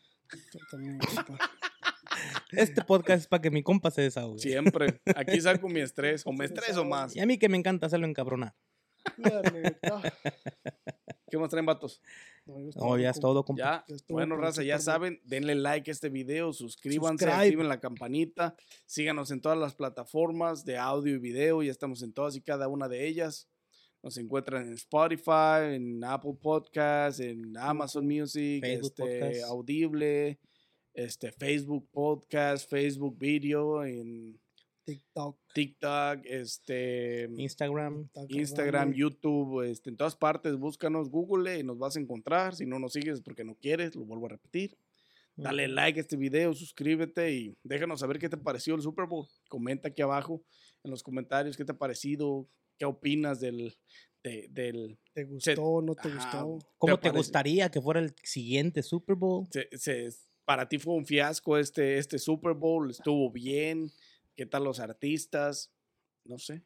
Yo 0.53 0.61
también, 0.71 0.99
compa. 0.99 1.39
Este 2.51 2.83
podcast 2.83 3.23
es 3.23 3.27
para 3.27 3.41
que 3.41 3.51
mi 3.51 3.63
compa 3.63 3.91
se 3.91 4.03
desahogue. 4.03 4.39
Siempre. 4.39 5.01
Aquí 5.17 5.41
saco 5.41 5.69
mi 5.69 5.81
estrés, 5.81 6.23
o 6.27 6.33
me 6.33 6.45
estreso 6.45 6.85
más. 6.85 7.17
Y 7.17 7.21
a 7.21 7.27
mí 7.27 7.39
que 7.39 7.49
me 7.49 7.57
encanta 7.57 7.87
hacerlo 7.87 8.07
encabronar. 8.07 8.55
¿Qué 11.31 11.39
más 11.39 11.49
traen, 11.49 11.65
vatos? 11.65 12.03
No, 12.45 12.99
ya 12.99 13.11
es 13.11 13.19
todo, 13.19 13.43
compa. 13.45 13.85
Ya. 13.89 13.97
Bueno, 14.09 14.37
raza, 14.37 14.63
ya 14.63 14.79
saben, 14.79 15.23
denle 15.25 15.55
like 15.55 15.91
a 15.91 15.93
este 15.93 16.11
video, 16.11 16.53
suscríbanse, 16.53 17.25
Subscribe. 17.25 17.47
activen 17.47 17.69
la 17.71 17.81
campanita, 17.81 18.55
síganos 18.85 19.31
en 19.31 19.41
todas 19.41 19.59
las 19.59 19.75
plataformas 19.75 20.67
de 20.67 20.77
audio 20.77 21.15
y 21.15 21.19
video, 21.19 21.63
ya 21.63 21.71
estamos 21.71 22.03
en 22.03 22.13
todas 22.13 22.37
y 22.37 22.43
cada 22.43 22.69
una 22.69 22.89
de 22.89 23.07
ellas. 23.07 23.49
Nos 24.07 24.19
encuentran 24.19 24.69
en 24.69 24.75
Spotify, 24.75 25.75
en 25.75 26.05
Apple 26.05 26.39
Podcasts, 26.41 27.19
en 27.19 27.57
Amazon 27.57 28.07
Music, 28.07 28.63
Facebook 28.63 28.93
este, 29.01 29.03
Podcast. 29.03 29.51
Audible, 29.51 30.39
este, 30.95 31.33
Facebook 31.33 31.89
Podcast, 31.91 32.71
Facebook 32.71 33.19
Video, 33.19 33.85
en 33.85 34.39
TikTok. 34.85 35.41
TikTok, 35.53 36.21
este, 36.23 37.29
Instagram. 37.37 38.09
Instagram. 38.29 38.93
YouTube, 38.93 39.63
este, 39.63 39.91
en 39.91 39.97
todas 39.97 40.15
partes, 40.15 40.55
búscanos, 40.55 41.11
Google 41.11 41.59
y 41.59 41.65
nos 41.65 41.77
vas 41.77 41.97
a 41.97 42.01
encontrar. 42.01 42.55
Si 42.55 42.65
no 42.65 42.79
nos 42.79 42.93
sigues 42.93 43.15
es 43.15 43.23
porque 43.23 43.43
no 43.43 43.57
quieres, 43.57 43.97
lo 43.97 44.05
vuelvo 44.05 44.27
a 44.27 44.29
repetir. 44.29 44.79
Dale 45.35 45.67
like 45.67 45.99
a 45.99 46.03
este 46.03 46.17
video, 46.17 46.55
suscríbete 46.55 47.33
y 47.33 47.57
déjanos 47.65 47.99
saber 47.99 48.21
qué 48.21 48.29
te 48.29 48.37
pareció 48.37 48.77
el 48.77 48.83
Super 48.83 49.07
Bowl. 49.07 49.27
Comenta 49.49 49.89
aquí 49.89 50.01
abajo 50.01 50.45
en 50.85 50.93
los 50.93 51.03
comentarios 51.03 51.57
qué 51.57 51.65
te 51.65 51.73
ha 51.73 51.77
parecido, 51.77 52.49
qué 52.79 52.85
opinas 52.85 53.41
del, 53.41 53.77
de- 54.23 54.49
del, 54.51 54.99
¿Te 55.13 55.25
gustó? 55.25 55.81
¿No 55.83 55.95
te 55.95 56.09
Ajá. 56.09 56.43
gustó? 56.43 56.69
¿Cómo 56.79 56.97
te, 56.97 57.03
parece? 57.03 57.17
gustaría 57.19 57.71
que 57.71 57.81
fuera 57.81 58.01
el 58.01 58.15
siguiente 58.23 58.83
Super 58.83 59.17
Bowl? 59.17 59.47
se- 59.51 59.69
se- 59.79 60.09
para 60.45 60.69
ti 60.69 60.79
fue 60.79 60.95
un 60.95 61.05
fiasco 61.07 61.59
este, 61.59 61.99
este 61.99 62.19
Super 62.19 62.53
Bowl, 62.55 62.91
estuvo 62.91 63.31
bien, 63.33 63.91
qué 64.37 64.47
tal 64.47 64.63
los 64.65 64.79
artistas, 64.79 65.73
no 66.25 66.39
sé. 66.39 66.63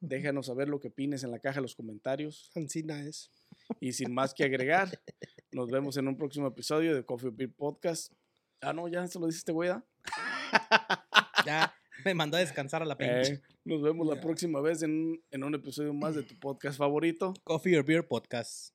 Déjanos 0.00 0.46
saber 0.46 0.68
lo 0.68 0.78
que 0.78 0.88
opines 0.88 1.22
en 1.24 1.30
la 1.30 1.38
caja 1.38 1.56
de 1.56 1.62
los 1.62 1.74
comentarios. 1.74 2.50
Ancina 2.54 3.02
es. 3.02 3.30
Y 3.80 3.92
sin 3.94 4.12
más 4.12 4.34
que 4.34 4.44
agregar, 4.44 5.00
nos 5.50 5.70
vemos 5.70 5.96
en 5.96 6.06
un 6.08 6.16
próximo 6.18 6.48
episodio 6.48 6.94
de 6.94 7.04
Coffee 7.06 7.30
Beer 7.32 7.54
Podcast. 7.54 8.12
Ah, 8.60 8.74
no, 8.74 8.86
ya 8.88 9.06
se 9.06 9.18
lo 9.18 9.26
dice 9.26 9.38
este 9.38 9.52
güey. 9.52 9.70
¿ah? 9.70 9.82
Ya 11.46 11.74
me 12.04 12.14
mandó 12.14 12.36
a 12.36 12.40
descansar 12.40 12.82
a 12.82 12.84
la 12.84 12.96
pinche. 12.96 13.34
Eh, 13.34 13.40
nos 13.64 13.82
vemos 13.82 14.06
la 14.06 14.20
próxima 14.20 14.60
vez 14.60 14.82
en, 14.82 15.20
en 15.30 15.44
un 15.44 15.54
episodio 15.54 15.92
más 15.92 16.14
de 16.14 16.22
tu 16.22 16.34
podcast 16.40 16.78
favorito. 16.78 17.34
Coffee 17.44 17.76
or 17.76 17.84
Beer 17.84 18.02
Podcast. 18.02 18.70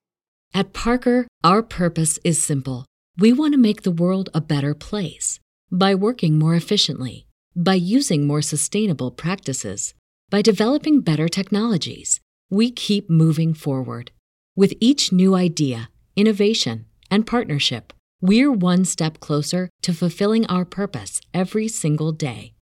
At 0.54 0.74
Parker, 0.74 1.28
our 1.44 1.64
purpose 1.64 2.20
is 2.24 2.42
simple. 2.42 2.86
We 3.18 3.32
want 3.32 3.54
to 3.54 3.60
make 3.60 3.84
the 3.84 3.92
world 3.92 4.30
a 4.34 4.42
better 4.42 4.74
place 4.74 5.40
by 5.72 5.96
working 5.96 6.38
more 6.38 6.56
efficiently, 6.56 7.26
by 7.56 7.76
using 7.76 8.28
more 8.28 8.42
sustainable 8.42 9.12
practices, 9.12 9.94
by 10.30 10.42
developing 10.42 11.02
better 11.02 11.30
technologies. 11.30 12.20
We 12.50 12.72
keep 12.72 13.10
moving 13.10 13.54
forward. 13.54 14.12
With 14.58 14.74
each 14.82 15.14
new 15.14 15.36
idea, 15.36 15.90
innovation, 16.18 16.86
and 17.10 17.26
partnership, 17.26 17.94
we're 18.20 18.52
one 18.52 18.84
step 18.84 19.20
closer 19.22 19.70
to 19.82 19.94
fulfilling 19.94 20.46
our 20.48 20.66
purpose 20.66 21.22
every 21.34 21.70
single 21.70 22.12
day. 22.12 22.54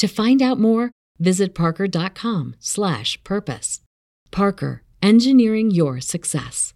To 0.00 0.08
find 0.08 0.40
out 0.40 0.58
more, 0.58 0.92
visit 1.18 1.54
parker.com/purpose. 1.54 3.80
Parker, 4.30 4.82
engineering 5.02 5.70
your 5.70 6.00
success. 6.00 6.72